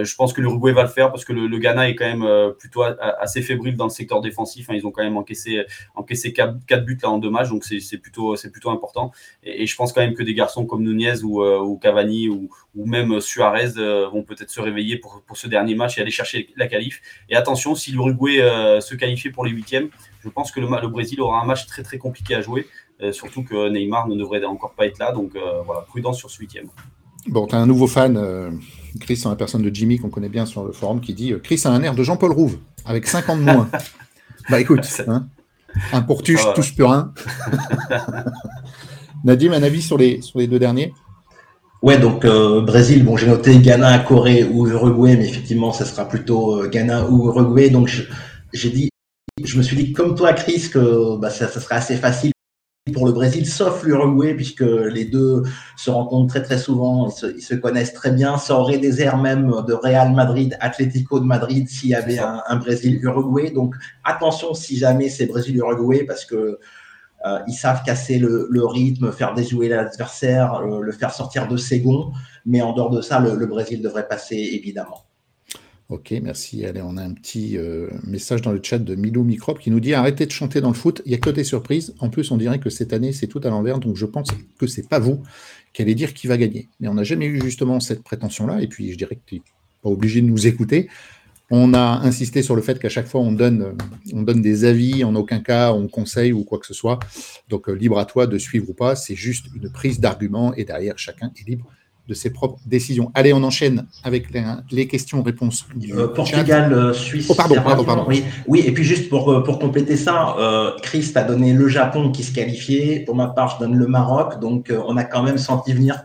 je 0.00 0.14
pense 0.14 0.32
que 0.32 0.40
l'Uruguay 0.40 0.72
va 0.72 0.82
le 0.82 0.88
faire 0.88 1.10
parce 1.10 1.24
que 1.24 1.32
le, 1.32 1.58
Ghana 1.58 1.88
est 1.88 1.96
quand 1.96 2.04
même 2.04 2.52
plutôt 2.56 2.82
assez 2.82 3.42
fébrile 3.42 3.74
dans 3.74 3.86
le 3.86 3.90
secteur 3.90 4.20
défensif. 4.20 4.70
Hein. 4.70 4.74
Ils 4.76 4.86
ont 4.86 4.92
quand 4.92 5.02
même 5.02 5.16
encaissé 5.16 5.64
encaissé 5.96 6.32
quatre, 6.32 6.84
buts 6.84 6.98
là 7.02 7.10
en 7.10 7.18
deux 7.18 7.30
matchs, 7.30 7.48
donc 7.48 7.64
c'est 7.64 7.98
plutôt 7.98 8.36
c'est 8.36 8.50
plutôt 8.50 8.70
important. 8.70 9.10
Et, 9.42 9.66
je 9.66 9.74
pense 9.74 9.92
quand 9.92 10.02
même 10.02 10.14
que 10.14 10.22
des 10.22 10.34
garçons 10.34 10.66
comme 10.66 10.84
Nunez 10.84 11.24
ou, 11.24 11.42
ou 11.42 11.78
Cavani 11.78 12.28
ou, 12.28 12.48
ou 12.74 12.86
même 12.86 13.20
Suarez 13.20 13.72
vont 14.12 14.22
peut-être 14.22 14.50
se 14.50 14.60
réveiller 14.60 14.96
pour, 14.96 15.22
pour 15.26 15.36
ce 15.36 15.46
dernier 15.46 15.74
match 15.74 15.98
et 15.98 16.00
aller 16.00 16.10
chercher 16.10 16.48
la 16.56 16.66
qualif. 16.66 17.02
Et 17.28 17.36
attention, 17.36 17.74
si 17.74 17.92
l'Uruguay 17.92 18.40
euh, 18.40 18.80
se 18.80 18.94
qualifier 18.94 19.30
pour 19.30 19.44
les 19.44 19.50
huitièmes. 19.50 19.88
Je 20.22 20.28
pense 20.28 20.52
que 20.52 20.60
le, 20.60 20.68
le, 20.68 20.88
Brésil 20.88 21.20
aura 21.20 21.42
un 21.42 21.44
match 21.44 21.66
très 21.66 21.82
très 21.82 21.98
compliqué 21.98 22.34
à 22.34 22.40
jouer, 22.40 22.66
euh, 23.00 23.12
surtout 23.12 23.42
que 23.42 23.68
Neymar 23.68 24.08
ne 24.08 24.16
devrait 24.16 24.44
encore 24.44 24.72
pas 24.72 24.86
être 24.86 24.98
là. 24.98 25.12
Donc 25.12 25.36
euh, 25.36 25.62
voilà, 25.64 25.82
prudence 25.82 26.18
sur 26.18 26.30
ce 26.30 26.38
huitième. 26.38 26.68
Bon, 27.26 27.46
tu 27.46 27.54
as 27.54 27.58
un 27.58 27.66
nouveau 27.66 27.86
fan, 27.86 28.60
Chris, 29.00 29.22
en 29.24 29.30
la 29.30 29.36
personne 29.36 29.62
de 29.62 29.72
Jimmy, 29.72 29.98
qu'on 29.98 30.10
connaît 30.10 30.28
bien 30.28 30.44
sur 30.44 30.64
le 30.64 30.72
forum, 30.72 31.00
qui 31.00 31.14
dit 31.14 31.32
Chris 31.42 31.60
a 31.64 31.70
un 31.70 31.80
air 31.82 31.94
de 31.94 32.02
Jean-Paul 32.02 32.32
Rouve, 32.32 32.58
avec 32.84 33.06
5 33.06 33.28
ans 33.28 33.36
de 33.36 33.42
moins. 33.42 33.68
bah 34.50 34.60
écoute, 34.60 34.80
hein, 35.06 35.28
un 35.92 36.02
pourtuche, 36.02 36.42
touche 36.56 36.74
plus 36.74 36.82
rien. 36.82 37.12
Nadim, 39.24 39.52
un 39.52 39.62
avis 39.62 39.82
sur 39.82 39.96
les, 39.96 40.20
sur 40.20 40.40
les 40.40 40.48
deux 40.48 40.58
derniers? 40.58 40.92
Ouais, 41.82 41.98
donc 41.98 42.24
Brésil, 42.24 43.04
bon, 43.04 43.16
j'ai 43.16 43.26
noté 43.26 43.58
Ghana, 43.58 43.98
Corée 44.00 44.44
ou 44.44 44.68
Uruguay, 44.68 45.16
mais 45.16 45.28
effectivement, 45.28 45.72
ça 45.72 45.84
sera 45.84 46.08
plutôt 46.08 46.68
Ghana 46.68 47.08
ou 47.10 47.26
Uruguay. 47.26 47.70
Donc, 47.70 47.90
j'ai 48.52 48.70
dit, 48.70 48.88
je 49.42 49.58
me 49.58 49.62
suis 49.62 49.76
dit 49.76 49.92
comme 49.92 50.14
toi, 50.14 50.32
Chris, 50.32 50.70
que 50.72 51.16
bah, 51.18 51.30
ça, 51.30 51.48
serait 51.48 51.76
assez 51.76 51.96
facile 51.96 52.32
pour 52.92 53.06
le 53.06 53.12
Brésil, 53.12 53.46
sauf 53.46 53.84
l'Uruguay, 53.84 54.34
puisque 54.34 54.62
les 54.62 55.04
deux 55.04 55.42
se 55.76 55.90
rencontrent 55.90 56.28
très 56.28 56.42
très 56.42 56.58
souvent, 56.58 57.08
ils 57.22 57.42
se, 57.42 57.54
connaissent 57.54 57.94
très 57.94 58.10
bien. 58.10 58.38
Ça 58.38 58.56
aurait 58.56 58.78
des 58.78 59.00
airs 59.00 59.18
même 59.18 59.52
de 59.66 59.72
Real 59.72 60.12
Madrid, 60.12 60.56
Atlético 60.60 61.20
de 61.20 61.24
Madrid, 61.24 61.68
s'il 61.68 61.90
y 61.90 61.94
avait 61.94 62.18
un, 62.18 62.56
Brésil-Uruguay. 62.56 63.50
Donc 63.50 63.74
attention 64.04 64.54
si 64.54 64.76
jamais 64.76 65.08
c'est 65.08 65.26
Brésil-Uruguay, 65.26 66.04
parce 66.04 66.24
que 66.24 66.58
euh, 67.26 67.38
ils 67.46 67.54
savent 67.54 67.82
casser 67.84 68.18
le, 68.18 68.64
rythme, 68.66 69.12
faire 69.12 69.34
déjouer 69.34 69.68
l'adversaire, 69.68 70.62
le, 70.62 70.92
faire 70.92 71.12
sortir 71.12 71.48
de 71.48 71.56
ses 71.56 71.80
gonds. 71.80 72.12
Mais 72.46 72.62
en 72.62 72.72
dehors 72.72 72.90
de 72.90 73.00
ça, 73.00 73.20
le 73.20 73.46
Brésil 73.46 73.82
devrait 73.82 74.08
passer 74.08 74.36
évidemment. 74.36 75.04
Ok, 75.92 76.14
merci. 76.22 76.64
Allez, 76.64 76.80
on 76.80 76.96
a 76.96 77.02
un 77.02 77.12
petit 77.12 77.58
euh, 77.58 77.90
message 78.02 78.40
dans 78.40 78.52
le 78.52 78.60
chat 78.62 78.78
de 78.78 78.94
Milo 78.94 79.24
Microbe 79.24 79.58
qui 79.58 79.70
nous 79.70 79.78
dit 79.78 79.92
arrêtez 79.92 80.24
de 80.24 80.30
chanter 80.30 80.62
dans 80.62 80.68
le 80.68 80.74
foot, 80.74 81.02
il 81.04 81.10
n'y 81.10 81.14
a 81.14 81.18
que 81.18 81.28
des 81.28 81.44
surprises. 81.44 81.94
En 81.98 82.08
plus, 82.08 82.30
on 82.30 82.38
dirait 82.38 82.58
que 82.58 82.70
cette 82.70 82.94
année, 82.94 83.12
c'est 83.12 83.26
tout 83.26 83.42
à 83.44 83.50
l'envers, 83.50 83.78
donc 83.78 83.96
je 83.96 84.06
pense 84.06 84.28
que 84.58 84.66
c'est 84.66 84.88
pas 84.88 84.98
vous 84.98 85.22
qui 85.74 85.82
allez 85.82 85.94
dire 85.94 86.14
qui 86.14 86.28
va 86.28 86.38
gagner. 86.38 86.70
Mais 86.80 86.88
on 86.88 86.94
n'a 86.94 87.04
jamais 87.04 87.26
eu 87.26 87.42
justement 87.42 87.78
cette 87.78 88.02
prétention-là, 88.02 88.62
et 88.62 88.68
puis 88.68 88.90
je 88.90 88.96
dirais 88.96 89.16
que 89.16 89.20
tu 89.26 89.34
n'es 89.34 89.42
pas 89.82 89.90
obligé 89.90 90.22
de 90.22 90.26
nous 90.26 90.46
écouter. 90.46 90.88
On 91.54 91.74
a 91.74 92.00
insisté 92.02 92.42
sur 92.42 92.56
le 92.56 92.62
fait 92.62 92.78
qu'à 92.78 92.88
chaque 92.88 93.06
fois, 93.06 93.20
on 93.20 93.30
donne, 93.30 93.76
on 94.14 94.22
donne 94.22 94.40
des 94.40 94.64
avis, 94.64 95.04
en 95.04 95.14
aucun 95.14 95.40
cas 95.40 95.72
on 95.74 95.86
conseille 95.86 96.32
ou 96.32 96.44
quoi 96.44 96.58
que 96.58 96.66
ce 96.66 96.72
soit. 96.72 96.98
Donc, 97.50 97.68
euh, 97.68 97.72
libre 97.72 97.98
à 97.98 98.06
toi 98.06 98.26
de 98.26 98.38
suivre 98.38 98.70
ou 98.70 98.72
pas, 98.72 98.96
c'est 98.96 99.14
juste 99.14 99.46
une 99.54 99.70
prise 99.70 100.00
d'argument, 100.00 100.54
et 100.54 100.64
derrière, 100.64 100.98
chacun 100.98 101.30
est 101.36 101.46
libre 101.46 101.66
de 102.08 102.14
ses 102.14 102.30
propres 102.30 102.58
décisions. 102.66 103.10
Allez, 103.14 103.32
on 103.32 103.42
enchaîne 103.42 103.86
avec 104.02 104.28
les, 104.70 104.88
questions-réponses. 104.88 105.66
Euh, 105.90 106.08
Portugal, 106.08 106.72
euh, 106.72 106.92
Suisse. 106.92 107.26
Oh, 107.28 107.34
pardon, 107.34 107.56
pardon, 107.62 107.84
pardon. 107.84 108.04
Oui, 108.08 108.24
oui, 108.48 108.62
et 108.64 108.72
puis 108.72 108.82
juste 108.82 109.08
pour, 109.08 109.30
euh, 109.30 109.44
pour 109.44 109.58
compléter 109.58 109.96
ça, 109.96 110.36
euh, 110.38 110.72
Chris 110.82 111.12
a 111.14 111.22
donné 111.22 111.52
le 111.52 111.68
Japon 111.68 112.10
qui 112.10 112.24
se 112.24 112.32
qualifiait. 112.32 113.00
Pour 113.00 113.14
ma 113.14 113.28
part, 113.28 113.54
je 113.54 113.64
donne 113.64 113.76
le 113.76 113.86
Maroc. 113.86 114.40
Donc, 114.40 114.72
on 114.86 114.96
a 114.96 115.04
quand 115.04 115.22
même 115.22 115.38
senti 115.38 115.72
venir 115.72 116.02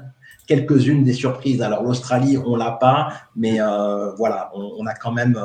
quelques-unes 0.47 1.03
des 1.03 1.13
surprises. 1.13 1.61
Alors, 1.61 1.83
l'Australie, 1.83 2.37
on 2.37 2.55
l'a 2.55 2.71
pas, 2.71 3.13
mais 3.35 3.59
voilà, 4.17 4.51
on, 4.55 4.85
a 4.85 4.93
quand 4.93 5.11
même 5.11 5.39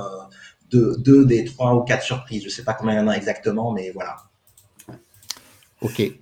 deux, 0.70 0.96
deux, 0.98 1.24
des 1.24 1.44
trois 1.44 1.74
ou 1.74 1.82
quatre 1.82 2.02
surprises. 2.02 2.44
Je 2.44 2.48
sais 2.48 2.64
pas 2.64 2.74
combien 2.74 2.94
il 2.94 2.98
y 2.98 3.00
en 3.00 3.08
a 3.08 3.14
exactement, 3.14 3.72
mais 3.72 3.90
voilà. 3.90 4.16
Ok. 5.82 6.12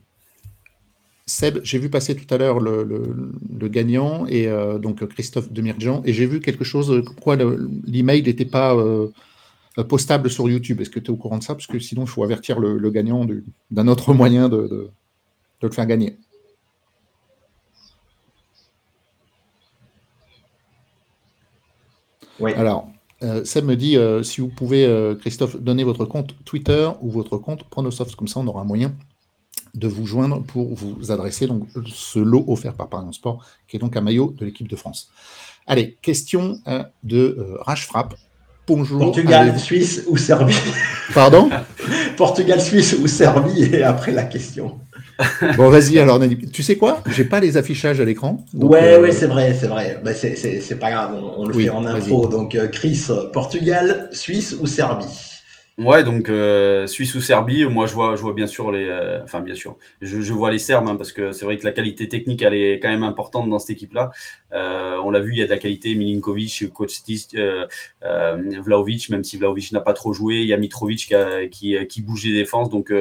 Seb, 1.27 1.61
j'ai 1.63 1.79
vu 1.79 1.89
passer 1.91 2.17
tout 2.17 2.33
à 2.35 2.39
l'heure 2.39 2.59
le, 2.59 3.69
gagnant, 3.69 4.27
et 4.27 4.49
euh, 4.49 4.79
donc 4.79 5.07
Christophe 5.07 5.53
Demirjan, 5.53 6.03
et 6.05 6.13
j'ai 6.13 6.27
vu 6.27 6.41
quelque 6.41 6.65
chose, 6.65 7.03
pourquoi 7.07 7.37
l'email 7.37 8.23
n'était 8.23 8.45
pas 8.45 8.75
euh, 8.75 9.09
postable 9.89 10.29
sur 10.29 10.49
YouTube? 10.49 10.81
Est-ce 10.81 10.91
que 10.91 10.99
tu 10.99 11.07
es 11.07 11.11
au 11.11 11.17
courant 11.17 11.39
de 11.39 11.45
ça? 11.45 11.55
Parce 11.55 11.69
que 11.69 11.79
sinon, 11.79 12.03
il 12.03 12.09
faut 12.09 12.25
avertir 12.25 12.59
le, 12.59 12.91
gagnant 12.91 13.25
d'un 13.71 13.87
autre 13.87 14.13
moyen 14.13 14.49
de, 14.49 14.91
le 15.63 15.71
faire 15.71 15.87
gagner. 15.87 16.17
Oui. 22.41 22.53
Alors, 22.55 22.89
euh, 23.23 23.45
Seb 23.45 23.65
me 23.65 23.77
dit 23.77 23.97
si 24.23 24.41
vous 24.41 24.49
pouvez, 24.49 24.89
Christophe, 25.21 25.57
donner 25.61 25.85
votre 25.85 26.05
compte 26.05 26.35
Twitter 26.45 26.91
ou 27.01 27.11
votre 27.11 27.39
compte 27.39 27.65
Pronosoft, 27.65 28.17
comme 28.17 28.29
ça 28.29 28.41
on 28.41 28.47
aura 28.47 28.63
un 28.63 28.65
moyen 28.65 28.93
de 29.75 29.89
vous 29.89 30.07
joindre 30.07 30.43
pour 30.43 30.75
vous 30.75 31.11
adresser 31.11 31.47
donc 31.47 31.69
ce 31.87 32.19
lot 32.19 32.45
offert 32.49 32.75
par 32.75 32.89
Paris 32.89 33.07
Sport, 33.13 33.45
qui 33.69 33.77
est 33.77 33.81
donc 33.81 33.97
un 33.97 34.01
maillot 34.01 34.35
de 34.37 34.45
l'équipe 34.45 34.69
de 34.69 34.77
France. 34.77 35.11
Allez, 35.67 35.97
question 36.03 36.59
euh, 36.67 36.83
de 37.05 37.37
euh, 37.39 37.57
Rage 37.61 37.87
Frappe. 37.87 38.15
Bonjour. 38.67 38.99
Portugal, 39.01 39.59
Suisse 39.59 40.05
ou 40.09 40.17
Serbie? 40.17 40.55
Pardon? 41.15 41.51
Portugal, 42.17 42.61
Suisse 42.61 42.97
ou 43.01 43.07
Serbie 43.07 43.63
et 43.63 43.83
après 43.83 44.13
la 44.13 44.25
question. 44.25 44.81
Bon, 45.57 45.69
vas-y 45.69 45.99
alors, 45.99 46.21
Tu 46.53 46.63
sais 46.63 46.77
quoi? 46.77 47.03
J'ai 47.07 47.25
pas 47.25 47.41
les 47.41 47.57
affichages 47.57 48.01
à 48.01 48.05
l'écran. 48.05 48.45
Ouais, 48.55 48.95
euh, 48.95 49.03
ouais, 49.03 49.13
c'est 49.13 49.27
vrai, 49.27 49.55
c'est 49.59 49.67
vrai. 49.67 50.01
Bah, 50.05 50.13
c'est 50.15 50.79
pas 50.79 50.91
grave, 50.91 51.19
on, 51.37 51.47
le 51.47 51.55
fait 51.55 51.71
en 51.71 51.85
info. 51.85 52.27
Donc, 52.27 52.57
Chris, 52.73 53.07
Portugal, 53.33 54.09
Suisse 54.13 54.57
ou 54.61 54.67
Serbie? 54.67 55.07
Ouais, 55.81 56.05
donc 56.05 56.29
euh, 56.29 56.87
Suisse 56.87 57.15
ou 57.15 57.23
Serbie, 57.23 57.65
moi 57.65 57.87
je 57.87 57.95
vois, 57.95 58.15
je 58.15 58.21
vois 58.21 58.35
bien 58.35 58.47
sûr 58.47 58.71
les, 58.71 58.85
euh, 58.87 59.23
enfin 59.25 59.41
bien 59.41 59.55
sûr, 59.55 59.79
je, 60.03 60.33
vois 60.35 60.51
les 60.51 60.59
Serbes 60.59 60.87
hein, 60.87 60.97
parce 60.97 61.11
que 61.11 61.33
c'est 61.33 61.47
vrai 61.47 61.57
que 61.57 61.65
la 61.65 61.73
qualité 61.73 62.07
technique 62.07 62.43
elle 62.43 62.53
est 62.53 62.79
quand 62.81 62.91
même 62.91 63.03
importante 63.03 63.49
dans 63.49 63.59
cette 63.59 63.71
équipe-là. 63.71 64.11
Euh, 64.53 64.99
on 65.03 65.11
l'a 65.11 65.21
vu, 65.21 65.33
il 65.33 65.39
y 65.39 65.43
a 65.43 65.47
de 65.47 65.51
la 65.51 65.57
qualité, 65.57 65.95
Milinkovic, 65.95 66.71
Kostic, 66.75 67.35
Vlaovic, 68.03 69.09
même 69.09 69.25
si 69.25 69.39
Vlaovic 69.39 69.73
n'a 69.73 69.81
pas 69.81 69.95
trop 69.95 70.13
joué, 70.13 70.41
il 70.41 70.49
y 70.49 70.53
a 70.53 70.59
Mitrovic 70.59 70.99
qui, 70.99 71.15
qui, 71.51 71.87
qui, 71.87 72.03
bouge 72.03 72.25
les 72.25 72.35
défenses. 72.35 72.69
Donc 72.69 72.93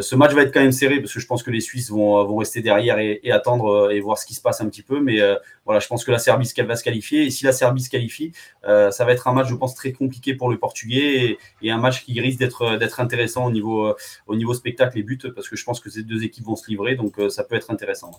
ce 0.00 0.16
match 0.16 0.32
va 0.32 0.42
être 0.42 0.54
quand 0.54 0.62
même 0.62 0.72
serré 0.72 1.00
parce 1.00 1.12
que 1.12 1.20
je 1.20 1.26
pense 1.26 1.42
que 1.42 1.50
les 1.50 1.60
Suisses 1.60 1.90
vont, 1.90 2.24
vont 2.24 2.36
rester 2.36 2.62
derrière 2.62 2.98
et, 2.98 3.20
et 3.24 3.32
attendre 3.32 3.92
et 3.92 4.00
voir 4.00 4.16
ce 4.16 4.24
qui 4.24 4.32
se 4.32 4.40
passe 4.40 4.62
un 4.62 4.70
petit 4.70 4.82
peu. 4.82 5.00
Mais 5.00 5.20
voilà, 5.64 5.80
je 5.80 5.86
pense 5.86 6.04
que 6.04 6.10
la 6.10 6.18
Serbie 6.18 6.50
va 6.66 6.76
se 6.76 6.84
qualifier 6.84 7.26
et 7.26 7.30
si 7.30 7.44
la 7.44 7.52
Serbie 7.52 7.82
se 7.82 7.90
qualifie, 7.90 8.32
ça 8.62 9.04
va 9.04 9.12
être 9.12 9.28
un 9.28 9.32
match, 9.32 9.48
je 9.48 9.54
pense, 9.54 9.74
très 9.74 9.92
compliqué 9.92 10.34
pour 10.34 10.50
le 10.50 10.58
Portugais 10.58 11.38
et, 11.62 11.70
un 11.70 11.78
match 11.78 12.04
qui 12.04 12.20
risque 12.20 12.38
d'être 12.38 12.62
euh, 12.62 13.02
intéressant 13.02 13.46
au 13.46 13.50
niveau 13.50 13.86
euh, 13.86 13.94
au 14.26 14.36
niveau 14.36 14.54
spectacle 14.54 14.98
et 14.98 15.02
but 15.02 15.30
parce 15.30 15.48
que 15.48 15.56
je 15.56 15.64
pense 15.64 15.80
que 15.80 15.90
ces 15.90 16.02
deux 16.02 16.22
équipes 16.22 16.44
vont 16.44 16.56
se 16.56 16.68
livrer 16.68 16.94
donc 16.94 17.18
euh, 17.18 17.28
ça 17.28 17.44
peut 17.44 17.56
être 17.56 17.70
intéressant. 17.70 18.10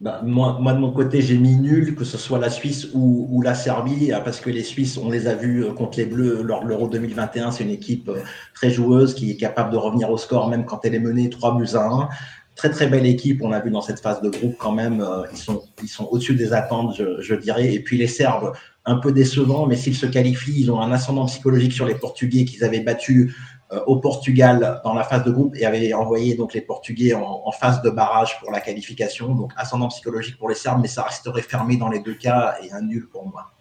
Bah, 0.00 0.20
moi, 0.24 0.72
de 0.72 0.78
mon 0.80 0.90
côté, 0.90 1.22
j'ai 1.22 1.38
mis 1.38 1.54
nul, 1.54 1.94
que 1.94 2.02
ce 2.04 2.18
soit 2.18 2.40
la 2.40 2.50
Suisse 2.50 2.88
ou, 2.92 3.40
la 3.40 3.54
Serbie, 3.54 4.10
parce 4.24 4.40
que 4.40 4.50
les 4.50 4.64
Suisses, 4.64 4.98
on 4.98 5.08
les 5.08 5.28
a 5.28 5.36
vus 5.36 5.64
contre 5.76 5.96
les 5.96 6.06
Bleus 6.06 6.42
lors 6.42 6.64
de 6.64 6.68
l'Euro 6.68 6.88
2021. 6.88 7.52
C'est 7.52 7.62
une 7.62 7.70
équipe 7.70 8.10
très 8.52 8.68
joueuse 8.68 9.14
qui 9.14 9.30
est 9.30 9.36
capable 9.36 9.70
de 9.70 9.76
revenir 9.76 10.10
au 10.10 10.16
score 10.16 10.48
même 10.48 10.64
quand 10.64 10.84
elle 10.84 10.96
est 10.96 10.98
menée 10.98 11.30
3 11.30 11.56
buts 11.56 11.68
à 11.74 11.86
1. 11.86 12.08
Très 12.54 12.70
très 12.70 12.86
belle 12.86 13.06
équipe, 13.06 13.40
on 13.42 13.52
a 13.52 13.60
vu 13.60 13.70
dans 13.70 13.80
cette 13.80 14.00
phase 14.00 14.20
de 14.20 14.28
groupe 14.28 14.56
quand 14.58 14.72
même, 14.72 15.04
ils 15.32 15.38
sont, 15.38 15.62
ils 15.82 15.88
sont 15.88 16.04
au-dessus 16.10 16.34
des 16.34 16.52
attentes, 16.52 16.94
je, 16.94 17.34
dirais. 17.34 17.72
Et 17.72 17.80
puis 17.80 17.96
les 17.96 18.06
Serbes, 18.06 18.52
un 18.84 18.96
peu 18.96 19.12
décevant, 19.12 19.66
mais 19.66 19.76
s'ils 19.76 19.96
se 19.96 20.06
qualifient, 20.06 20.60
ils 20.60 20.70
ont 20.70 20.80
un 20.80 20.92
ascendant 20.92 21.26
psychologique 21.26 21.72
sur 21.72 21.86
les 21.86 21.94
Portugais 21.94 22.44
qu'ils 22.44 22.62
avaient 22.62 22.80
battus 22.80 23.34
euh, 23.72 23.80
au 23.86 23.96
Portugal 23.96 24.80
dans 24.84 24.92
la 24.92 25.02
phase 25.02 25.24
de 25.24 25.30
groupe 25.30 25.56
et 25.56 25.64
avaient 25.64 25.94
envoyé 25.94 26.34
donc 26.34 26.52
les 26.52 26.60
Portugais 26.60 27.14
en, 27.14 27.50
phase 27.52 27.80
de 27.80 27.88
barrage 27.88 28.38
pour 28.40 28.50
la 28.50 28.60
qualification. 28.60 29.34
Donc 29.34 29.52
ascendant 29.56 29.88
psychologique 29.88 30.36
pour 30.36 30.48
les 30.48 30.54
Serbes, 30.54 30.80
mais 30.82 30.88
ça 30.88 31.04
resterait 31.04 31.42
fermé 31.42 31.76
dans 31.76 31.88
les 31.88 32.00
deux 32.00 32.14
cas 32.14 32.56
et 32.62 32.70
un 32.72 32.82
nul 32.82 33.08
pour 33.08 33.26
moi. 33.26 33.52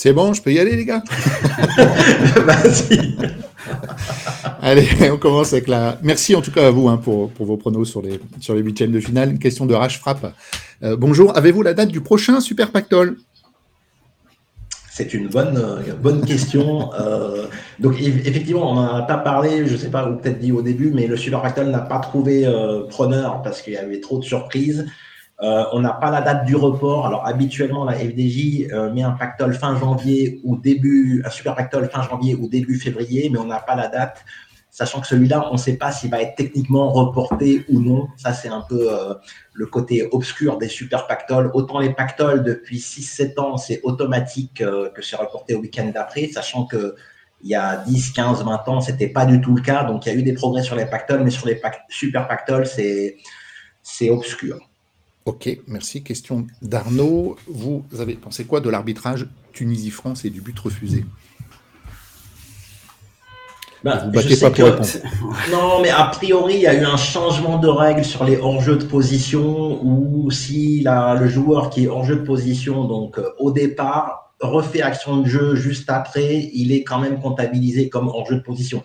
C'est 0.00 0.12
bon, 0.12 0.32
je 0.32 0.40
peux 0.40 0.52
y 0.52 0.60
aller, 0.60 0.76
les 0.76 0.84
gars? 0.84 1.02
Vas-y. 2.46 3.16
Allez, 4.62 4.88
on 5.10 5.16
commence 5.18 5.52
avec 5.52 5.66
la. 5.66 5.98
Merci 6.04 6.36
en 6.36 6.40
tout 6.40 6.52
cas 6.52 6.68
à 6.68 6.70
vous 6.70 6.88
hein, 6.88 6.98
pour, 6.98 7.30
pour, 7.30 7.46
vos 7.46 7.56
pronos 7.56 7.90
sur 7.90 8.00
les, 8.00 8.20
sur 8.40 8.54
les 8.54 8.60
huitièmes 8.60 8.92
de 8.92 9.00
finale. 9.00 9.30
Une 9.30 9.40
question 9.40 9.66
de 9.66 9.74
Rage 9.74 9.98
Frappe. 9.98 10.32
Euh, 10.84 10.96
bonjour, 10.96 11.36
avez-vous 11.36 11.62
la 11.62 11.74
date 11.74 11.88
du 11.88 12.00
prochain 12.00 12.40
Super 12.40 12.70
Pactol 12.70 13.16
c'est 14.98 15.14
une 15.14 15.28
bonne, 15.28 15.56
euh, 15.56 15.94
bonne 15.94 16.26
question. 16.26 16.92
Euh, 16.94 17.46
donc, 17.78 18.00
effectivement, 18.00 18.72
on 18.72 18.74
n'en 18.74 18.96
a 18.96 19.02
pas 19.02 19.18
parlé, 19.18 19.64
je 19.64 19.74
ne 19.74 19.76
sais 19.76 19.90
pas, 19.90 20.10
ou 20.10 20.16
peut-être 20.16 20.40
dit 20.40 20.50
au 20.50 20.60
début, 20.60 20.90
mais 20.90 21.06
le 21.06 21.16
Super 21.16 21.38
Fractal 21.38 21.70
n'a 21.70 21.78
pas 21.78 22.00
trouvé 22.00 22.44
euh, 22.44 22.82
preneur 22.88 23.40
parce 23.42 23.62
qu'il 23.62 23.74
y 23.74 23.76
avait 23.76 24.00
trop 24.00 24.18
de 24.18 24.24
surprises. 24.24 24.86
Euh, 25.40 25.64
on 25.72 25.80
n'a 25.80 25.92
pas 25.92 26.10
la 26.10 26.20
date 26.20 26.46
du 26.46 26.56
report. 26.56 27.06
Alors 27.06 27.26
habituellement, 27.26 27.84
la 27.84 27.94
FDJ 27.94 28.68
euh, 28.72 28.92
met 28.92 29.02
un 29.02 29.12
pactole 29.12 29.54
fin 29.54 29.76
janvier 29.78 30.40
ou 30.42 30.56
début, 30.56 31.22
un 31.24 31.30
super 31.30 31.54
pactole 31.54 31.88
fin 31.88 32.02
janvier 32.02 32.34
ou 32.34 32.48
début 32.48 32.78
février, 32.78 33.30
mais 33.30 33.38
on 33.38 33.44
n'a 33.44 33.60
pas 33.60 33.76
la 33.76 33.86
date, 33.86 34.24
sachant 34.70 35.00
que 35.00 35.06
celui-là, 35.06 35.48
on 35.50 35.52
ne 35.52 35.58
sait 35.58 35.76
pas 35.76 35.92
s'il 35.92 36.10
va 36.10 36.20
être 36.22 36.34
techniquement 36.34 36.90
reporté 36.90 37.64
ou 37.68 37.80
non. 37.80 38.08
Ça, 38.16 38.32
c'est 38.32 38.48
un 38.48 38.62
peu 38.62 38.92
euh, 38.92 39.14
le 39.54 39.66
côté 39.66 40.08
obscur 40.10 40.58
des 40.58 40.68
super 40.68 41.06
pactoles. 41.06 41.52
Autant 41.54 41.78
les 41.78 41.90
pactoles, 41.90 42.42
depuis 42.42 42.78
6-7 42.78 43.40
ans, 43.40 43.56
c'est 43.58 43.80
automatique 43.84 44.54
que 44.56 45.02
c'est 45.02 45.16
reporté 45.16 45.54
au 45.54 45.60
week-end 45.60 45.88
d'après, 45.94 46.28
sachant 46.28 46.66
que 46.66 46.96
il 47.42 47.50
y 47.50 47.54
a 47.54 47.76
10, 47.76 48.10
15, 48.10 48.44
20 48.44 48.68
ans, 48.68 48.80
c'était 48.80 49.08
pas 49.08 49.24
du 49.24 49.40
tout 49.40 49.54
le 49.54 49.62
cas. 49.62 49.84
Donc, 49.84 50.06
il 50.06 50.12
y 50.12 50.16
a 50.16 50.18
eu 50.18 50.24
des 50.24 50.32
progrès 50.32 50.64
sur 50.64 50.74
les 50.74 50.86
pactoles, 50.86 51.22
mais 51.22 51.30
sur 51.30 51.46
les 51.46 51.60
super 51.88 52.26
pactoles, 52.26 52.66
c'est 52.66 54.10
obscur. 54.10 54.67
Ok, 55.28 55.46
merci. 55.66 56.02
Question 56.02 56.46
d'Arnaud. 56.62 57.36
Vous 57.46 57.84
avez 57.98 58.14
pensé 58.14 58.46
quoi 58.46 58.60
de 58.60 58.70
l'arbitrage 58.70 59.26
Tunisie-France 59.52 60.24
et 60.24 60.30
du 60.30 60.40
but 60.40 60.58
refusé 60.58 61.04
bah, 63.84 64.04
Vous 64.06 64.10
battez 64.10 64.38
pas 64.38 64.50
pour 64.50 64.64
répondre. 64.64 64.88
Non, 65.52 65.82
mais 65.82 65.90
a 65.90 66.04
priori, 66.04 66.54
il 66.54 66.60
y 66.60 66.66
a 66.66 66.72
eu 66.72 66.86
un 66.86 66.96
changement 66.96 67.58
de 67.58 67.68
règle 67.68 68.06
sur 68.06 68.24
les 68.24 68.38
hors-jeux 68.38 68.76
de 68.76 68.84
position 68.84 69.84
où 69.84 70.30
si 70.30 70.82
le 70.82 71.28
joueur 71.28 71.68
qui 71.68 71.84
est 71.84 71.88
hors-jeu 71.88 72.16
de 72.16 72.24
position, 72.24 72.84
donc 72.84 73.18
euh, 73.18 73.28
au 73.38 73.52
départ, 73.52 74.32
refait 74.40 74.80
action 74.80 75.18
de 75.18 75.28
jeu 75.28 75.56
juste 75.56 75.90
après, 75.90 76.48
il 76.54 76.72
est 76.72 76.84
quand 76.84 77.00
même 77.00 77.20
comptabilisé 77.20 77.90
comme 77.90 78.08
hors-jeu 78.08 78.36
de 78.36 78.42
position. 78.42 78.82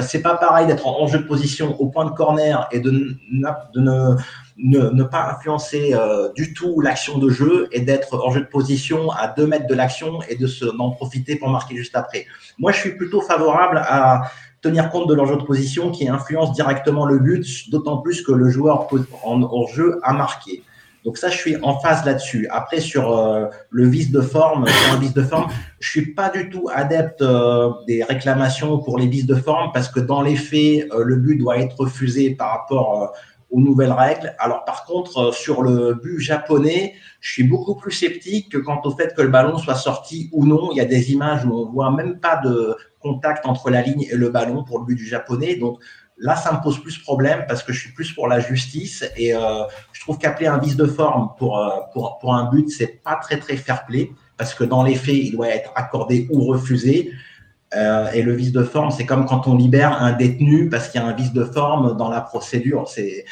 C'est 0.00 0.20
pas 0.20 0.36
pareil 0.36 0.66
d'être 0.66 0.86
en 0.86 1.00
hors-jeu 1.00 1.20
de 1.20 1.26
position 1.26 1.80
au 1.80 1.86
point 1.86 2.04
de 2.04 2.10
corner 2.10 2.68
et 2.70 2.80
de, 2.80 2.90
de 2.90 3.80
ne 3.80 4.16
ne, 4.58 5.02
pas 5.02 5.30
influencer 5.32 5.92
euh, 5.92 6.32
du 6.34 6.54
tout 6.54 6.80
l'action 6.80 7.18
de 7.18 7.28
jeu 7.28 7.68
et 7.72 7.80
d'être 7.80 8.14
hors 8.14 8.32
jeu 8.32 8.40
de 8.40 8.46
position 8.46 9.10
à 9.10 9.28
deux 9.28 9.46
mètres 9.46 9.66
de 9.66 9.74
l'action 9.74 10.20
et 10.28 10.36
de 10.36 10.46
s'en 10.46 10.90
profiter 10.90 11.36
pour 11.36 11.48
marquer 11.50 11.76
juste 11.76 11.96
après. 11.96 12.26
Moi, 12.58 12.72
je 12.72 12.78
suis 12.78 12.96
plutôt 12.96 13.20
favorable 13.20 13.78
à 13.84 14.30
tenir 14.62 14.90
compte 14.90 15.08
de 15.08 15.14
l'enjeu 15.14 15.36
de 15.36 15.42
position 15.42 15.90
qui 15.90 16.08
influence 16.08 16.52
directement 16.52 17.04
le 17.06 17.18
but, 17.18 17.70
d'autant 17.70 17.98
plus 17.98 18.22
que 18.22 18.32
le 18.32 18.48
joueur 18.48 18.88
en 19.24 19.42
hors 19.42 19.68
jeu 19.68 20.00
a 20.02 20.12
marqué. 20.12 20.62
Donc 21.04 21.18
ça, 21.18 21.28
je 21.28 21.36
suis 21.36 21.56
en 21.62 21.78
phase 21.78 22.04
là-dessus. 22.04 22.48
Après, 22.50 22.80
sur 22.80 23.16
euh, 23.16 23.46
le 23.70 23.86
vice 23.86 24.10
de 24.10 24.20
forme, 24.20 24.66
sur 24.66 24.92
un 24.94 24.98
vice 24.98 25.14
de 25.14 25.22
forme, 25.22 25.52
je 25.78 25.88
suis 25.88 26.14
pas 26.14 26.30
du 26.30 26.48
tout 26.48 26.68
adepte 26.74 27.22
euh, 27.22 27.70
des 27.86 28.02
réclamations 28.02 28.78
pour 28.78 28.98
les 28.98 29.06
vices 29.06 29.26
de 29.26 29.36
forme 29.36 29.70
parce 29.72 29.88
que 29.88 30.00
dans 30.00 30.22
les 30.22 30.34
faits, 30.34 30.88
le 30.92 31.16
but 31.16 31.36
doit 31.36 31.58
être 31.58 31.78
refusé 31.78 32.30
par 32.30 32.50
rapport 32.50 33.12
aux 33.50 33.60
nouvelles 33.60 33.92
règles. 33.92 34.34
Alors 34.38 34.64
par 34.64 34.84
contre, 34.84 35.18
euh, 35.18 35.32
sur 35.32 35.62
le 35.62 35.94
but 35.94 36.18
japonais, 36.18 36.94
je 37.20 37.32
suis 37.32 37.44
beaucoup 37.44 37.74
plus 37.74 37.92
sceptique 37.92 38.50
que 38.50 38.58
quant 38.58 38.80
au 38.84 38.90
fait 38.90 39.14
que 39.14 39.22
le 39.22 39.28
ballon 39.28 39.58
soit 39.58 39.74
sorti 39.74 40.28
ou 40.32 40.46
non. 40.46 40.70
Il 40.72 40.78
y 40.78 40.80
a 40.80 40.84
des 40.84 41.12
images 41.12 41.44
où 41.44 41.52
on 41.52 41.70
voit 41.70 41.90
même 41.90 42.18
pas 42.18 42.40
de 42.44 42.76
contact 43.00 43.46
entre 43.46 43.70
la 43.70 43.82
ligne 43.82 44.06
et 44.10 44.16
le 44.16 44.30
ballon 44.30 44.64
pour 44.64 44.80
le 44.80 44.84
but 44.84 44.96
du 44.96 45.06
japonais. 45.06 45.56
Donc 45.56 45.78
là, 46.18 46.36
ça 46.36 46.52
me 46.52 46.62
pose 46.62 46.80
plus 46.80 46.98
problème 46.98 47.44
parce 47.46 47.62
que 47.62 47.72
je 47.72 47.80
suis 47.80 47.92
plus 47.92 48.12
pour 48.12 48.28
la 48.28 48.40
justice 48.40 49.04
et 49.16 49.34
euh, 49.34 49.64
je 49.92 50.00
trouve 50.00 50.18
qu'appeler 50.18 50.46
un 50.46 50.58
vice 50.58 50.76
de 50.76 50.86
forme 50.86 51.30
pour, 51.38 51.58
euh, 51.58 51.70
pour, 51.92 52.18
pour 52.18 52.34
un 52.34 52.50
but, 52.50 52.68
c'est 52.70 53.02
pas 53.02 53.16
très 53.16 53.38
très 53.38 53.56
fair 53.56 53.86
play 53.86 54.10
parce 54.36 54.54
que 54.54 54.64
dans 54.64 54.82
les 54.82 54.94
faits, 54.94 55.14
il 55.14 55.32
doit 55.32 55.48
être 55.48 55.70
accordé 55.74 56.28
ou 56.30 56.44
refusé. 56.44 57.12
Euh, 57.74 58.10
et 58.12 58.22
le 58.22 58.34
vice 58.34 58.52
de 58.52 58.62
forme, 58.62 58.90
c'est 58.90 59.06
comme 59.06 59.26
quand 59.26 59.48
on 59.48 59.56
libère 59.56 60.00
un 60.00 60.12
détenu 60.12 60.68
parce 60.68 60.88
qu'il 60.88 61.00
y 61.00 61.04
a 61.04 61.06
un 61.06 61.14
vice 61.14 61.32
de 61.32 61.44
forme 61.44 61.96
dans 61.96 62.08
la 62.08 62.20
procédure. 62.20 62.88
C'est 62.88 63.24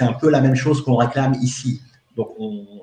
un 0.00 0.12
peu 0.12 0.28
la 0.28 0.40
même 0.40 0.56
chose 0.56 0.82
qu'on 0.82 0.96
réclame 0.96 1.34
ici. 1.40 1.80
Donc, 2.16 2.28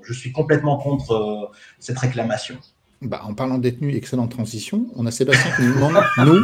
je 0.03 0.13
suis 0.13 0.32
complètement 0.32 0.78
contre 0.78 1.11
euh, 1.13 1.51
cette 1.80 1.97
réclamation. 1.97 2.55
Bah, 3.01 3.22
en 3.24 3.34
parlant 3.34 3.57
de 3.57 3.63
détenu, 3.63 3.95
excellente 3.95 4.32
transition. 4.32 4.88
On 4.95 5.05
a 5.05 5.11
Sébastien 5.11 5.51
qui 5.55 5.63
nous 5.63 5.74
demande 5.74 5.93
nous, 6.17 6.43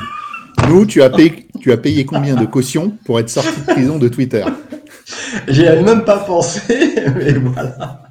nous 0.69 0.85
tu, 0.85 1.01
as 1.03 1.09
payé, 1.09 1.47
tu 1.59 1.71
as 1.71 1.77
payé 1.77 2.05
combien 2.05 2.35
de 2.35 2.45
caution 2.45 2.97
pour 3.05 3.19
être 3.19 3.29
sorti 3.29 3.59
de 3.61 3.65
prison 3.65 3.97
de 3.99 4.07
Twitter? 4.07 4.43
J'y 5.47 5.65
avais 5.65 5.81
même 5.81 6.03
pas 6.03 6.19
pensé, 6.19 6.95
mais 7.15 7.33
voilà. 7.33 8.03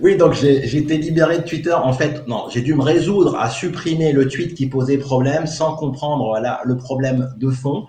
Oui, 0.00 0.16
donc 0.16 0.32
j'ai 0.32 0.76
été 0.76 0.96
libéré 0.96 1.38
de 1.38 1.44
Twitter. 1.44 1.74
En 1.74 1.92
fait, 1.92 2.26
non, 2.26 2.46
j'ai 2.50 2.62
dû 2.62 2.74
me 2.74 2.82
résoudre 2.82 3.36
à 3.38 3.50
supprimer 3.50 4.12
le 4.12 4.26
tweet 4.26 4.54
qui 4.54 4.66
posait 4.66 4.98
problème 4.98 5.46
sans 5.46 5.76
comprendre 5.76 6.40
le 6.64 6.76
problème 6.76 7.34
de 7.36 7.50
fond. 7.50 7.86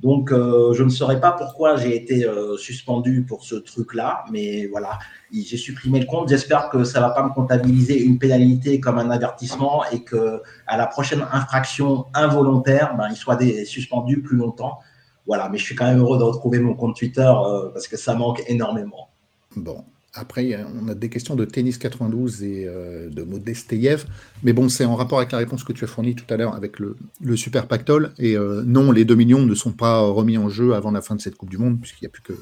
Donc, 0.00 0.30
euh, 0.30 0.74
je 0.74 0.82
ne 0.82 0.90
saurais 0.90 1.20
pas 1.20 1.32
pourquoi 1.32 1.76
j'ai 1.76 1.96
été 1.96 2.26
euh, 2.26 2.58
suspendu 2.58 3.24
pour 3.26 3.44
ce 3.44 3.54
truc-là, 3.54 4.24
mais 4.30 4.66
voilà, 4.66 4.98
j'ai 5.32 5.56
supprimé 5.56 6.00
le 6.00 6.06
compte. 6.06 6.28
J'espère 6.28 6.68
que 6.68 6.84
ça 6.84 7.00
ne 7.00 7.06
va 7.06 7.10
pas 7.10 7.22
me 7.22 7.30
comptabiliser 7.30 8.02
une 8.02 8.18
pénalité 8.18 8.78
comme 8.78 8.98
un 8.98 9.10
avertissement 9.10 9.84
et 9.90 10.02
que 10.02 10.42
à 10.66 10.76
la 10.76 10.86
prochaine 10.86 11.24
infraction 11.32 12.06
involontaire, 12.12 12.94
ben, 12.98 13.06
il 13.10 13.16
soit 13.16 13.38
suspendu 13.64 14.20
plus 14.20 14.36
longtemps. 14.36 14.80
Voilà, 15.26 15.48
mais 15.48 15.58
je 15.58 15.64
suis 15.64 15.74
quand 15.74 15.86
même 15.86 15.98
heureux 15.98 16.18
de 16.18 16.22
retrouver 16.22 16.58
mon 16.60 16.74
compte 16.74 16.96
Twitter 16.96 17.20
euh, 17.20 17.70
parce 17.70 17.88
que 17.88 17.96
ça 17.96 18.14
manque 18.14 18.42
énormément. 18.46 19.10
Bon, 19.56 19.84
après, 20.16 20.58
on 20.82 20.88
a 20.88 20.94
des 20.94 21.10
questions 21.10 21.36
de 21.36 21.44
Tennis 21.44 21.76
92 21.76 22.42
et 22.42 22.64
euh, 22.66 23.10
de 23.10 23.22
Modesteyev. 23.22 24.06
Mais 24.42 24.54
bon, 24.54 24.68
c'est 24.70 24.86
en 24.86 24.96
rapport 24.96 25.18
avec 25.18 25.30
la 25.30 25.38
réponse 25.38 25.62
que 25.62 25.74
tu 25.74 25.84
as 25.84 25.86
fournie 25.86 26.14
tout 26.14 26.24
à 26.32 26.38
l'heure 26.38 26.54
avec 26.54 26.78
le, 26.78 26.96
Super 27.36 27.68
Pactol. 27.68 28.12
Et 28.18 28.34
euh, 28.36 28.62
non, 28.64 28.92
les 28.92 29.04
2 29.04 29.14
millions 29.14 29.44
ne 29.44 29.54
sont 29.54 29.72
pas 29.72 30.00
remis 30.00 30.38
en 30.38 30.48
jeu 30.48 30.74
avant 30.74 30.90
la 30.90 31.02
fin 31.02 31.16
de 31.16 31.20
cette 31.20 31.36
Coupe 31.36 31.50
du 31.50 31.58
Monde, 31.58 31.78
puisqu'il 31.80 32.04
n'y 32.04 32.06
a, 32.06 32.10
plus 32.10 32.22
que, 32.22 32.32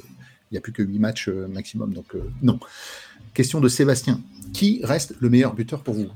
il 0.52 0.58
a 0.58 0.60
plus 0.60 0.72
que 0.72 0.82
8 0.82 0.98
matchs 1.00 1.28
euh, 1.28 1.48
maximum. 1.48 1.92
Donc, 1.92 2.14
non. 2.42 2.60
Question 3.34 3.60
de 3.60 3.68
Sébastien. 3.68 4.20
Qui 4.52 4.80
reste 4.84 5.16
le 5.18 5.28
meilleur 5.28 5.54
buteur 5.54 5.82
pour 5.82 5.94
vous? 5.94 6.06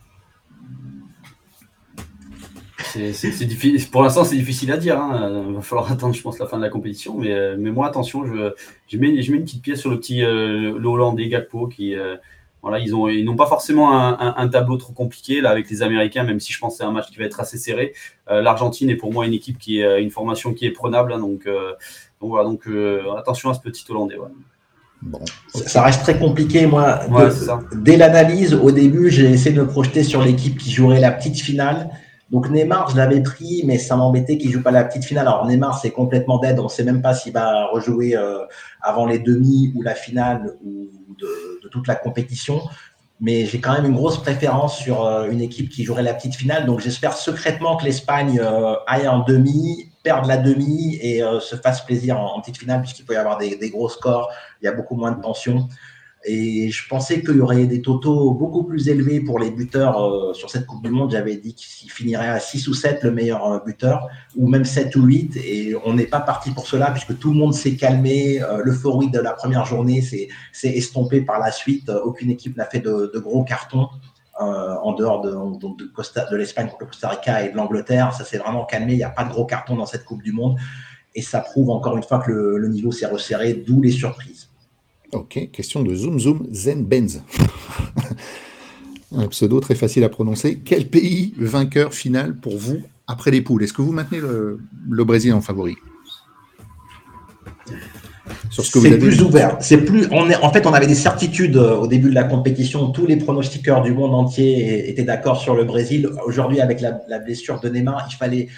C'est 2.93 3.45
difficile. 3.45 3.91
Pour 3.91 4.03
l'instant, 4.03 4.25
c'est 4.25 4.37
difficile 4.37 4.73
à 4.73 4.77
dire. 4.77 4.97
Il 4.97 5.15
hein. 5.15 5.53
va 5.55 5.61
falloir 5.61 5.91
attendre, 5.93 6.15
je 6.15 6.23
pense, 6.23 6.39
la 6.39 6.47
fin 6.47 6.57
de 6.57 6.63
la 6.63 6.69
compétition. 6.69 7.17
Mais, 7.19 7.33
euh, 7.33 7.57
mais 7.59 7.71
moi, 7.71 7.87
attention, 7.87 8.27
je, 8.27 8.53
je, 8.89 8.99
mets, 8.99 9.23
je 9.23 9.33
mets 9.33 9.39
une 9.39 9.45
petite 9.45 9.63
pièce 9.63 9.81
sur 9.81 9.91
le 9.91 9.99
petit 9.99 10.23
euh, 10.23 10.79
le 10.79 10.89
Hollandais 10.89 11.29
Gakpo 11.29 11.67
qui. 11.67 11.95
Euh, 11.95 12.17
voilà, 12.61 12.81
ils 12.81 12.91
n'ont 12.91 13.09
ils 13.09 13.37
pas 13.37 13.47
forcément 13.47 13.97
un, 13.97 14.49
tableau 14.49 14.77
trop 14.79 14.93
compliqué 14.93 15.41
là 15.41 15.51
avec 15.51 15.71
les 15.71 15.81
Américains, 15.81 16.25
même 16.25 16.41
si 16.41 16.53
je 16.53 16.59
pense 16.59 16.73
que 16.75 16.79
c'est 16.79 16.85
un 16.85 16.91
match 16.91 17.09
qui 17.09 17.17
va 17.17 17.25
être 17.25 17.39
assez 17.39 17.57
serré. 17.57 17.95
L'Argentine 18.29 18.91
est 18.91 18.97
pour 18.97 19.13
moi 19.13 19.27
une 19.27 19.33
équipe 19.33 19.59
qui 19.59 19.81
est 19.81 20.03
une 20.03 20.11
formation 20.11 20.53
qui 20.53 20.67
est 20.67 20.73
prenable, 20.73 21.13
hein. 21.13 21.21
donc, 21.21 21.45
donc 21.47 22.31
voilà, 22.31 22.49
donc 22.49 22.69
attention 23.17 23.51
à 23.51 23.55
ce 23.55 23.61
petit 23.61 23.85
Hollandais. 23.89 24.17
Bon. 25.01 25.21
Ça 25.55 25.83
reste 25.83 26.03
très 26.03 26.19
compliqué, 26.19 26.67
moi. 26.67 27.01
dès 27.77 27.97
l'analyse, 27.97 28.55
au 28.55 28.73
début, 28.73 29.09
j'ai 29.09 29.31
essayé 29.31 29.55
de 29.55 29.63
me 29.63 29.67
projeter 29.69 30.03
sur 30.03 30.23
l'équipe 30.23 30.59
qui 30.59 30.73
jouerait 30.73 31.01
la 31.01 31.13
petite 31.13 31.39
finale. 31.39 31.91
Donc 32.31 32.51
Neymar, 32.51 32.91
je 32.91 32.97
l'avais 32.97 33.23
pris, 33.23 33.63
mais 33.65 33.79
ça 33.79 33.97
m'embêtait 33.97 34.37
qu'il 34.37 34.51
joue 34.51 34.63
pas 34.63 34.71
la 34.71 34.85
petite 34.85 35.05
finale. 35.05 35.27
Alors 35.27 35.47
Neymar, 35.47 35.79
c'est 35.79 35.91
complètement 35.91 36.39
dead. 36.39 36.59
On 36.59 36.69
sait 36.69 36.85
même 36.85 37.01
pas 37.01 37.15
s'il 37.15 37.33
va 37.33 37.67
rejouer 37.67 38.17
euh, 38.17 38.45
avant 38.83 39.07
les 39.07 39.19
demi 39.19 39.73
ou 39.75 39.83
la 39.83 39.95
finale 39.95 40.55
ou 40.63 40.91
de, 41.19 41.69
toute 41.69 41.87
la 41.87 41.95
compétition. 41.95 42.63
Mais 43.21 43.47
j'ai 43.47 43.61
quand 43.61 43.73
même 43.73 43.87
une 43.87 43.95
grosse 43.95 44.19
préférence 44.19 44.79
sur 44.79 45.05
euh, 45.05 45.29
une 45.31 45.41
équipe 45.41 45.71
qui 45.71 45.85
jouerait 45.85 46.03
la 46.03 46.15
petite 46.15 46.35
finale. 46.35 46.67
Donc 46.67 46.81
j'espère 46.81 47.15
secrètement 47.15 47.77
que 47.77 47.85
l'Espagne 47.85 48.39
euh, 48.43 48.75
aille 48.87 49.09
en 49.09 49.21
demi, 49.21 49.91
perde 50.03 50.27
la 50.27 50.37
demi 50.37 50.97
et 51.03 51.21
se 51.41 51.57
fasse 51.57 51.85
plaisir 51.85 52.19
en, 52.19 52.41
petite 52.41 52.59
finale, 52.59 52.81
puisqu'il 52.81 53.05
peut 53.05 53.15
y 53.15 53.17
avoir 53.17 53.37
des, 53.37 53.57
des, 53.57 53.69
gros 53.69 53.89
scores. 53.89 54.31
Il 54.63 54.67
y 54.67 54.69
a 54.69 54.73
beaucoup 54.73 54.95
moins 54.95 55.13
de 55.13 55.21
tension. 55.21 55.69
Et 56.25 56.71
je 56.71 56.89
pensais 56.89 57.23
qu'il 57.23 57.37
y 57.37 57.41
aurait 57.41 57.67
des 57.67 57.81
totaux 57.81 58.33
beaucoup 58.33 58.65
plus 58.65 58.89
élevés 58.89 59.21
pour 59.21 59.39
les 59.39 59.53
buteurs 59.53 60.03
euh, 60.03 60.35
sur 60.35 60.51
cette 60.51 60.67
Coupe 60.67 60.83
du 60.83 60.91
Monde. 60.91 61.13
J'avais 61.13 61.37
dit 61.37 61.55
qu'il 61.55 61.91
finirait 61.91 62.29
à 62.29 62.41
6 62.41 62.67
ou 62.69 62.75
7 62.75 63.05
le 63.05 63.13
meilleur 63.13 63.47
euh, 63.47 63.59
buteur, 63.65 64.09
ou 64.37 64.49
même 64.49 64.65
7 64.65 64.97
ou 64.97 65.05
8. 65.05 65.37
Et 65.37 65.77
on 65.85 65.95
n'est 65.95 66.07
pas 66.07 66.21
parti 66.21 66.51
pour 66.51 66.67
cela, 66.67 66.91
puisque 66.91 67.17
tout 67.19 67.31
le 67.33 67.39
monde 67.39 67.55
s'est 67.55 67.77
calmé. 67.77 68.43
Euh, 68.43 68.63
L'euphorie 68.65 69.11
de 69.11 69.21
la 69.21 69.33
première 69.33 69.65
journée 69.65 70.03
s'est 70.03 70.29
estompée 70.65 71.21
par 71.21 71.39
la 71.39 71.53
suite. 71.53 71.89
Aucune 71.89 72.31
équipe 72.31 72.57
n'a 72.57 72.67
fait 72.67 72.81
de, 72.81 73.19
gros 73.19 73.45
cartons. 73.45 73.89
en 74.41 74.93
dehors 74.95 75.21
de, 75.21 76.37
l'Espagne 76.37 76.67
contre 76.67 76.81
le 76.81 76.87
Costa 76.87 77.09
Rica 77.11 77.45
et 77.45 77.51
de 77.51 77.57
l'Angleterre. 77.57 78.13
Ça 78.13 78.25
s'est 78.25 78.39
vraiment 78.39 78.65
calmé. 78.65 78.95
Il 78.95 78.97
n'y 78.97 79.05
a 79.05 79.11
pas 79.11 79.25
de 79.25 79.31
gros 79.31 79.47
cartons 79.47 79.77
dans 79.77 79.87
cette 79.87 80.05
Coupe 80.05 80.23
du 80.23 80.33
Monde. 80.33 80.57
Et 81.15 81.23
ça 81.23 81.41
prouve 81.41 81.71
encore 81.71 81.97
une 81.97 82.03
fois 82.03 82.19
que 82.19 82.33
le 82.33 82.69
niveau 82.69 82.91
s'est 82.91 83.07
resserré, 83.07 83.55
d'où 83.55 83.81
les 83.81 83.93
surprises. 83.93 84.48
Ok, 85.13 85.51
question 85.53 85.83
de 85.83 85.95
Zoom 85.95 86.21
Zoom 86.21 86.47
Zen 86.53 86.85
Benz. 86.85 87.23
Un 89.13 89.27
pseudo 89.29 89.59
très 89.61 89.75
facile 89.75 90.05
à 90.05 90.11
prononcer. 90.11 90.61
Quel 90.63 90.87
pays 90.87 91.33
vainqueur 91.39 91.95
final 91.95 92.37
pour 92.37 92.59
vous 92.59 92.83
après 93.07 93.31
les 93.31 93.41
poules? 93.41 93.63
Est-ce 93.63 93.73
que 93.73 93.81
vous 93.81 93.93
maintenez 93.93 94.21
le, 94.21 95.05
Brésil 95.05 95.33
en 95.33 95.41
favori? 95.41 95.77
C'est 98.51 98.99
plus 98.99 99.23
ouvert. 99.23 99.57
C'est 99.61 99.79
plus. 99.79 100.09
On 100.11 100.29
est, 100.29 100.37
en 100.37 100.53
fait, 100.53 100.67
on 100.67 100.75
avait 100.75 100.87
des 100.87 100.95
certitudes 100.95 101.57
euh, 101.57 101.77
au 101.77 101.87
début 101.87 102.11
de 102.11 102.15
la 102.15 102.25
compétition. 102.25 102.91
Tous 102.91 103.07
les 103.07 103.17
pronostiqueurs 103.17 103.83
du 103.83 103.93
monde 103.93 104.15
entier 104.15 104.91
étaient 104.91 105.05
d'accord 105.05 105.41
sur 105.41 105.55
le 105.55 105.65
Brésil. 105.65 106.11
Aujourd'hui, 106.27 106.61
avec 106.61 106.81
la, 106.83 107.19
blessure 107.19 107.61
de 107.61 107.69
Neymar, 107.69 108.09
il 108.11 108.17
fallait 108.17 108.49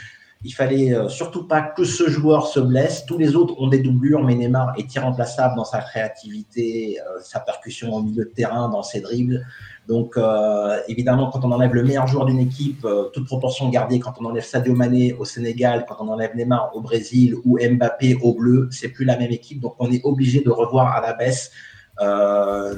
Il 0.42 0.54
fallait 0.54 0.94
euh, 0.94 1.10
surtout 1.10 1.46
pas 1.46 1.60
que 1.60 1.84
ce 1.84 2.08
joueur 2.08 2.46
se 2.46 2.60
blesse. 2.60 3.04
Tous 3.04 3.18
les 3.18 3.36
autres 3.36 3.60
ont 3.60 3.68
des 3.68 3.80
doublures, 3.80 4.24
mais 4.24 4.34
Neymar 4.34 4.72
est 4.78 4.94
irremplaçable 4.94 5.54
dans 5.54 5.66
sa 5.66 5.82
créativité, 5.82 6.98
euh, 6.98 7.20
sa 7.22 7.40
percussion 7.40 7.92
au 7.92 8.02
milieu 8.02 8.24
de 8.24 8.30
terrain, 8.30 8.70
dans 8.70 8.82
ses 8.82 9.02
dribbles. 9.02 9.46
Donc, 9.86 10.16
euh, 10.16 10.78
évidemment, 10.88 11.28
quand 11.30 11.44
on 11.44 11.52
enlève 11.52 11.74
le 11.74 11.82
meilleur 11.82 12.06
joueur 12.06 12.24
d'une 12.24 12.38
équipe, 12.38 12.86
toute 13.12 13.26
proportion 13.26 13.68
gardée, 13.68 14.00
quand 14.00 14.14
on 14.18 14.24
enlève 14.24 14.44
Sadio 14.44 14.74
Mané 14.74 15.12
au 15.12 15.26
Sénégal, 15.26 15.84
quand 15.86 15.96
on 16.00 16.08
enlève 16.08 16.34
Neymar 16.34 16.74
au 16.74 16.80
Brésil 16.80 17.34
ou 17.44 17.58
Mbappé 17.58 18.16
au 18.22 18.32
bleu, 18.32 18.68
c'est 18.70 18.88
plus 18.88 19.04
la 19.04 19.18
même 19.18 19.32
équipe. 19.32 19.60
Donc, 19.60 19.74
on 19.78 19.92
est 19.92 20.00
obligé 20.04 20.40
de 20.40 20.50
revoir 20.50 20.96
à 20.96 21.02
la 21.02 21.12
baisse 21.12 21.50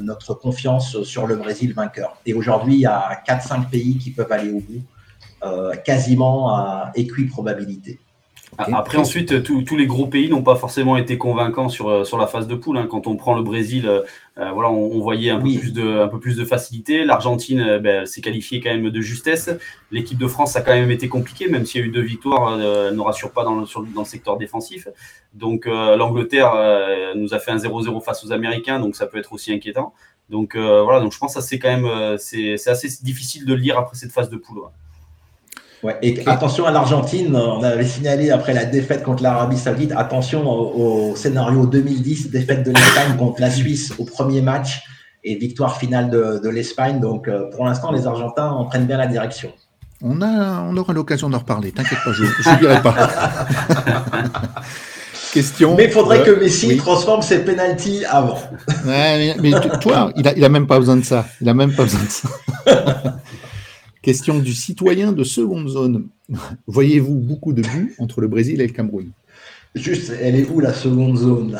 notre 0.01 0.35
confiance 0.35 1.03
sur 1.05 1.29
le 1.29 1.37
Brésil 1.37 1.75
vainqueur. 1.75 2.17
Et 2.27 2.35
aujourd'hui, 2.35 2.75
il 2.75 2.81
y 2.81 2.87
a 2.87 3.23
4-5 3.25 3.71
pays 3.71 3.97
qui 3.99 4.11
peuvent 4.11 4.33
aller 4.33 4.51
au 4.51 4.59
bout. 4.59 4.83
Euh, 5.45 5.75
quasiment 5.75 6.55
à 6.55 6.93
équiprobabilité. 6.95 7.99
probabilité. 8.57 8.79
Après, 8.79 8.99
ensuite, 8.99 9.43
tous 9.43 9.77
les 9.77 9.87
gros 9.87 10.07
pays 10.07 10.29
n'ont 10.29 10.43
pas 10.43 10.55
forcément 10.55 10.97
été 10.97 11.19
convaincants 11.19 11.69
sur, 11.69 11.89
euh, 11.89 12.05
sur 12.05 12.17
la 12.17 12.29
phase 12.29 12.47
de 12.47 12.55
poule. 12.55 12.79
Hein. 12.79 12.87
Quand 12.89 13.09
on 13.09 13.17
prend 13.17 13.35
le 13.35 13.43
Brésil, 13.43 13.89
euh, 13.89 14.03
voilà, 14.37 14.71
on, 14.71 15.01
voyait 15.01 15.31
un, 15.31 15.41
peu 15.41 15.59
plus 15.59 15.73
de, 15.73 16.01
un 16.01 16.07
peu 16.07 16.21
plus 16.21 16.37
de 16.37 16.45
facilité. 16.45 17.05
L'Argentine 17.05 17.79
ben, 17.79 18.07
s'est 18.07 18.21
qualifiée 18.21 18.61
quand 18.61 18.71
même 18.71 18.89
de 18.89 19.01
justesse. 19.01 19.51
L'équipe 19.91 20.19
de 20.19 20.29
France 20.29 20.55
a 20.55 20.61
quand 20.61 20.75
même 20.75 20.93
été 20.93 21.09
compliquée, 21.09 21.49
même 21.49 21.67
s'il 21.67 21.81
y 21.81 21.85
a 21.85 21.87
eu 21.89 21.91
deux 21.91 22.03
victoires, 22.03 22.61
elle 22.61 22.95
ne 22.95 23.01
rassure 23.01 23.33
pas 23.33 23.43
dans 23.43 23.57
le, 23.57 23.67
dans 23.95 24.03
le 24.03 24.07
secteur 24.07 24.37
défensif. 24.37 24.87
Donc 25.35 25.67
l'Angleterre 25.67 26.53
nous 27.17 27.35
a 27.35 27.39
fait 27.39 27.51
un 27.51 27.57
0-0 27.57 28.03
face 28.03 28.25
aux 28.25 28.33
Américains, 28.33 28.79
donc 28.79 28.95
ça 28.97 29.07
peut 29.07 29.19
être 29.19 29.33
aussi 29.33 29.53
inquiétant. 29.53 29.93
Donc 30.31 30.57
voilà, 30.57 31.01
donc 31.01 31.13
je 31.13 31.19
pense 31.19 31.35
que 31.35 31.41
c'est 31.41 31.59
quand 31.59 31.77
même 31.77 32.17
c'est 32.19 32.69
assez 32.69 32.89
difficile 33.03 33.45
de 33.45 33.55
le 33.55 33.61
lire 33.61 33.79
après 33.79 33.97
cette 33.97 34.13
phase 34.13 34.31
de 34.31 34.37
poule. 34.37 34.59
Ouais, 34.59 34.71
et 36.03 36.23
attention 36.27 36.65
à 36.65 36.71
l'Argentine, 36.71 37.35
on 37.35 37.63
avait 37.63 37.87
signalé 37.87 38.31
après 38.31 38.55
la 38.55 38.65
défaite 38.65 39.03
contre 39.03 39.23
l'Arabie 39.23 39.59
Saoudite, 39.59 39.93
attention 39.97 40.49
au, 40.49 41.17
scénario 41.17 41.67
2010, 41.67 42.31
défaite 42.31 42.65
de 42.65 42.71
l'Espagne 42.71 43.17
contre 43.19 43.41
la 43.41 43.51
Suisse 43.51 43.93
au 43.99 44.05
premier 44.05 44.43
match 44.43 44.83
et 45.25 45.35
victoire 45.37 45.77
finale 45.77 46.09
de, 46.11 46.49
l'Espagne. 46.49 47.01
Donc 47.01 47.27
euh, 47.27 47.51
pour 47.51 47.65
l'instant, 47.65 47.91
les 47.91 48.07
Argentins 48.07 48.51
en 48.51 48.65
prennent 48.67 48.87
bien 48.87 48.97
la 48.97 49.09
direction. 49.09 49.51
On, 50.03 50.21
a, 50.23 50.63
on 50.63 50.77
aura 50.77 50.93
l'occasion 50.93 51.29
d'en 51.29 51.39
reparler, 51.39 51.73
t'inquiète 51.73 51.99
pas, 52.05 52.13
je 52.13 52.25
ne 52.25 52.59
dirai 52.59 52.83
pas. 52.83 52.95
Question. 55.33 55.77
Mais 55.77 55.85
il 55.87 55.91
faudrait 55.91 56.23
que 56.23 56.31
Messi 56.33 56.77
transforme 56.77 57.23
ses 57.23 57.39
pénalties 57.39 58.05
avant. 58.05 58.39
Ouais, 58.85 59.35
mais, 59.41 59.53
toi, 59.81 60.13
il 60.15 60.23
n'a 60.23 60.33
il 60.35 60.45
a 60.45 60.49
même 60.51 60.67
pas 60.67 60.79
besoin 60.79 60.97
de 60.97 61.05
ça. 61.05 61.25
Il 61.41 61.49
a 61.49 61.55
même 61.55 61.73
pas 61.73 61.85
besoin 61.85 62.03
de 62.03 62.11
ça. 62.11 62.29
Question 64.03 64.41
du 64.41 64.53
citoyen 64.53 65.13
de 65.13 65.23
seconde 65.23 65.69
zone. 65.69 66.09
Voyez-vous 66.67 67.15
beaucoup 67.15 67.53
de 67.53 67.63
buts 67.63 67.95
entre 67.99 68.21
le 68.21 68.27
Brésil 68.27 68.61
et 68.61 68.67
le 68.67 68.73
Cameroun? 68.73 69.13
Juste, 69.77 70.13
elle 70.21 70.35
est 70.35 70.51
où 70.51 70.59
la 70.59 70.75
seconde 70.75 71.17
zone 71.17 71.59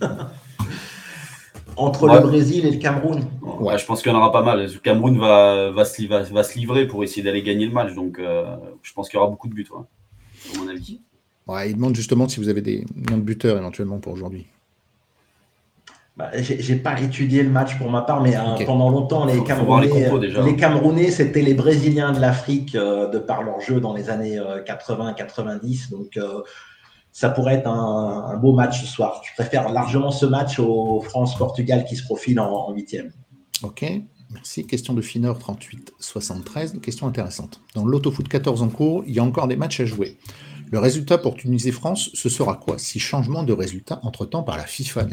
Entre 1.76 2.08
le 2.08 2.20
Brésil 2.20 2.66
et 2.66 2.70
le 2.70 2.78
Cameroun? 2.78 3.24
Ouais, 3.42 3.76
je 3.78 3.84
pense 3.84 4.00
qu'il 4.00 4.12
y 4.12 4.14
en 4.14 4.18
aura 4.18 4.30
pas 4.30 4.42
mal. 4.42 4.62
Le 4.62 4.78
Cameroun 4.78 5.18
va, 5.18 5.70
va, 5.72 5.84
se, 5.84 6.06
va, 6.06 6.42
se, 6.44 6.58
livrer 6.58 6.86
pour 6.86 7.02
essayer 7.02 7.22
d'aller 7.22 7.42
gagner 7.42 7.66
le 7.66 7.72
match. 7.72 7.94
Donc, 7.94 8.18
euh, 8.18 8.56
je 8.82 8.92
pense 8.92 9.08
qu'il 9.08 9.18
y 9.18 9.20
aura 9.20 9.28
beaucoup 9.28 9.48
de 9.48 9.54
buts, 9.54 9.66
à 9.74 10.58
mon 10.58 10.68
avis. 10.68 11.00
Ouais, 11.48 11.70
il 11.70 11.74
demande 11.74 11.96
justement 11.96 12.28
si 12.28 12.38
vous 12.38 12.48
avez 12.48 12.62
des 12.62 12.84
noms 13.10 13.18
de 13.18 13.22
buteurs 13.22 13.58
éventuellement 13.58 13.98
pour 13.98 14.12
aujourd'hui. 14.12 14.46
Bah, 16.18 16.32
j'ai 16.34 16.74
pas 16.74 17.00
étudié 17.00 17.44
le 17.44 17.48
match 17.48 17.78
pour 17.78 17.88
ma 17.92 18.02
part, 18.02 18.20
mais 18.20 18.36
euh, 18.36 18.64
pendant 18.66 18.90
longtemps, 18.90 19.24
les 19.24 19.40
Camerounais, 19.44 20.10
euh, 20.10 20.44
les, 20.44 20.56
Camerounais, 20.56 21.12
c'était 21.12 21.42
les 21.42 21.54
Brésiliens 21.54 22.10
de 22.10 22.18
l'Afrique 22.18 22.74
euh, 22.74 23.08
de 23.08 23.20
par 23.20 23.44
leur 23.44 23.60
jeu 23.60 23.78
dans 23.78 23.94
les 23.94 24.10
années 24.10 24.36
80-90. 24.36 25.90
Donc, 25.90 26.18
ça 27.12 27.30
pourrait 27.30 27.54
être 27.54 27.68
un, 27.68 28.36
beau 28.36 28.52
match 28.52 28.80
ce 28.80 28.86
soir. 28.86 29.22
Je 29.24 29.32
préfère 29.40 29.68
largement 29.68 30.10
ce 30.10 30.26
match 30.26 30.58
au 30.58 31.00
France-Portugal 31.02 31.84
qui 31.84 31.94
se 31.94 32.02
profile 32.02 32.40
en 32.40 32.72
huitième. 32.72 33.12
Ok, 33.62 33.84
merci. 34.32 34.66
Question 34.66 34.94
de 34.94 35.02
Fineur 35.02 35.38
38-73. 35.38 36.80
Question 36.80 37.06
intéressante. 37.06 37.60
Dans 37.76 37.86
l'autofoot 37.86 38.26
14 38.26 38.62
en 38.62 38.70
cours, 38.70 39.04
il 39.06 39.14
y 39.14 39.20
a 39.20 39.22
encore 39.22 39.46
des 39.46 39.56
matchs 39.56 39.78
à 39.78 39.84
jouer. 39.84 40.18
Le 40.72 40.80
résultat 40.80 41.16
pour 41.16 41.36
Tunisie-France, 41.36 42.10
ce 42.12 42.28
sera 42.28 42.56
quoi? 42.56 42.76
Si 42.76 42.98
changement 42.98 43.44
de 43.44 43.52
résultat 43.52 44.00
entre-temps 44.02 44.42
par 44.42 44.56
la 44.56 44.64
FIFA, 44.64 45.06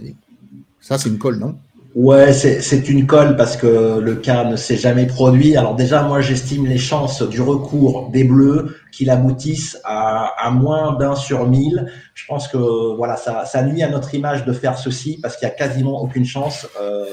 ça, 0.85 0.99
c'est 0.99 1.09
une 1.09 1.17
colle, 1.17 1.39
non? 1.39 1.57
Ouais, 1.95 2.31
c'est 2.31 2.89
une 2.89 3.07
colle 3.07 3.35
parce 3.37 3.57
que 3.57 3.97
le 3.99 4.15
cas 4.17 4.43
ne 4.43 4.55
s'est 4.55 4.77
jamais 4.77 5.07
produit. 5.07 5.57
Alors 5.57 5.75
déjà, 5.75 6.03
moi, 6.03 6.21
j'estime 6.21 6.67
les 6.67 6.77
chances 6.77 7.23
du 7.23 7.41
recours 7.41 8.11
des 8.11 8.23
Bleus 8.23 8.77
qu'il 8.91 9.09
aboutisse 9.09 9.79
à, 9.83 10.51
moins 10.51 10.95
d'un 10.95 11.15
sur 11.15 11.49
mille. 11.49 11.91
Je 12.13 12.27
pense 12.27 12.47
que 12.47 12.95
voilà, 12.95 13.17
ça, 13.17 13.63
nuit 13.63 13.81
à 13.81 13.89
notre 13.89 14.13
image 14.13 14.45
de 14.45 14.53
faire 14.53 14.77
ceci 14.77 15.17
parce 15.19 15.37
qu'il 15.37 15.47
y 15.47 15.51
a 15.51 15.55
quasiment 15.55 16.03
aucune 16.03 16.25
chance 16.25 16.67
euh, 16.79 17.05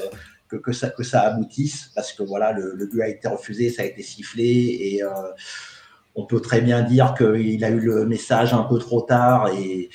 que, 0.47 0.57
que, 0.57 0.71
ça, 0.71 0.91
que 0.91 1.01
ça 1.01 1.21
aboutisse 1.21 1.89
parce 1.95 2.13
que 2.13 2.21
voilà, 2.21 2.51
le, 2.51 2.75
le 2.75 2.85
but 2.85 3.01
a 3.01 3.07
été 3.07 3.27
refusé, 3.27 3.71
ça 3.71 3.81
a 3.81 3.85
été 3.85 4.03
sifflé 4.03 4.77
et 4.81 5.01
euh, 5.01 5.09
on 6.13 6.27
peut 6.27 6.41
très 6.41 6.61
bien 6.61 6.83
dire 6.83 7.15
qu'il 7.17 7.65
a 7.65 7.69
eu 7.71 7.79
le 7.79 8.05
message 8.05 8.53
un 8.53 8.63
peu 8.63 8.77
trop 8.77 9.01
tard 9.01 9.47
et 9.47 9.89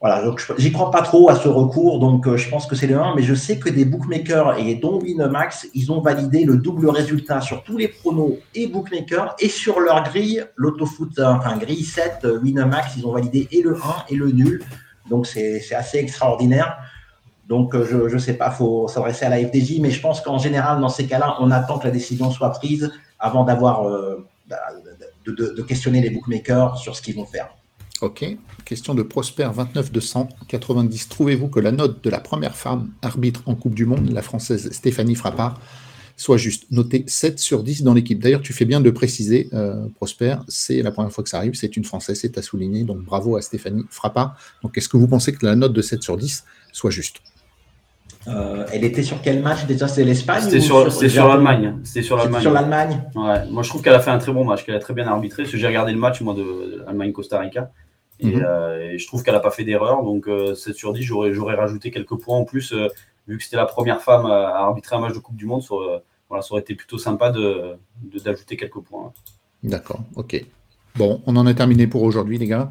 voilà, 0.00 0.22
donc 0.22 0.42
j'y 0.56 0.72
crois 0.72 0.90
pas 0.90 1.02
trop 1.02 1.28
à 1.28 1.36
ce 1.36 1.46
recours, 1.46 1.98
donc 1.98 2.26
euh, 2.26 2.38
je 2.38 2.48
pense 2.48 2.66
que 2.66 2.74
c'est 2.74 2.86
le 2.86 2.98
1, 2.98 3.16
mais 3.16 3.22
je 3.22 3.34
sais 3.34 3.58
que 3.58 3.68
des 3.68 3.84
bookmakers 3.84 4.58
et 4.58 4.74
dont 4.74 4.98
Winamax, 4.98 5.68
ils 5.74 5.92
ont 5.92 6.00
validé 6.00 6.44
le 6.44 6.56
double 6.56 6.88
résultat 6.88 7.42
sur 7.42 7.62
tous 7.64 7.76
les 7.76 7.88
pronos 7.88 8.38
et 8.54 8.66
bookmakers 8.66 9.36
et 9.38 9.50
sur 9.50 9.78
leur 9.78 10.02
grille, 10.04 10.42
l'autofoot, 10.56 11.18
euh, 11.18 11.26
enfin 11.26 11.58
grille 11.58 11.84
7, 11.84 12.20
euh, 12.24 12.40
Winamax, 12.40 12.96
ils 12.96 13.06
ont 13.06 13.12
validé 13.12 13.46
et 13.52 13.60
le 13.60 13.76
1 13.76 13.78
et 14.08 14.14
le 14.14 14.30
nul, 14.30 14.64
donc 15.10 15.26
c'est 15.26 15.74
assez 15.74 15.98
extraordinaire. 15.98 16.78
Donc 17.46 17.76
je 17.76 18.14
ne 18.14 18.18
sais 18.18 18.34
pas, 18.34 18.50
faut 18.50 18.88
s'adresser 18.88 19.26
à 19.26 19.28
la 19.28 19.36
FDJ, 19.38 19.80
mais 19.80 19.90
je 19.90 20.00
pense 20.00 20.22
qu'en 20.22 20.38
général, 20.38 20.80
dans 20.80 20.88
ces 20.88 21.06
cas-là, 21.06 21.36
on 21.40 21.50
attend 21.50 21.78
que 21.78 21.84
la 21.84 21.90
décision 21.90 22.30
soit 22.30 22.50
prise 22.50 22.92
avant 23.18 23.42
d'avoir 23.42 23.82
bah, 24.48 24.56
de, 25.26 25.32
de 25.32 25.62
questionner 25.62 26.00
les 26.00 26.10
bookmakers 26.10 26.78
sur 26.78 26.94
ce 26.94 27.02
qu'ils 27.02 27.16
vont 27.16 27.26
faire. 27.26 27.48
Ok. 28.00 28.24
Question 28.64 28.94
de 28.94 29.02
Prosper 29.02 29.48
29 29.52 29.92
290. 29.92 31.08
Trouvez-vous 31.08 31.48
que 31.48 31.60
la 31.60 31.72
note 31.72 32.02
de 32.02 32.10
la 32.10 32.20
première 32.20 32.56
femme 32.56 32.90
arbitre 33.02 33.42
en 33.46 33.54
Coupe 33.54 33.74
du 33.74 33.84
Monde, 33.84 34.10
la 34.10 34.22
française 34.22 34.70
Stéphanie 34.72 35.14
Frappard, 35.14 35.60
soit 36.16 36.36
juste 36.36 36.64
notée 36.70 37.04
7 37.06 37.38
sur 37.38 37.62
10 37.62 37.82
dans 37.82 37.94
l'équipe 37.94 38.22
D'ailleurs, 38.22 38.42
tu 38.42 38.52
fais 38.52 38.64
bien 38.64 38.80
de 38.80 38.90
préciser, 38.90 39.48
euh, 39.52 39.86
Prosper, 39.96 40.36
c'est 40.48 40.82
la 40.82 40.92
première 40.92 41.12
fois 41.12 41.24
que 41.24 41.30
ça 41.30 41.38
arrive, 41.38 41.54
c'est 41.54 41.76
une 41.76 41.84
française, 41.84 42.18
c'est 42.20 42.38
à 42.38 42.42
souligner. 42.42 42.84
Donc 42.84 42.98
bravo 42.98 43.36
à 43.36 43.42
Stéphanie 43.42 43.84
Frappard. 43.90 44.36
Donc 44.62 44.76
est-ce 44.78 44.88
que 44.88 44.96
vous 44.96 45.08
pensez 45.08 45.32
que 45.32 45.44
la 45.44 45.56
note 45.56 45.72
de 45.72 45.82
7 45.82 46.02
sur 46.02 46.16
10 46.16 46.44
soit 46.72 46.90
juste? 46.90 47.18
Euh, 48.28 48.66
elle 48.72 48.84
était 48.84 49.02
sur 49.02 49.22
quel 49.22 49.42
match 49.42 49.64
déjà? 49.64 49.88
C'est 49.88 50.04
l'Espagne 50.04 50.42
C'était 50.42 50.60
sur, 50.60 50.92
sur 50.92 51.28
l'Allemagne. 51.28 51.78
C'était 51.84 52.02
sur 52.02 52.16
l'Allemagne. 52.16 52.42
Sur 52.42 52.52
l'Allemagne. 52.52 53.02
Ouais. 53.14 53.46
Moi, 53.50 53.62
je 53.62 53.68
trouve 53.70 53.82
qu'elle 53.82 53.94
a 53.94 54.00
fait 54.00 54.10
un 54.10 54.18
très 54.18 54.32
bon 54.32 54.44
match, 54.44 54.64
qu'elle 54.64 54.74
a 54.74 54.78
très 54.78 54.92
bien 54.92 55.06
arbitré. 55.06 55.42
Parce 55.42 55.52
que 55.52 55.58
j'ai 55.58 55.66
regardé 55.66 55.92
le 55.92 55.98
match 55.98 56.20
moi 56.20 56.34
de, 56.34 56.84
Allemagne-Costa 56.86 57.38
Rica. 57.38 57.70
Mhm. 58.22 58.42
Euh, 58.44 58.92
et, 58.92 58.98
je 58.98 59.06
trouve 59.06 59.22
qu'elle 59.22 59.34
n'a 59.34 59.40
pas 59.40 59.50
fait 59.50 59.64
d'erreur. 59.64 60.02
Donc, 60.02 60.24
7 60.26 60.30
euh, 60.30 60.54
sur 60.54 60.92
10, 60.92 61.02
j'aurais 61.02 61.54
rajouté 61.54 61.90
quelques 61.90 62.16
points 62.16 62.36
en 62.36 62.44
plus. 62.44 62.74
vu 63.26 63.38
que 63.38 63.44
c'était 63.44 63.56
la 63.56 63.66
première 63.66 64.02
femme 64.02 64.26
à, 64.26 64.58
arbitrer 64.58 64.96
un 64.96 65.00
match 65.00 65.14
de 65.14 65.18
Coupe 65.18 65.36
du 65.36 65.46
Monde, 65.46 65.62
ça, 65.62 65.74
voilà, 66.28 66.42
ça 66.42 66.52
aurait 66.52 66.62
été 66.62 66.74
plutôt 66.74 66.98
sympa 66.98 67.30
d'ajouter 67.30 67.78
de, 68.02 68.18
d'ajouter 68.18 68.56
quelques 68.56 68.80
points. 68.80 69.12
D'accord, 69.62 70.00
ok. 70.16 70.44
Bon, 70.96 71.22
on 71.26 71.36
en 71.36 71.46
a 71.46 71.54
terminé 71.54 71.86
pour 71.86 72.02
aujourd'hui, 72.02 72.38
les 72.38 72.46
gars. 72.46 72.70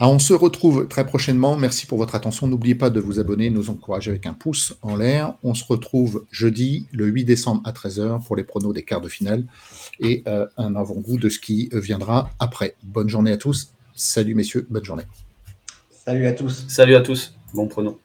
Ah, 0.00 0.08
on 0.08 0.20
se 0.20 0.32
retrouve 0.32 0.86
très 0.86 1.04
prochainement. 1.04 1.56
Merci 1.56 1.86
pour 1.86 1.98
votre 1.98 2.14
attention. 2.14 2.46
N'oubliez 2.46 2.76
pas 2.76 2.88
de 2.88 3.00
vous 3.00 3.18
abonner, 3.18 3.50
nous 3.50 3.68
encourager 3.68 4.12
avec 4.12 4.26
un 4.26 4.32
pouce 4.32 4.76
en 4.80 4.94
l'air. 4.94 5.34
On 5.42 5.54
se 5.54 5.64
retrouve 5.64 6.24
jeudi, 6.30 6.86
le 6.92 7.06
8 7.06 7.24
décembre 7.24 7.62
à 7.64 7.72
13h 7.72 8.24
pour 8.24 8.36
les 8.36 8.44
pronos 8.44 8.72
des 8.72 8.84
quarts 8.84 9.00
de 9.00 9.08
finale 9.08 9.44
et 9.98 10.22
euh, 10.28 10.46
un 10.56 10.76
avant-goût 10.76 11.18
de 11.18 11.28
ce 11.28 11.40
qui 11.40 11.68
viendra 11.72 12.30
après. 12.38 12.76
Bonne 12.84 13.08
journée 13.08 13.32
à 13.32 13.36
tous. 13.36 13.72
Salut 13.98 14.36
messieurs, 14.36 14.64
bonne 14.70 14.84
journée. 14.84 15.02
Salut 15.90 16.28
à 16.28 16.32
tous. 16.32 16.66
Salut 16.68 16.94
à 16.94 17.00
tous. 17.00 17.34
Bon 17.52 17.66
pronos. 17.66 17.98